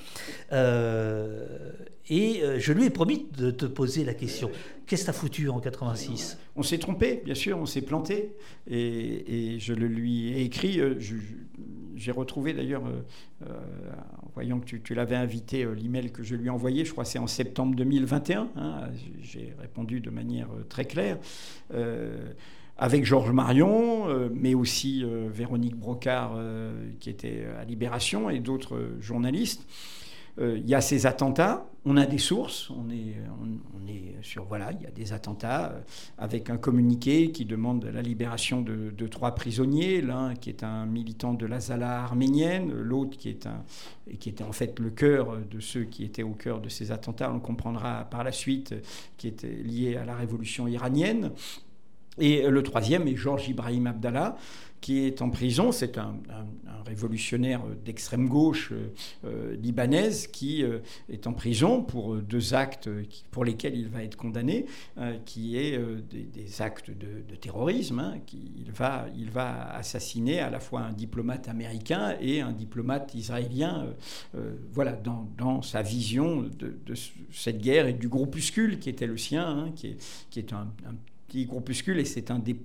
[0.52, 1.72] euh,
[2.10, 4.49] et je lui ai promis de te poser la question.
[4.88, 8.34] Qu'est-ce que t'as foutu en 86 On s'est trompé, bien sûr, on s'est planté,
[8.69, 10.81] et, je le lui ai écrit.
[11.95, 16.84] J'ai retrouvé d'ailleurs, en voyant que tu, l'avais invité, l'email que je lui ai envoyé,
[16.84, 18.90] je crois que c'est en septembre 2021, hein,
[19.22, 21.18] j'ai répondu de manière très claire
[22.77, 28.39] avec Georges Marion, euh, mais aussi euh, Véronique Brocard, euh, qui était à Libération, et
[28.39, 29.65] d'autres journalistes.
[30.39, 33.13] Il y a ces attentats, on a des sources, on est,
[34.23, 35.75] sur, voilà, il y a des attentats
[36.17, 41.35] avec un communiqué qui demande la libération de, trois prisonniers, l'un qui est un militant
[41.35, 43.37] de la Zala arménienne, l'autre qui,
[44.19, 47.31] qui était en fait le cœur de ceux qui étaient au cœur de ces attentats,
[47.31, 48.73] on comprendra par la suite,
[49.17, 51.29] qui était lié à la révolution iranienne.
[52.19, 54.38] Et le troisième est Georges Ibrahim Abdallah,
[54.84, 55.72] qui est en prison.
[55.72, 56.19] C'est un,
[56.85, 58.90] révolutionnaire d'extrême gauche euh,
[59.23, 60.80] euh, libanaise qui euh,
[61.10, 62.90] est en prison pour deux actes
[63.31, 64.65] pour lesquels il va être condamné,
[65.26, 65.80] qui est
[66.11, 67.99] des, actes de, terrorisme.
[67.99, 73.88] Hein, il, va, assassiner à la fois un diplomate américain et un diplomate israélien.
[74.73, 76.94] voilà, dans, sa vision de,
[77.31, 79.95] cette guerre et du groupuscule qui était le sien, hein, qui,
[80.35, 80.68] est, un
[81.34, 82.55] petit groupuscule, et c'est un des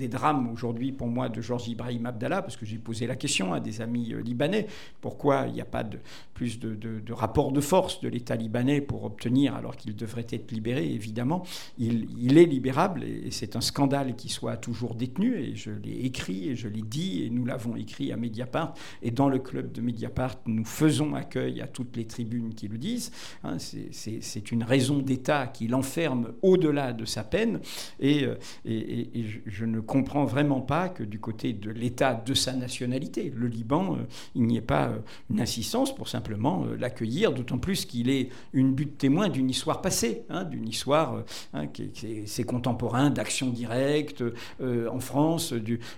[0.00, 3.52] des drames aujourd'hui pour moi de Georges Ibrahim Abdallah, parce que j'ai posé la question
[3.52, 4.66] à des amis euh, libanais,
[5.00, 5.98] pourquoi il n'y a pas de,
[6.32, 10.52] plus de, de, rapport de force de l'État libanais pour obtenir, alors qu'il devrait être
[10.52, 11.44] libéré, évidemment,
[11.78, 16.48] il, est libérable, et c'est un scandale qu'il soit toujours détenu, et je l'ai écrit,
[16.48, 18.72] et je l'ai dit, et nous l'avons écrit à Mediapart,
[19.02, 22.78] et dans le club de Mediapart, nous faisons accueil à toutes les tribunes qui le
[22.78, 23.12] disent,
[23.44, 27.60] hein, c'est une raison d'État qui l'enferme au-delà de sa peine,
[27.98, 32.32] et, euh, et, et je ne comprend vraiment pas que du côté de l'État de
[32.32, 34.06] sa nationalité, le Liban, euh,
[34.36, 34.98] il n'y ait pas euh,
[35.30, 39.82] une insistance pour simplement euh, l'accueillir, d'autant plus qu'il est une butte témoin d'une histoire
[39.82, 44.22] passée, hein, d'une histoire hein, qui, est, c'est contemporain, d'action directe
[44.62, 45.52] en France,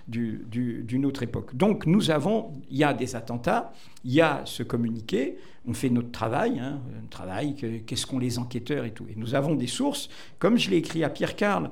[0.07, 1.55] d'une autre époque.
[1.55, 5.37] Donc nous avons, il y a des attentats, il y a ce communiqué,
[5.67, 7.55] on fait notre travail, hein, un travail,
[7.85, 9.05] qu'est-ce qu'ont les enquêteurs et tout.
[9.07, 10.09] Et nous avons des sources,
[10.39, 11.69] comme je l'ai écrit à Pierre Carl,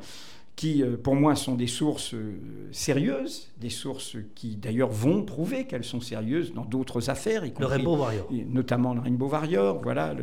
[0.56, 2.38] qui, euh, pour moi, sont des sources euh,
[2.72, 7.66] sérieuses, des sources qui, d'ailleurs, vont prouver qu'elles sont sérieuses dans d'autres affaires, y le
[7.66, 8.28] Rainbow Warrior.
[8.48, 10.14] notamment le Rainbow Warrior, voilà,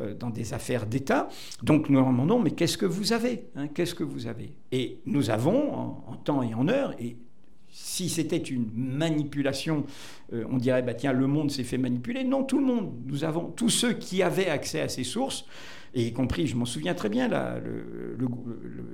[0.00, 1.28] euh, dans des affaires d'État.
[1.62, 4.52] Donc, nous leur demandons, mais qu'est-ce que vous avez hein, Qu'est-ce que vous avez?
[4.72, 5.72] Et nous avons,
[6.06, 7.16] en, temps et en heure, et
[7.70, 9.84] si c'était une manipulation,
[10.32, 12.24] on dirait, bah, tiens, le monde s'est fait manipuler.
[12.24, 12.92] Non, tout le monde.
[13.06, 15.44] Nous avons, tous ceux qui avaient accès à ces sources,
[15.98, 17.28] et y compris, je m'en souviens très bien,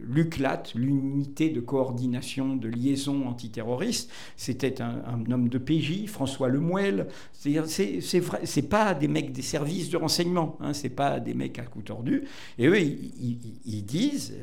[0.09, 7.09] l'UCLAT, l'unité de coordination de liaison antiterroriste, c'était un, homme de PJ, François Lemuel.
[7.35, 11.85] C'est pas des mecs des services de renseignement, hein, c'est pas des mecs à coups
[11.85, 12.25] tordus.
[12.59, 14.35] Et eux, ils, disent,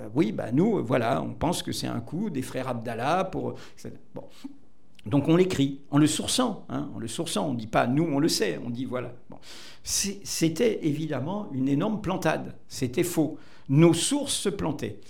[0.00, 3.56] euh, oui, bah nous, voilà, on pense que c'est un coup des frères Abdallah pour.
[4.14, 4.22] Bon.
[5.06, 7.48] Donc on l'écrit en le sourçant, hein, en le sourçant.
[7.48, 8.58] On ne dit pas nous, on le sait.
[8.64, 9.12] On dit voilà.
[9.82, 12.54] C'était évidemment une énorme plantade.
[12.68, 13.36] C'était faux.
[13.68, 15.00] Nos sources se plantaient.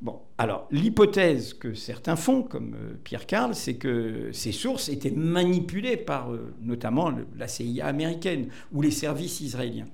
[0.00, 5.10] Bon, alors l'hypothèse que certains font, comme euh, Pierre Carl, c'est que ces sources étaient
[5.10, 9.86] manipulées par euh, notamment la CIA américaine ou les services israéliens.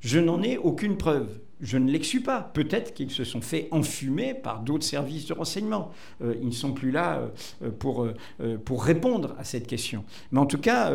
[0.00, 2.40] Je n'en ai aucune preuve je ne l'exclus pas.
[2.40, 5.90] Peut-être qu'ils se sont fait enfumer par d'autres services de renseignement.
[6.22, 7.30] Euh, ils ne sont plus là
[7.62, 10.04] euh, pour, euh, pour répondre à cette question.
[10.32, 10.92] Mais en tout cas,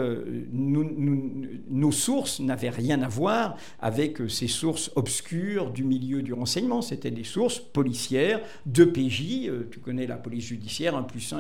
[0.52, 6.82] nos sources n'avaient rien à voir avec ces sources obscures du milieu du renseignement.
[6.82, 9.50] C'était des sources policières, de PJ.
[9.72, 11.40] tu connais la police judiciaire, 1 plus 1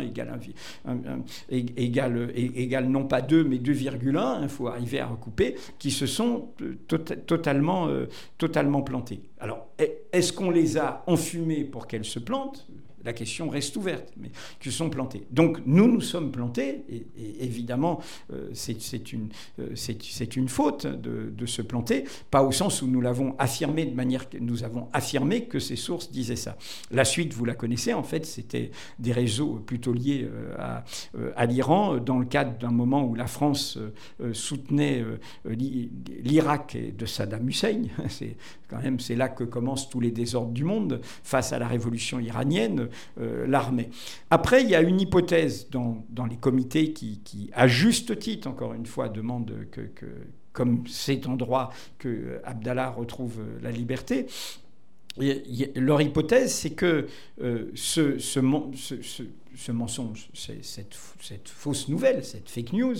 [1.49, 4.43] égale, non pas 2, mais 2,1.
[4.43, 6.49] Il faut arriver à recouper, qui se sont
[6.87, 7.89] totalement,
[8.37, 8.81] totalement
[9.39, 9.67] Alors,
[10.11, 12.67] est-ce qu'on les a enfumées pour qu'elles se plantent?
[13.03, 15.23] La question reste ouverte, mais qui sont plantés.
[15.31, 17.05] Donc nous nous sommes plantés, et,
[17.39, 17.99] évidemment
[18.31, 23.01] euh, c'est une, euh, c'est une faute de, se planter, pas au sens où nous
[23.01, 26.57] l'avons affirmé de manière que nous avons affirmé que ces sources disaient ça.
[26.89, 30.25] La suite, vous la connaissez, en fait, c'était des réseaux plutôt liés
[30.57, 30.85] à,
[31.35, 33.77] à l'Iran, dans le cadre d'un moment où la France
[34.31, 35.03] soutenait
[35.45, 37.83] l'Irak de Saddam Hussein.
[38.09, 38.37] C'est
[38.69, 42.79] quand même là que commencent tous les désordres du monde face à la révolution iranienne,
[42.81, 42.87] euh,
[43.17, 43.89] l'armée.
[44.29, 48.85] Après, il y a une hypothèse dans, les comités qui, à juste titre, encore une
[48.85, 49.81] fois, demande que,
[50.51, 54.27] comme c'est en droit que Abdallah retrouve la liberté,
[55.75, 57.07] leur hypothèse, c'est que
[57.41, 58.39] euh, ce,
[59.71, 62.95] mensonge, cette, cette, fausse nouvelle, cette fake news,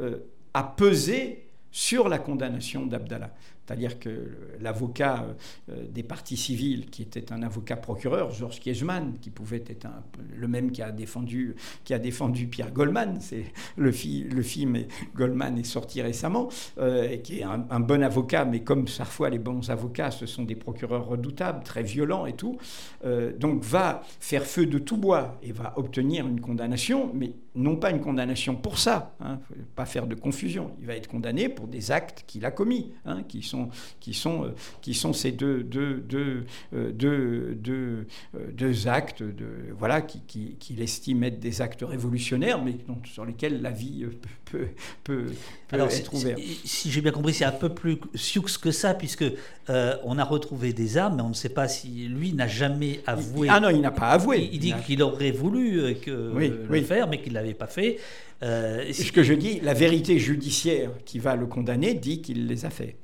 [0.00, 0.18] euh,
[0.52, 3.34] a pesé sur la condamnation d'Abdallah.
[3.66, 4.30] C'est-à-dire que
[4.60, 5.26] l'avocat
[5.70, 9.88] euh, des partis civils, qui était un avocat procureur, Georges Kiesman, qui pouvait être
[10.36, 13.44] le même qui a défendu, qui a défendu Pierre Goldman, c'est
[13.76, 14.78] le, le, film
[15.14, 16.48] Goldman est sorti récemment,
[16.78, 20.54] euh, qui est un, bon avocat, mais comme parfois les bons avocats, ce sont des
[20.54, 22.58] procureurs redoutables, très violents et tout,
[23.04, 27.76] euh, donc va faire feu de tout bois et va obtenir une condamnation, mais non
[27.76, 29.40] pas une condamnation pour ça, hein,
[29.74, 30.72] pas faire de confusion.
[30.80, 33.55] Il va être condamné pour des actes qu'il a commis, hein, qui, sont,
[34.00, 38.04] qui, sont, euh, qui sont ces deux, deux, deux, euh, deux, euh,
[38.52, 39.46] deux actes de,
[39.78, 44.06] voilà, qu'il qui, estime être des actes révolutionnaires, mais sur lesquels la vie
[44.44, 44.68] peut,
[45.04, 45.26] peut,
[45.72, 46.40] Alors, être ouverte.
[46.64, 49.24] Si, j'ai bien compris, c'est un peu plus sioux que ça, puisque
[49.68, 53.48] on a retrouvé des armes, mais on ne sait pas si lui n'a jamais avoué.
[53.50, 54.48] Ah non, il n'a pas avoué.
[54.52, 56.32] Il, dit qu'il aurait voulu que,
[56.68, 57.98] le faire, mais qu'il l'avait pas fait.
[58.42, 62.64] Euh, Ce que je dis, la vérité judiciaire qui va le condamner dit qu'il les
[62.64, 62.96] a fait.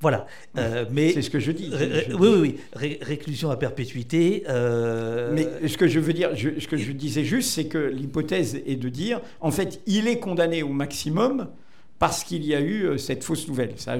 [0.00, 0.26] Voilà.
[0.56, 1.70] Euh, mais c'est ce que je dis.
[2.18, 2.98] oui, oui, oui.
[3.02, 4.44] réclusion à perpétuité.
[4.48, 8.60] Euh, mais ce que je veux dire, ce que je disais juste, c'est que l'hypothèse
[8.66, 11.48] est de dire, en fait, il est condamné au maximum
[11.98, 13.74] parce qu'il y a eu cette fausse nouvelle.
[13.76, 13.98] Ça,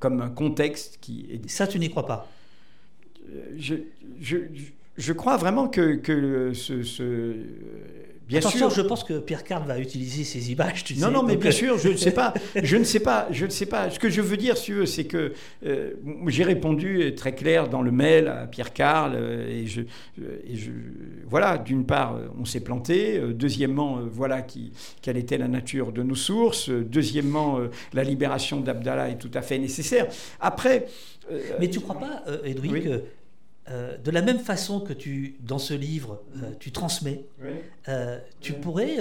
[0.00, 1.26] comme un contexte qui.
[1.30, 1.48] Est...
[1.48, 2.28] Ça, tu n'y crois pas?
[3.56, 3.76] Je,
[4.20, 4.38] je,
[4.96, 7.34] je, crois vraiment que, que ce, ce
[8.28, 10.84] Bien sûr, je pense que Pierre Carl va utiliser ces images.
[10.84, 12.34] Tu non, sais, non, mais bien sûr, je ne sais pas.
[12.62, 13.26] Je ne sais pas.
[13.30, 13.90] Je ne sais pas.
[13.90, 15.32] Ce que je veux dire, si c'est que
[15.64, 15.92] euh,
[16.26, 20.70] j'ai répondu très clair dans le mail à Pierre Carl euh, et, je, et je,
[21.26, 21.56] voilà.
[21.58, 23.18] D'une part, on s'est planté.
[23.18, 26.68] Euh, deuxièmement, voilà qui, quelle était la nature de nos sources.
[26.68, 27.58] Deuxièmement,
[27.94, 30.06] la libération d'Abdallah est tout à fait nécessaire.
[30.40, 30.86] Après.
[31.60, 33.02] mais tu ne crois pas, Edwin, que
[33.70, 37.26] euh, de la même façon que tu, dans ce livre, euh, tu transmets,
[37.88, 38.96] euh, tu pourrais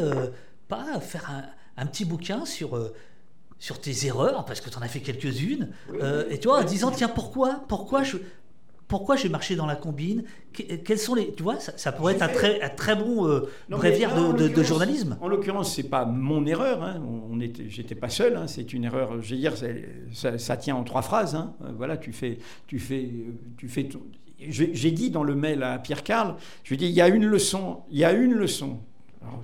[0.68, 1.32] pas faire
[1.78, 2.78] un, petit bouquin sur,
[3.60, 5.70] sur tes erreurs, parce que tu en as fait quelques-unes,
[6.30, 8.18] et tu vois, en disant, tiens, pourquoi, pourquoi je...
[8.90, 10.24] Pourquoi j'ai marché dans la combine?
[10.54, 14.64] Quels sont les, tu vois, ça, pourrait être un très, un très bon bréviaire de,
[14.64, 15.18] journalisme.
[15.20, 16.82] En l'occurrence, c'est pas mon erreur.
[16.82, 17.04] Hein.
[17.30, 18.38] On était, j'étais pas seul.
[18.38, 18.48] Hein.
[18.48, 19.22] C'est une erreur.
[19.22, 19.56] Je veux dire,
[20.14, 21.36] ça, ça, tient en trois phrases.
[21.36, 21.54] Hein.
[21.76, 23.12] Voilà, tu fais, tu fais,
[23.58, 23.90] tu fais
[24.40, 27.82] j'ai dit dans le mail à Pierre Carl, je lui il y a une leçon,
[27.90, 28.80] il y a une leçon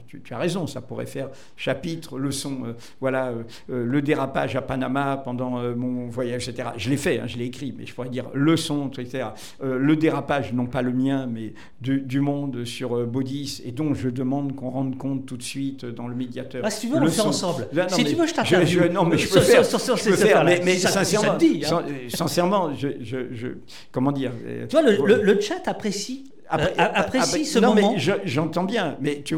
[0.08, 4.62] tu, as raison, ça pourrait faire chapitre, leçon, euh, voilà, euh, euh, le dérapage à
[4.62, 6.70] Panama pendant mon voyage, etc.
[6.78, 9.30] Je l'ai fait, hein, je l'ai écrit, mais je pourrais dire leçon, etc.
[9.62, 14.56] le dérapage, non pas le mien, mais du, monde sur Baudis, et dont je demande
[14.56, 16.62] qu'on rende compte tout de suite dans le médiateur.
[16.64, 17.68] Ah, si tu veux, on le fait ensemble.
[17.90, 18.90] si tu veux, je t'interviewe.
[18.92, 19.64] Non, mais je peux faire.
[19.64, 21.80] je peux faire mais, sincèrement, hein.
[22.10, 23.48] sincèrement je, je,
[23.92, 24.32] comment dire
[24.70, 27.94] Tu vois, le chat apprécie après, euh, apprécie ce non, moment.
[27.94, 29.36] mais j'entends bien, mais tu,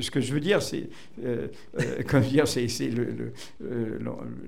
[0.00, 0.88] ce que je veux dire, c'est
[1.24, 1.48] euh,
[1.80, 3.98] euh dire, c'est euh,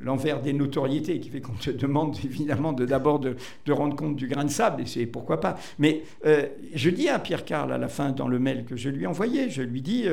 [0.02, 3.36] l'envers des notoriétés qui fait qu'on te demande évidemment de d'abord de,
[3.66, 5.56] de, rendre compte du grain de sable, et c'est pourquoi pas.
[5.78, 6.02] Mais
[6.74, 9.06] je dis à Pierre Carl à la fin dans le mail que je lui ai
[9.06, 10.04] envoyé, je lui dis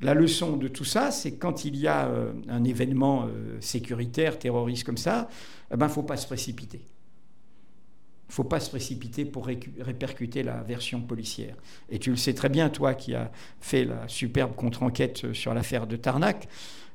[0.00, 2.10] la leçon de tout ça, c'est quand il y a
[2.48, 3.26] un événement
[3.60, 5.28] sécuritaire, terroriste comme ça,
[5.70, 6.80] il eh ben faut pas se précipiter.
[8.30, 11.56] Ne faut pas se précipiter pour répercuter la version policière.
[11.90, 15.88] Et tu le sais très bien, toi qui as fait la superbe contre-enquête sur l'affaire
[15.88, 16.46] de Tarnac.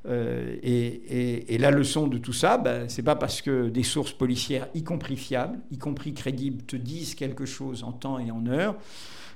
[0.07, 4.68] Euh, et, la leçon de tout ça, ben, c'est pas parce que des sources policières,
[4.74, 8.76] y compris fiables, y compris crédibles, te disent quelque chose en temps et en heure,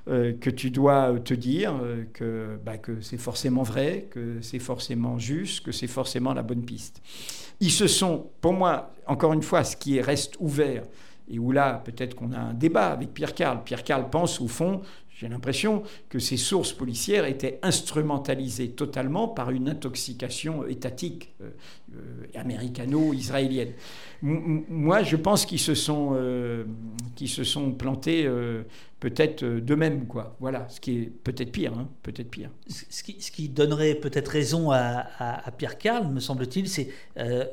[0.08, 4.60] euh, que tu dois te dire euh, que, ben, que c'est forcément vrai, que c'est
[4.60, 7.02] forcément juste, que c'est forcément la bonne piste.
[7.60, 10.84] Ils se sont, pour moi, encore une fois, ce qui reste ouvert,
[11.30, 13.64] et où là, peut-être qu'on a un débat avec Pierre Carl.
[13.64, 14.82] Pierre Carl pense, au fond,
[15.20, 21.50] j'ai l'impression que ces sources policières étaient instrumentalisées totalement par une intoxication étatique euh,
[21.94, 23.74] euh, américano-israélienne.
[24.22, 26.64] Moi, je pense qu'ils se sont, euh,
[27.26, 28.30] se sont plantés
[29.02, 30.38] peut-être d'eux-mêmes, quoi.
[30.40, 32.50] Voilà, ce qui est peut-être pire, hein, peut-être pire.
[32.68, 36.90] Ce qui, donnerait peut-être raison à, à, Pierre Carl, me semble-t-il, c'est,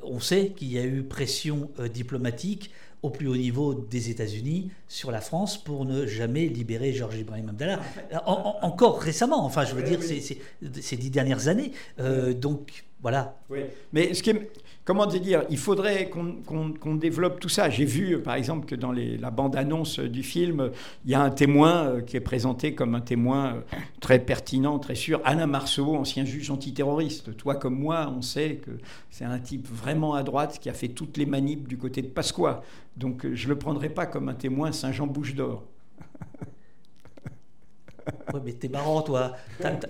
[0.05, 2.71] on sait qu'il y a eu pression diplomatique
[3.03, 7.51] au plus haut niveau des États-Unis sur la France pour ne jamais libérer Georges Ibrahim
[7.51, 7.81] Abdallah.
[8.27, 11.73] encore récemment, enfin, je veux dire, ces dix dernières années.
[12.01, 13.39] Euh, donc, voilà.
[13.51, 13.61] Oui.
[13.93, 14.51] Mais ce qui est,
[14.87, 17.69] comment dire, il faudrait qu'on développe tout ça.
[17.69, 20.71] J'ai vu, par exemple, que dans la bande-annonce du film,
[21.05, 23.61] il y a un témoin euh, qui est présenté comme un témoin euh,
[24.01, 27.37] très pertinent, très sûr, Alain Marceau, ancien juge antiterroriste.
[27.37, 28.71] Toi comme moi, on sait que
[29.11, 32.09] c'est un type vraiment à droite qui a fait toutes les manips du côté de
[32.09, 32.63] Pasqua.
[32.97, 35.65] Donc je ne le prendrai pas comme un témoin Saint-Jean-Bouche d'Or.
[38.35, 39.37] Ouais, mais t'es marrant, toi.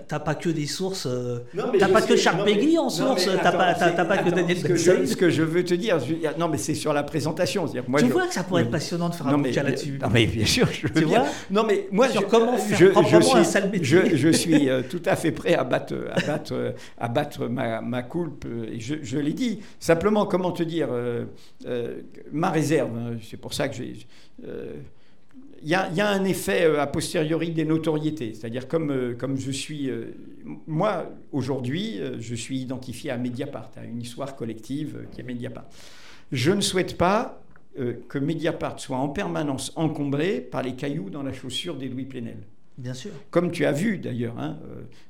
[0.09, 1.07] T'as pas que des sources.
[1.07, 1.41] Euh,
[1.79, 3.29] t'as pas que Charles Peggy en source.
[3.43, 3.75] T'as pas,
[4.05, 5.99] pas que Daniel ce que, je, ce que je veux te dire,
[6.39, 7.67] non, mais c'est sur la présentation.
[7.89, 9.99] Moi, tu vois que ça pourrait être passionnant de faire un bouquin là-dessus.
[10.01, 12.87] Non, mais bien sûr, je veux tu Vois non, mais moi, sur comment faire je,
[12.87, 16.21] je suis, un sale je, je, suis euh, tout à fait prêt à battre, à
[16.21, 18.47] battre, à battre ma, ma coulpe.
[18.71, 19.61] Et je, je l'ai dit.
[19.81, 21.25] Simplement, comment te dire, euh,
[22.33, 22.91] ma réserve.
[22.97, 23.95] Hein, c'est pour ça que j'ai
[25.63, 28.35] il y, a un effet euh, a posteriori des notoriétés.
[28.35, 29.91] C'est-à-dire, comme, euh, comme je suis.
[29.91, 30.15] Euh,
[30.67, 35.67] moi, aujourd'hui, je suis identifié à Mediapart, à une histoire collective qui est Mediapart.
[36.31, 37.43] Je ne souhaite pas
[38.09, 42.39] que Mediapart soit en permanence encombré par les cailloux dans la chaussure d'Edoui Plenel.
[42.79, 43.11] Bien sûr.
[43.31, 44.57] Comme tu as vu d'ailleurs, hein,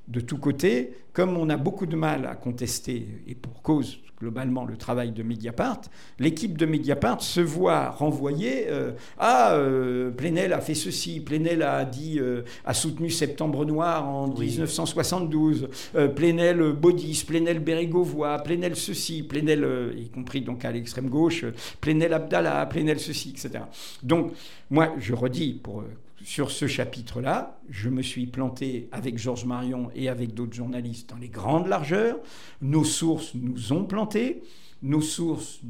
[0.08, 4.64] de tous côtés, comme on a beaucoup de mal à contester, et pour cause, globalement
[4.64, 5.82] le travail de Mediapart,
[6.18, 11.84] l'équipe de Mediapart se voit renvoyer euh, Ah, euh, Plenel a fait ceci, Plenel a
[11.84, 15.68] dit, euh, a soutenu Septembre Noir en 1972,
[16.14, 21.44] Plenel Baudis, Plenel Bérégovoy, Plenel ceci, Plenel, y compris donc à l'extrême gauche,
[21.80, 23.64] Plenel Abdallah, Plenel ceci, etc.
[24.02, 24.32] Donc,
[24.70, 25.84] moi, je redis pour
[26.26, 31.18] sur ce chapitre-là, je me suis planté avec Georges Marion et avec d'autres journalistes dans
[31.18, 32.18] les grandes largeurs.
[32.60, 34.42] Nos sources nous ont plantés,
[34.82, 35.60] nos sources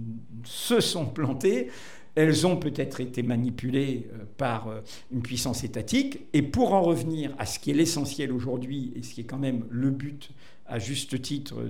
[0.44, 1.68] se sont plantées.
[2.14, 4.80] Elles ont peut-être été manipulées euh, par euh,
[5.12, 6.20] une puissance étatique.
[6.32, 9.36] Et pour en revenir à ce qui est l'essentiel aujourd'hui et ce qui est quand
[9.36, 10.30] même le but
[10.68, 11.62] à juste titre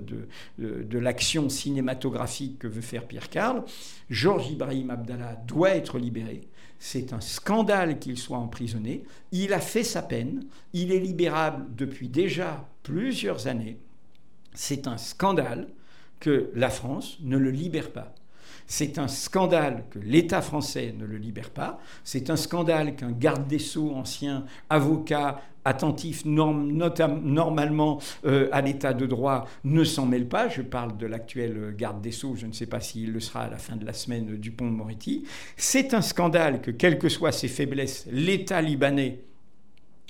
[0.59, 3.65] de, l'action cinématographique que veut faire Pierre Carl,
[4.11, 6.43] Georges Ibrahim Abdallah doit être libéré.
[6.79, 9.05] C'est un scandale qu'il soit emprisonné.
[9.33, 10.45] Il a fait sa peine.
[10.73, 13.79] Il est libérable depuis déjà plusieurs années.
[14.55, 15.69] C'est un scandale
[16.21, 18.15] que la France ne le libère pas.
[18.67, 21.79] C'est un scandale que l'État français ne le libère pas.
[22.05, 29.07] C'est un scandale qu'un garde des sceaux, ancien avocat, attentif normalement euh, à l'état de
[29.07, 30.49] droit, ne s'en mêle pas.
[30.49, 33.51] Je parle de l'actuel garde des Sceaux, je ne sais pas s'il le sera à
[33.51, 35.25] la fin de la semaine du pont de Moretti.
[35.57, 39.26] C'est un scandale que, quelles que soient ses faiblesses, l'État libanais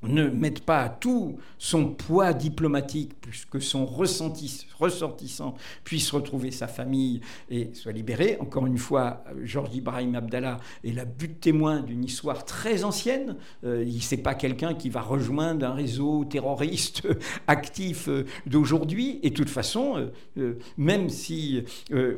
[0.09, 5.55] ne mette pas tout son poids diplomatique, puisque son ressortissant
[5.85, 7.21] puisse retrouver sa famille
[7.51, 8.37] et soit libéré.
[8.41, 13.37] Encore une fois, Georges Ibrahim Abdallah est la but témoin d'une histoire très ancienne.
[13.65, 17.07] Euh, il n'est pas quelqu'un qui va rejoindre un réseau terroriste
[17.47, 19.21] actif euh, d'aujourd'hui.
[19.23, 21.65] Et de toute façon, euh, même si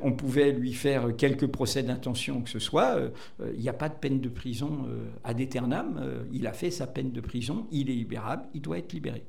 [0.03, 2.99] on pouvait lui faire quelques procès d'intention que ce soit,
[3.41, 4.87] il n'y a pas de peine de prison
[5.25, 6.01] ad aeternam.
[6.33, 9.23] il a fait sa peine de prison est libérable, il doit être libéré.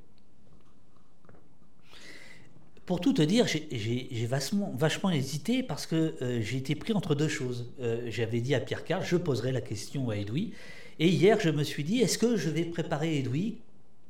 [2.86, 7.14] Pour tout te dire, j'ai vachement, vachement, hésité parce que euh, j'ai été pris entre
[7.14, 7.70] deux choses.
[7.82, 10.54] Euh, j'avais dit à Pierre Carl, je poserai la question à Edoui.
[10.98, 13.58] Et hier, je me suis dit, est-ce que je vais préparer Edoui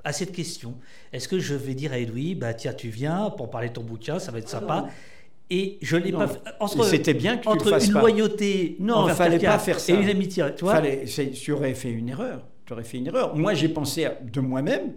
[0.05, 0.75] à cette question?
[1.11, 3.83] Est-ce que je vais dire à Edoui, bah tiens, tu viens pour parler de ton
[3.83, 4.89] bouquin, ça va être sympa
[5.49, 6.39] et je l'ai pas fait.
[6.59, 9.93] Entre, c'était bien que tu entre le une loyauté non, il fallait pas faire ça.
[9.93, 10.75] Et une amitié, tu vois.
[10.75, 13.35] Fallait, tu aurais fait une erreur j'aurais fait une erreur.
[13.35, 14.93] Moi, j'ai pensé de moi-même.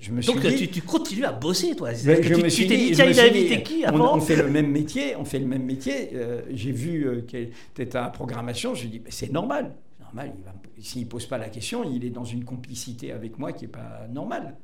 [0.00, 1.94] Je me suis Donc dit, tu, tu, continues à bosser, toi.
[1.94, 4.50] je tu, me suis t'es dit, tiens, il a invité qui avant on, fait le
[4.50, 6.10] même métier, on fait le même métier.
[6.14, 9.76] Euh, j'ai vu euh, qu'elle était à programmation, je me dit, c'est normal.
[10.00, 10.32] normal
[10.80, 13.70] s'il ne pose pas la question, il est dans une complicité avec moi qui n'est
[13.70, 14.56] pas normale.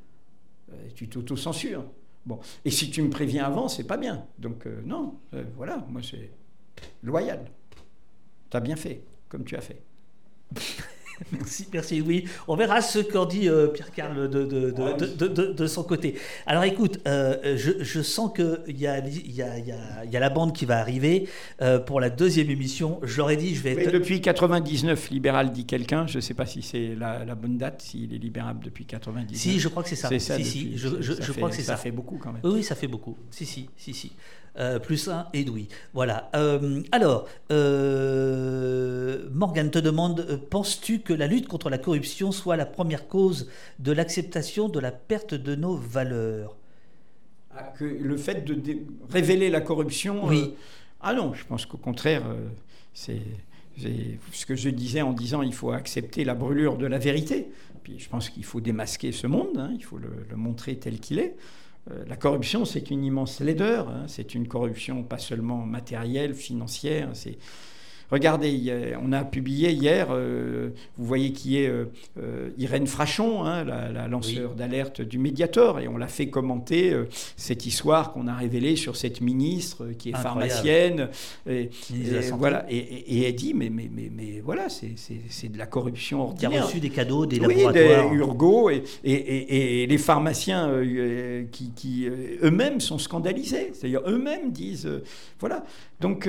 [0.73, 1.85] Euh, tu t'auto-censures.
[2.25, 2.39] Bon.
[2.65, 4.25] Et si tu me préviens avant, c'est pas bien.
[4.37, 5.15] Donc, non,
[5.55, 6.31] voilà, moi, c'est
[7.01, 7.45] loyal.
[8.51, 9.81] Tu as bien fait, comme tu as fait.
[11.31, 12.01] Merci, merci.
[12.01, 16.15] Oui, on verra ce qu'en dit euh, Pierre-Carl de, de, de, son côté.
[16.45, 20.19] Alors écoute, euh, je, je, sens qu'il y a, y, a, y, a, y a
[20.19, 21.27] la bande qui va arriver
[21.61, 22.99] euh, pour la deuxième émission.
[23.29, 23.91] Ai dit, je vais être...
[23.91, 26.07] depuis 99, libéral dit quelqu'un.
[26.07, 29.37] Je ne sais pas si c'est la, la, bonne date, s'il est libérable depuis 99.
[29.37, 30.09] Si, je crois que c'est ça.
[30.09, 30.37] C'est ça.
[30.37, 31.75] Si, si, je, je, je fait, crois que c'est ça.
[31.75, 32.41] Ça fait beaucoup quand même.
[32.43, 33.17] Oui, ça fait beaucoup.
[33.29, 34.13] Si, si, si, si.
[34.57, 35.67] Euh, plus un Edoui.
[35.93, 36.29] Voilà.
[36.35, 42.67] Euh, alors, euh, Morgan te demande penses-tu que la lutte contre la corruption soit la
[42.67, 43.49] première cause
[43.79, 46.55] de l'acceptation de la perte de nos valeurs
[47.49, 48.77] ah, que Le fait de
[49.09, 50.27] révéler la corruption.
[50.27, 50.53] Oui.
[51.01, 52.21] ah non, je pense qu'au contraire,
[52.93, 53.21] c'est
[54.31, 57.47] ce que je disais en disant il faut accepter la brûlure de la vérité.
[57.81, 60.99] Puis je pense qu'il faut démasquer ce monde, hein, il faut le, le montrer tel
[60.99, 61.35] qu'il est.
[61.89, 63.89] Euh, la corruption, c'est une immense laideur.
[63.89, 64.03] Hein.
[64.07, 67.09] C'est une corruption pas seulement matérielle, financière.
[67.13, 67.39] C'est
[68.11, 71.85] Regardez, on a publié hier, euh, vous voyez qui est euh,
[72.19, 74.57] euh, Irène Frachon, hein, la, la, lanceur oui.
[74.57, 77.07] d'alerte du Mediator, et on l'a fait commenter euh,
[77.37, 80.49] cette histoire qu'on a révélée sur cette ministre qui est Incroyable.
[80.49, 81.09] pharmacienne.
[81.47, 81.69] Et,
[82.35, 84.89] voilà, et, elle dit, mais, mais, mais, mais voilà, c'est-
[85.49, 86.65] de la corruption Qui a ordinaire.
[86.65, 90.71] reçu des cadeaux des Oui, laboratoires des Urgo et, et, les pharmaciens
[91.51, 92.07] qui, qui,
[92.43, 93.71] eux-mêmes sont scandalisés.
[93.73, 94.89] C'est-à-dire eux-mêmes disent,
[95.39, 95.63] voilà.
[95.99, 96.27] Donc,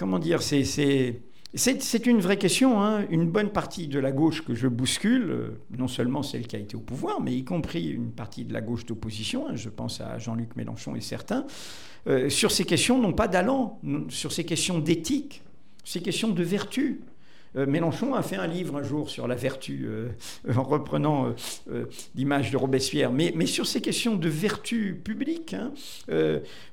[0.00, 2.80] comment dire, c'est c'est une vraie question.
[2.80, 3.04] hein.
[3.10, 6.58] Une bonne partie de la gauche que je bouscule, euh, non seulement celle qui a
[6.58, 9.48] été au pouvoir, mais y compris une partie de la gauche d'opposition.
[9.48, 9.56] hein.
[9.56, 11.44] Je pense à Jean-Luc Mélenchon et certains.
[12.06, 13.78] euh, sur ces questions, non pas d'allant,
[14.08, 15.42] sur ces questions d'éthique,
[15.84, 17.02] ces questions de vertu.
[17.56, 20.08] Euh, Mélenchon a fait un livre un jour sur la vertu, euh,
[20.56, 21.34] en reprenant
[21.70, 25.54] euh, l'image de Robespierre, mais, sur ces questions de vertu publique.
[25.54, 25.72] hein,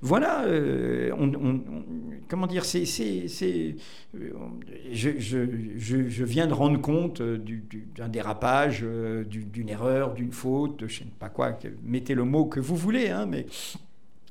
[0.01, 0.45] voilà,
[2.27, 3.75] comment dire, c'est, je,
[5.77, 8.85] je, viens de rendre compte du- du- d'un dérapage,
[9.29, 12.75] du- d'une erreur, d'une faute, je ne sais pas quoi, mettez le mot que vous
[12.75, 13.45] voulez, hein, mais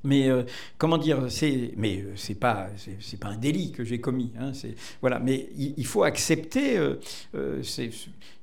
[0.07, 0.43] mais euh,
[0.79, 2.69] comment dire, c'est, mais euh, c'est pas,
[3.01, 4.33] c'est, pas un délit que j'ai commis.
[4.41, 4.53] Hein,
[5.01, 6.95] voilà, mais il, il faut accepter euh,
[7.35, 7.91] euh, ces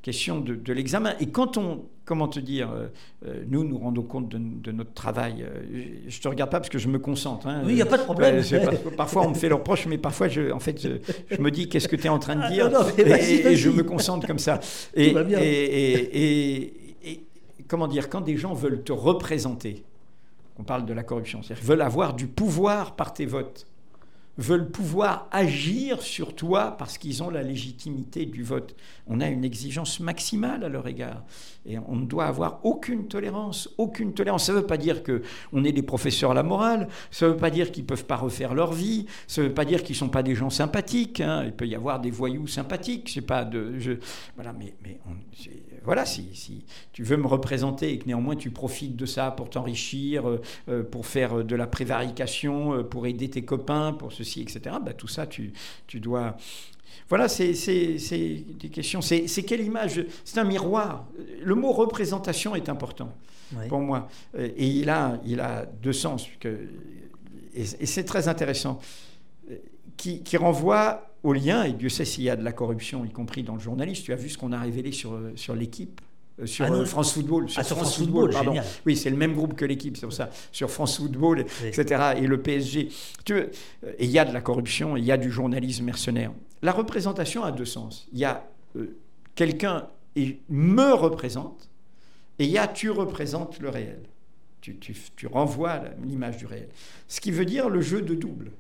[0.02, 1.14] questions de, de l'examen.
[1.20, 2.70] Et quand on, comment te dire,
[3.48, 5.46] nous nous rendons compte de, de notre travail.
[5.74, 7.48] je, je te regarde pas parce que je me concentre.
[7.48, 8.36] hein, Oui, il n'y a pas de problème.
[8.36, 10.90] Ouais, c'est pas- parfois, on me fait le reproche, mais parfois, je, en fait, je,
[11.34, 13.52] je me dis qu'est-ce que tu es en train de Ah, dire non, non, mais
[13.54, 14.60] et, je me concentre comme ça.
[14.96, 15.16] Et-
[16.14, 16.74] et-
[17.68, 19.84] comment dire, quand des gens veulent te représenter,
[20.58, 23.68] on parle de la corruption, c'est-à-dire veulent avoir du pouvoir par tes votes,
[24.38, 28.76] veulent pouvoir agir sur toi parce qu'ils ont la légitimité du vote.
[29.06, 31.24] On a une exigence maximale à leur égard
[31.68, 34.46] et on ne doit avoir aucune tolérance, aucune tolérance.
[34.46, 35.22] Ça ne veut pas dire que
[35.52, 38.16] on est des professeurs à la morale, ça ne veut pas dire qu'ils peuvent pas
[38.16, 41.22] refaire leur vie, ça ne veut pas dire qu'ils sont pas des gens sympathiques.
[41.22, 41.44] hein.
[41.46, 44.00] Il peut y avoir des voyous sympathiques, pas de,
[44.36, 44.74] voilà, mais
[45.84, 49.50] voilà, si, si tu veux me représenter et que néanmoins tu profites de ça pour
[49.50, 54.42] t'enrichir, euh, euh, pour faire euh, de la prévarication, pour aider tes copains, pour ceci,
[54.42, 55.54] etc., bah, tout ça, tu,
[55.88, 56.38] tu dois...
[57.10, 59.02] Voilà, c'est des questions.
[59.02, 61.06] C'est quelle image C'est un miroir.
[61.42, 63.14] Le mot représentation est important
[63.68, 64.08] pour moi.
[64.38, 66.28] Et il a, il a deux sens.
[66.40, 66.70] Que,
[67.56, 68.80] et et c'est très intéressant.
[69.98, 73.10] Qui, qui renvoie au lien, et Dieu sait s'il y a de la corruption, y
[73.12, 74.04] compris dans le journalisme.
[74.04, 76.02] Tu as vu ce qu'on a révélé sur, sur l'équipe
[76.42, 77.46] euh, sur Ah non, euh, France Football.
[77.56, 78.56] Ah, sur France Football, pardon.
[78.86, 80.30] Oui, c'est le même groupe que l'équipe, c'est pour ça.
[80.52, 81.68] Sur France Football, Oui.
[81.68, 82.14] etc.
[82.18, 82.90] Et le PSG.
[83.24, 83.52] Tu veux,
[83.86, 86.32] euh, et il y a de la corruption, il y a du journalisme mercenaire.
[86.64, 88.08] La représentation a deux sens.
[88.14, 88.46] Il y a
[88.76, 88.98] euh,
[89.36, 91.70] quelqu'un et me représente,
[92.40, 94.02] et il y a tu représentes le réel.
[94.62, 96.70] Tu, tu- tu renvoies l'image du réel.
[97.08, 98.52] Ce qui veut dire le jeu de double.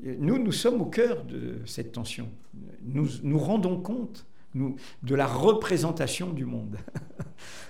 [0.00, 2.28] Nous, nous sommes au cœur de cette tension.
[2.82, 6.76] Nous nous rendons compte nous, de la représentation du monde.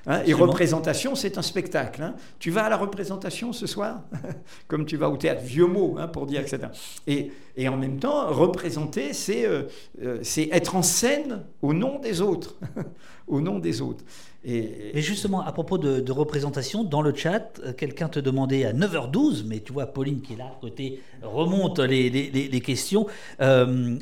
[0.07, 2.03] Hein, et représentation, c'est un spectacle.
[2.03, 2.15] hein.
[2.39, 4.03] Tu vas à la représentation ce soir,
[4.69, 6.59] comme tu vas au théâtre, vieux mot hein, pour dire, etc.
[7.07, 9.63] Et, et en même temps, représenter, c'est euh,
[10.03, 12.57] euh, c'est être en scène au nom des autres.
[13.27, 14.05] au nom des autres.
[14.45, 18.67] Et, Mais justement, à propos de, de représentation, dans le chat, euh, quelqu'un te demandait
[18.67, 22.49] à 9h12, mais tu vois, Pauline qui est là à côté remonte les, les- les-
[22.49, 23.07] les questions.
[23.41, 23.99] Euh,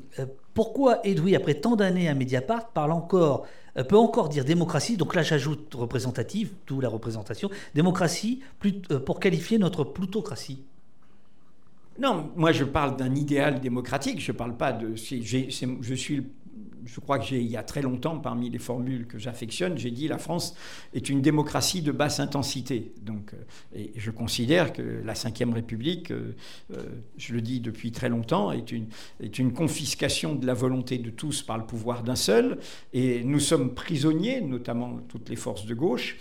[0.54, 2.92] pourquoi Edoui, après tant d'années à Mediapart, parle
[3.78, 4.96] euh, peut encore dire démocratie?
[4.96, 7.50] Donc là, j'ajoute représentative, d'où la représentation.
[7.74, 8.40] Démocratie
[8.90, 10.62] euh, pour qualifier notre plutocratie.
[11.98, 14.94] Non, moi je parle d'un idéal démocratique, je parle pas de.
[14.96, 16.26] je suis
[16.84, 19.90] je crois que j'ai, il y a très longtemps, parmi les formules que j'affectionne, j'ai
[19.90, 20.54] dit la France
[20.94, 22.92] est une démocratie de basse intensité.
[23.09, 26.34] Euh, je considère que la Ve République, euh,
[27.16, 31.59] je le dis depuis très longtemps, est une confiscation de la volonté de tous par
[31.59, 32.59] le pouvoir d'un seul.
[32.92, 36.16] Et nous sommes prisonniers, notamment toutes les forces de gauche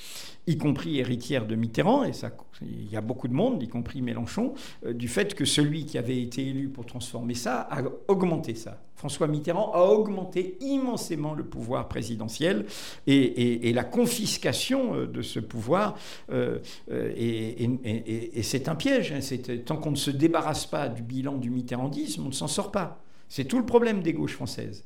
[0.48, 2.32] y compris héritière de Mitterrand, et ça,
[2.62, 4.54] il y a beaucoup de monde, y compris Mélenchon,
[4.86, 8.82] euh, du fait que celui qui avait été élu pour transformer ça a augmenté ça.
[8.96, 12.66] François Mitterrand a augmenté immensément le pouvoir présidentiel
[13.08, 15.96] et, la confiscation euh, de ce pouvoir,
[16.32, 16.60] euh,
[16.90, 19.12] et, c'est un piège.
[19.12, 19.20] Hein,
[19.66, 23.02] tant qu'on ne se débarrasse pas du bilan du mitterrandisme, on ne s'en sort pas.
[23.30, 24.84] C'est tout le problème des gauches françaises.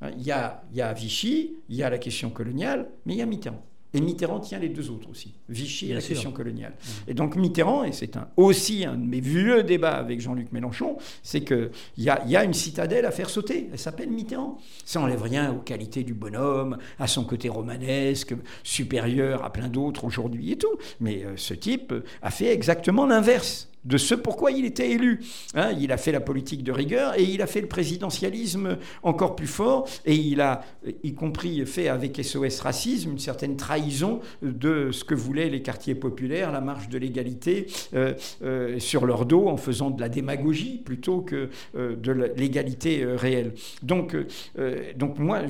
[0.00, 3.14] Hein, il y, a, il y a Vichy, il y a la question coloniale, mais
[3.14, 3.62] il y a Mitterrand.
[3.96, 6.72] Et Mitterrand tient les deux autres aussi, Vichy et la question coloniale.
[6.72, 7.10] Mmh.
[7.10, 10.98] Et donc Mitterrand, et c'est un, aussi un de mes vieux débats avec Jean-Luc Mélenchon,
[11.22, 14.58] c'est qu'il y a, y a une citadelle à faire sauter, elle s'appelle Mitterrand.
[14.84, 20.04] Ça n'enlève rien aux qualités du bonhomme, à son côté romanesque, supérieur à plein d'autres
[20.04, 20.76] aujourd'hui et tout.
[21.00, 25.20] Mais euh, ce type a fait exactement l'inverse de ce pourquoi il était élu.
[25.54, 29.36] Hein, il a fait la politique de rigueur et il a fait le présidentialisme encore
[29.36, 30.62] plus fort et il a,
[31.02, 35.94] y compris fait avec SOS Racisme, une certaine trahison de ce que voulaient les quartiers
[35.94, 40.78] populaires, la marche de l'égalité euh, euh, sur leur dos en faisant de la démagogie
[40.84, 43.54] plutôt que euh, de l'égalité réelle.
[43.82, 44.16] Donc,
[44.96, 45.42] donc moi,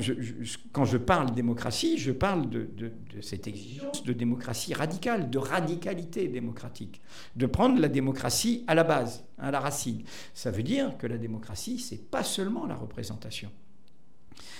[0.71, 2.91] quand je parle démocratie, je parle de, de
[3.21, 7.01] cette exigence de démocratie radicale, de radicalité démocratique,
[7.35, 8.26] de prendre la démocratie
[8.67, 10.03] à la base, à la racine.
[10.33, 13.51] Ça veut dire que la démocratie, c'est pas seulement la représentation.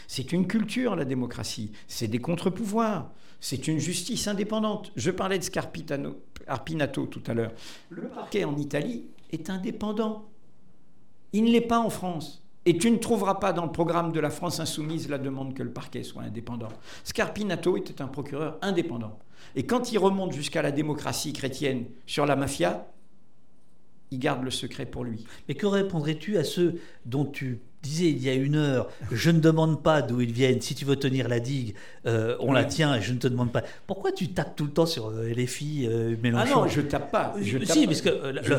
[0.08, 1.72] C'est une culture, la démocratie.
[1.88, 3.12] C'est des contre-pouvoirs.
[3.40, 4.92] C'est une justice indépendante.
[4.96, 7.52] Je parlais de Scarpinato tout à l'heure.
[7.90, 10.30] Le parquet en Italie est indépendant.
[11.34, 12.44] Il ne l'est pas en France.
[12.66, 15.64] Et tu ne trouveras pas dans le programme de la France insoumise la demande que
[15.64, 16.68] le parquet soit indépendant.
[17.04, 19.20] Scarpinato était un procureur indépendant.
[19.56, 22.88] Et quand il remonte jusqu'à la démocratie chrétienne sur la mafia,
[24.12, 25.26] il garde le secret pour lui.
[25.48, 26.76] Mais que répondrais-tu à ceux
[27.06, 30.62] dont tu disais il y a une heure, je ne demande pas d'où ils viennent,
[30.62, 31.76] si tu veux tenir la digue,
[32.06, 33.62] euh, on la tient et je ne te demande pas.
[33.86, 36.82] Pourquoi tu tapes tout le temps sur euh, les filles euh, Mélenchon Ah non, je
[36.82, 37.36] tape pas.
[37.40, 38.10] Je si, parce que,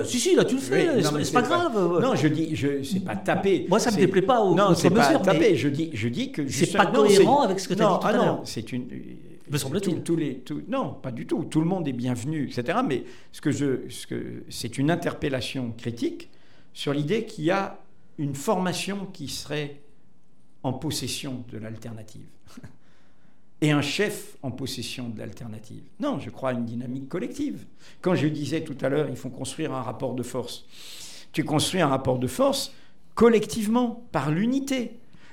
[0.04, 2.00] si, si, là tu le fais, c'est pas, grave.
[2.00, 3.66] Non, je dis, je, c'est pas taper.
[3.68, 6.48] Moi ça me déplaît pas au Non, c'est pas taper, je dis, je dis que...
[6.48, 8.26] C'est pas cohérent avec ce que tu as dit tout ah à l'heure.
[8.26, 8.86] Non, c'est une
[10.16, 11.44] les, non, pas du tout.
[11.44, 12.78] Tout le monde est bienvenu, etc.
[12.86, 16.28] Mais ce que je, ce que, c'est une interpellation critique
[16.72, 17.78] sur l'idée qu'il y a
[18.18, 19.80] une formation qui serait
[20.62, 22.26] en possession de l'alternative.
[23.60, 25.82] Et un chef en possession de l'alternative.
[25.98, 27.64] Non, je crois à une dynamique collective.
[28.00, 30.64] Quand je disais tout à l'heure, il faut construire un rapport de force.
[31.32, 32.72] Tu construis un rapport de force
[33.18, 34.92] collectivement, par l'unité.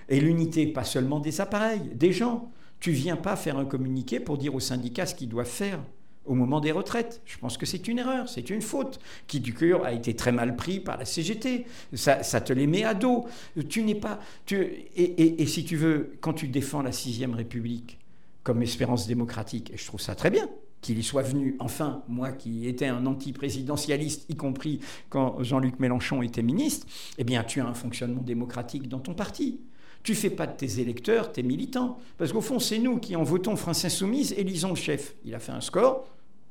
[0.10, 2.52] Et l'unité, pas seulement des appareils, des gens.
[2.86, 5.80] Tu viens pas faire un communiqué pour dire aux syndicats ce qu'ils doivent faire
[6.24, 7.20] au moment des retraites.
[7.26, 10.32] Je pense que c'est une erreur, c'est une faute, qui du cœur a été très
[10.32, 11.66] mal pris par la CGT.
[11.96, 13.26] Ça, te les met à dos.
[13.70, 14.20] Tu n'es pas.
[14.46, 17.98] Tu, et, et, si tu veux, quand tu défends la sixième République
[18.44, 20.48] comme espérance démocratique, et je trouve ça très bien
[20.82, 24.80] qu'il y soit venu, enfin, moi qui étais un anti-présidentialiste, y compris
[25.10, 26.86] quand Jean-Luc Mélenchon était ministre,
[27.18, 29.60] eh bien, tu as un fonctionnement démocratique dans ton parti.
[30.06, 31.98] Tu fais pas de tes électeurs tes militants.
[32.20, 35.16] Parce qu'au fond, c'est nous qui, en votons France Insoumise, élisons le chef.
[35.26, 36.06] Il a fait un score,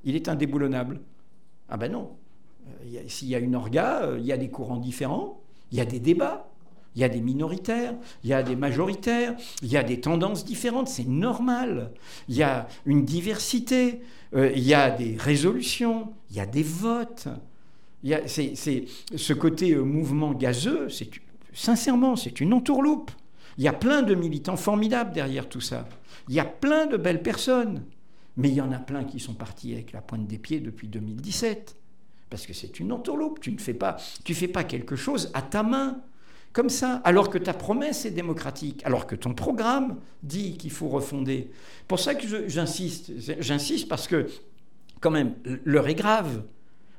[0.04, 1.00] il est indéboulonnable.
[1.68, 2.10] Ah ben non.
[2.66, 5.40] Euh, s'il y a une orga, euh, il y a des courants différents,
[5.70, 6.48] il y a des débats,
[6.96, 7.94] il y a des minoritaires,
[8.24, 11.92] il y a des majoritaires, il y a des tendances différentes, c'est normal.
[12.28, 14.00] Il y a une diversité,
[14.34, 17.28] euh, il y a des résolutions, il y a des votes.
[18.26, 20.88] C'est, ce côté mouvement gazeux,
[21.52, 23.12] sincèrement, c'est une entourloupe.
[23.58, 25.88] Il y a plein de militants formidables derrière tout ça.
[26.28, 27.84] Il y a plein de belles personnes.
[28.36, 30.88] Mais il y en a plein qui sont partis avec la pointe des pieds depuis
[30.88, 31.76] 2017.
[32.30, 33.40] Parce que c'est une entourloupe.
[33.40, 36.00] Tu ne fais pas, fais pas quelque chose à ta main,
[36.52, 40.88] comme ça, alors que ta promesse est démocratique, alors que ton programme dit qu'il faut
[40.88, 41.50] refonder.
[41.86, 43.12] Pour ça que j'insiste.
[43.40, 44.26] J'insiste parce que,
[45.00, 46.42] quand même, l'heure est grave.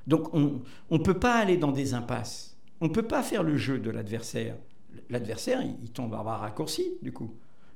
[0.07, 0.61] Donc on
[0.91, 2.55] ne peut pas aller dans des impasses.
[2.79, 4.55] On ne peut pas faire le jeu de l'adversaire
[5.09, 7.31] l'adversaire, il, tombe à raccourci, du coup.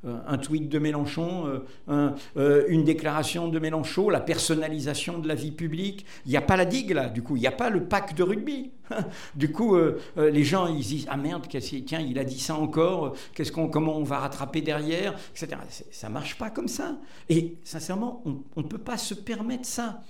[0.05, 5.35] Euh, un tweet de Mélenchon, euh, euh, une déclaration de Mélenchon, la personnalisation de la
[5.35, 6.05] vie publique.
[6.25, 8.15] Il n'y a pas la digue là, du coup, il n'y a pas le pack
[8.15, 8.71] de rugby.
[9.35, 9.77] du coup,
[10.15, 13.13] les gens ils disent ah merde, tiens, il a dit ça encore.
[13.35, 15.57] Qu'est-ce qu'on, comment on va rattraper derrière, etc.
[15.91, 16.97] Ça marche pas comme ça.
[17.27, 18.23] Et sincèrement,
[18.55, 20.01] on ne peut pas se permettre ça.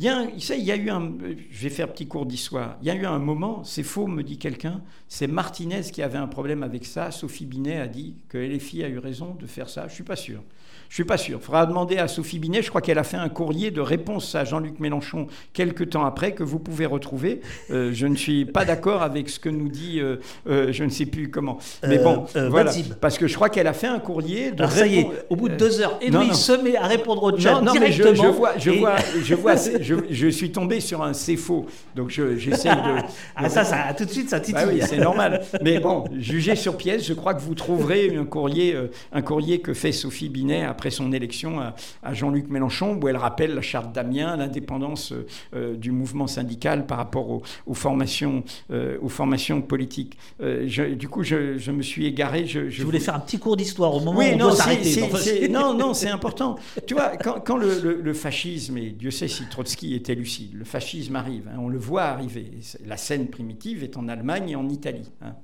[0.00, 2.78] Il y a, eu un petit cours d'histoire.
[2.80, 6.18] Il y a eu un moment, c'est faux, me dit quelqu'un, c'est Martinez qui avait
[6.18, 7.10] un problème avec ça.
[7.10, 9.88] Sophie Binet a dit que LFI a eu raison de faire ça.
[9.88, 10.44] Je suis pas sûr.
[10.88, 11.38] Je suis pas sûr.
[11.40, 12.62] Il faudra demander à Sophie Binet.
[12.62, 16.32] Je crois qu'elle a fait un courrier de réponse à Jean-Luc Mélenchon quelques temps après
[16.32, 17.42] que vous pouvez retrouver.
[17.70, 20.16] Euh, je ne suis pas d'accord avec ce que nous dit, euh,
[20.48, 21.58] euh, je ne sais plus comment.
[21.86, 22.72] Mais bon, voilà.
[23.00, 24.62] Parce que je crois qu'elle a fait un courrier de.
[24.62, 26.86] Alors, ça y est, au bout de deux heures et demi, il se met à
[26.86, 28.10] répondre au chat non, directement.
[28.10, 31.66] Mais je, vois, je vois, je vois, je, je, suis tombé sur un c'est faux.
[31.94, 33.02] Donc j'essaie de.
[33.36, 34.54] ah ça, ça, tout de suite, ça titille.
[34.54, 35.42] Bah oui, c'est normal.
[35.62, 38.74] Mais bon, jugez sur pièce, je crois que vous trouverez un courrier,
[39.12, 43.54] un courrier que fait Sophie Binet après son élection à, Jean-Luc Mélenchon, où elle rappelle
[43.54, 45.12] la charte d'Amiens, l'indépendance
[45.54, 50.16] euh, du mouvement syndical par rapport aux, formations, euh, aux formations politiques.
[50.40, 52.46] Euh, du coup, je, me suis égaré.
[52.46, 55.48] Je, voulais faire un petit cours d'histoire au moment où on non, doit s'arrêter.
[55.48, 56.56] Non, non, c'est important.
[56.86, 61.48] tu vois, quand, le, fascisme, et Dieu sait si Trotsky était lucide, le fascisme arrive,
[61.48, 62.50] hein, on le voit arriver.
[62.86, 65.10] La scène primitive est en Allemagne et en Italie.
[65.22, 65.34] Hein,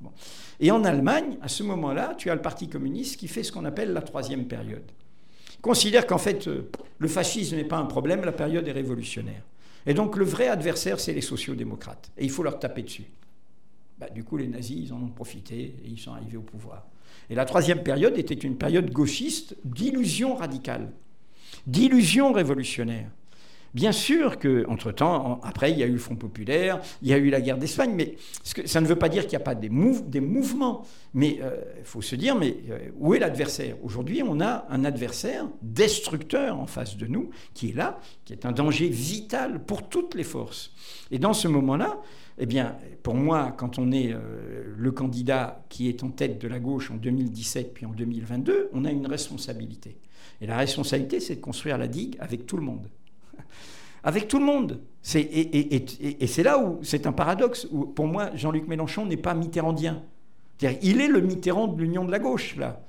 [0.61, 3.65] et en Allemagne, à ce moment-là, tu as le Parti communiste qui fait ce qu'on
[3.65, 4.85] appelle la troisième période
[5.65, 9.43] considère qu'en fait, euh, le fascisme n'est pas un problème, la période est révolutionnaire.
[9.87, 12.13] Et donc le vrai adversaire, c'est les sociaux-démocrates.
[12.19, 13.07] Et il faut leur taper dessus.
[13.99, 16.85] Bah, du coup, les nazis, ils en ont profité et ils sont arrivés au pouvoir.
[17.31, 20.93] Et la troisième période était une période gauchiste d'illusion radicale,
[21.67, 23.09] d'illusion révolutionnaire.
[23.75, 27.29] Bien sûr qu'entre-temps, après, il y a eu le Front populaire, il y a eu
[27.29, 28.15] la guerre d'Espagne, mais
[28.45, 30.87] ça ne veut pas dire qu'il n'y a pas des, mouvements.
[31.13, 33.77] Mais euh, il faut se dire, mais euh, où est l'adversaire?
[33.83, 38.47] Aujourd'hui, on a un adversaire destructeur en face de nous, qui est là, qui est
[38.47, 40.73] un danger vital pour toutes les forces.
[41.11, 42.01] Et dans ce moment-là,
[42.39, 46.47] eh bien, pour moi, quand on est euh, le candidat qui est en tête de
[46.47, 49.97] la gauche en 2017 puis en 2022, on a une responsabilité.
[50.41, 52.89] Et la responsabilité, c'est de construire la digue avec tout le monde
[54.05, 54.81] avec tout le monde.
[55.15, 57.67] Et, c'est là où c'est un paradoxe.
[57.73, 60.03] Où, pour moi, Jean-Luc Mélenchon n'est pas mitterrandien.
[60.83, 62.81] il est le Mitterrand de l'Union de la gauche, là.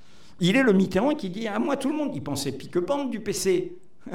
[0.42, 2.12] Il est le Mitterrand qui dit à moi tout le monde.
[2.14, 3.78] Il pensait pique-pente du PC.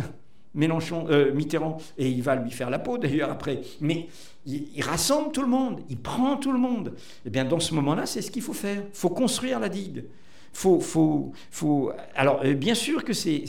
[0.54, 3.60] Mélenchon, euh, Mitterrand, et il va lui faire la peau d'ailleurs après.
[3.80, 4.08] Mais
[4.46, 6.88] il, il, rassemble tout le monde, il prend tout le monde.
[6.96, 8.82] Et eh bien dans ce moment-là, c'est ce qu'il faut faire.
[8.92, 10.04] Il faut construire la digue
[10.52, 13.44] faut, faut, faut, alors, euh, bien sûr que c'est,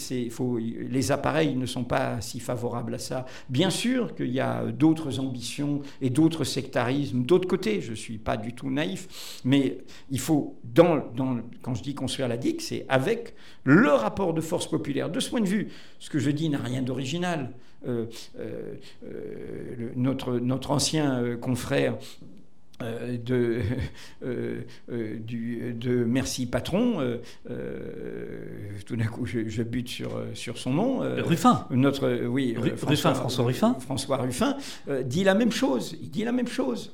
[0.90, 3.26] les appareils ne sont pas si favorables à ça.
[3.50, 7.82] Bien sûr qu'il y a d'autres ambitions et d'autres sectarismes d'autre côté.
[7.82, 9.42] Je ne suis pas du tout naïf.
[9.44, 9.80] Mais
[10.10, 13.34] il faut, quand je dis construire la DIC, c'est avec
[13.64, 15.10] le rapport de force populaire.
[15.10, 15.70] De ce point de vue,
[16.00, 17.52] ce que je dis n'a rien d'original.
[17.88, 18.06] Euh,
[18.40, 18.76] euh,
[19.96, 21.98] notre, notre ancien confrère
[22.82, 23.62] de,
[24.24, 27.18] euh, euh, du, de Merci Patron,
[28.86, 31.00] tout d'un coup je, bute sur, sur son nom.
[31.00, 31.66] Ruffin.
[31.70, 33.76] Notre, oui, François, François Ruffin.
[33.80, 34.58] François Ruffin
[35.06, 35.96] dit la même chose.
[36.02, 36.92] Il dit la même chose.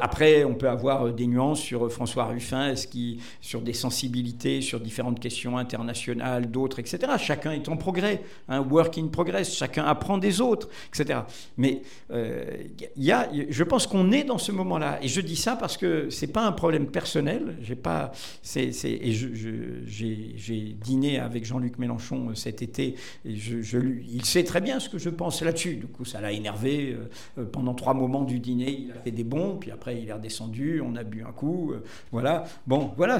[0.00, 4.80] après, on peut avoir des nuances sur François Ruffin, est-ce qui, sur des sensibilités, sur
[4.80, 7.12] différentes questions internationales, d'autres, etc.
[7.18, 9.54] Chacun est en progrès, un work in progress.
[9.54, 11.20] Chacun apprend des autres, etc.
[11.56, 14.98] Mais il y a, je pense qu'on est dans ce moment-là.
[15.02, 17.56] Et je dis ça parce que c'est pas un problème personnel.
[17.62, 18.12] J'ai pas,
[18.56, 18.72] et
[19.12, 22.94] j'ai, dîné avec Jean-Luc Mélenchon euh, cet été.
[23.24, 25.76] Et il sait très bien ce que je pense là-dessus.
[25.76, 28.84] Du coup, ça l'a énervé euh, euh, pendant trois moments du dîner.
[28.86, 30.80] Il a fait des bons, puis après il est redescendu.
[30.80, 31.72] On a bu un coup.
[32.12, 32.44] voilà.
[32.66, 33.18] Bon, voilà.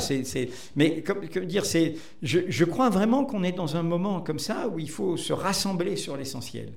[0.76, 1.64] Mais comme, dire,
[2.22, 5.96] je, crois vraiment qu'on est dans un moment comme ça où il faut se rassembler
[5.96, 6.72] sur l'essentiel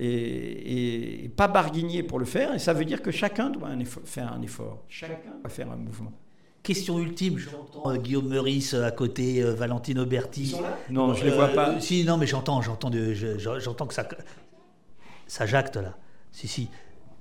[0.00, 2.54] et, pas barguigner pour le faire.
[2.54, 3.70] Et ça veut dire que chacun doit
[4.04, 4.69] faire un effort.
[4.88, 6.12] Chacun doit faire un mouvement.
[6.62, 10.42] Question ultime, j'entends euh, Guillaume Meurice à côté, euh, Valentine Auberti.
[10.42, 10.78] Ils sont là?
[10.90, 11.70] Non, je ne les vois pas.
[11.70, 12.90] Euh, si, non, mais j'entends, j'entends,
[13.58, 14.06] j'entends que ça,
[15.26, 15.96] ça jacte là.
[16.32, 16.68] Si, si.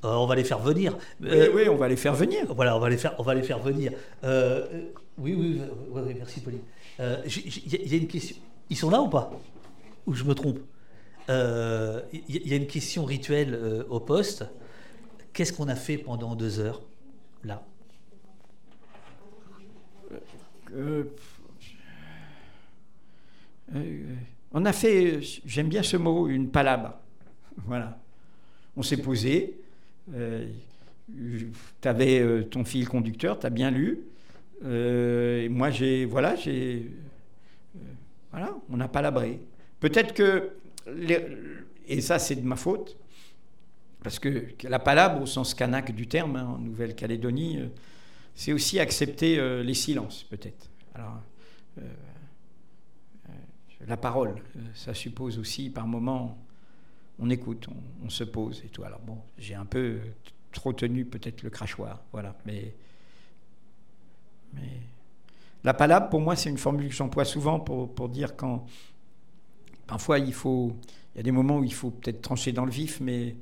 [0.03, 0.97] on va les faire venir.
[1.21, 2.53] Oui, oui, on va les faire venir.
[2.53, 3.93] Voilà, on va les faire, on va les faire venir.
[4.23, 5.61] oui, oui,
[5.91, 6.61] oui, merci Pauline.
[6.99, 8.35] Il y, a une question.
[8.69, 9.31] Ils sont là ou pas?
[10.05, 10.59] Ou je me trompe?
[11.30, 14.45] Il euh, y, a une question rituelle euh, au poste.
[15.31, 16.81] Qu'est-ce qu'on a fait pendant deux heures,
[17.44, 17.64] là
[20.74, 21.03] euh,
[24.52, 26.99] On a fait, j'aime bien ce mot, une palabre.
[27.66, 27.99] Voilà.
[28.76, 29.60] On s'est posé.
[30.11, 33.99] tu avais ton fil conducteur, tu as bien lu.
[34.64, 36.06] moi, j'ai.
[36.06, 36.90] Voilà, j'ai.
[38.32, 39.40] voilà, on a palabré.
[39.80, 40.52] Peut-être que
[41.90, 42.98] et ça c'est de ma faute,
[44.03, 47.67] parce que la palabre au sens kanak du terme, hein, en Nouvelle-Calédonie, euh,
[48.34, 50.69] c'est aussi accepter euh, les silences, peut-être.
[50.95, 51.21] Alors,
[51.80, 51.81] euh,
[53.88, 54.35] la parole,
[54.73, 56.38] ça suppose aussi par moments
[57.21, 57.67] on écoute,
[58.03, 58.84] on, se pose et tout.
[58.84, 59.99] Alors bon, j'ai un peu
[60.51, 62.35] trop tenu peut-être le crachoir, voilà.
[62.45, 62.73] Mais,
[65.63, 68.65] la palabre, pour moi, c'est une formule que j'emploie souvent pour, pour, dire quand
[69.85, 70.76] parfois il faut,
[71.13, 73.35] il y a des moments où il faut peut-être trancher dans le vif, mais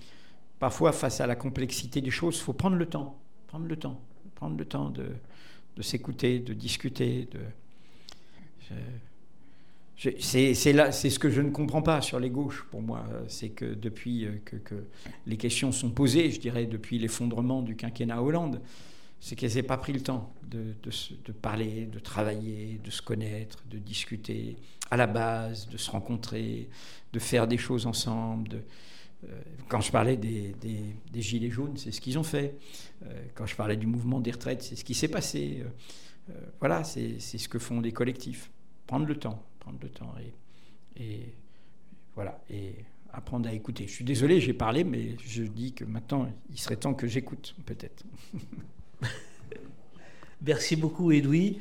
[0.59, 3.17] parfois face à la complexité des choses, il faut prendre le temps,
[3.47, 3.99] prendre le temps,
[4.35, 7.39] prendre le temps de, s'écouter, de discuter, de
[9.97, 13.03] c'est ce que je ne comprends pas sur les gauches pour moi.
[13.27, 14.83] C'est que depuis euh, que,
[15.25, 18.61] les questions sont posées, je dirais depuis l'effondrement du quinquennat Hollande,
[19.19, 23.63] c'est qu'elles n'aient pas pris le temps de, de, parler, de travailler, de se connaître,
[23.71, 24.57] de discuter
[24.91, 26.69] à la base, de se rencontrer,
[27.13, 28.49] de faire des choses ensemble.
[28.49, 28.61] De,
[29.67, 32.55] quand je parlais des, des, Gilets jaunes, c'est ce qu'ils ont fait.
[33.03, 35.63] Euh, quand je parlais du mouvement des retraites, c'est ce qui s'est passé.
[36.59, 38.51] voilà, c'est ce que font les collectifs.
[38.85, 40.13] Prendre le temps prendre le temps
[40.97, 41.33] et, et
[42.15, 42.73] voilà et
[43.11, 43.85] apprendre à écouter.
[43.87, 47.55] Je suis désolé, j'ai parlé, mais je dis que maintenant, il serait temps que j'écoute,
[47.65, 48.03] peut-être.
[50.41, 51.59] Merci beaucoup, Edoui.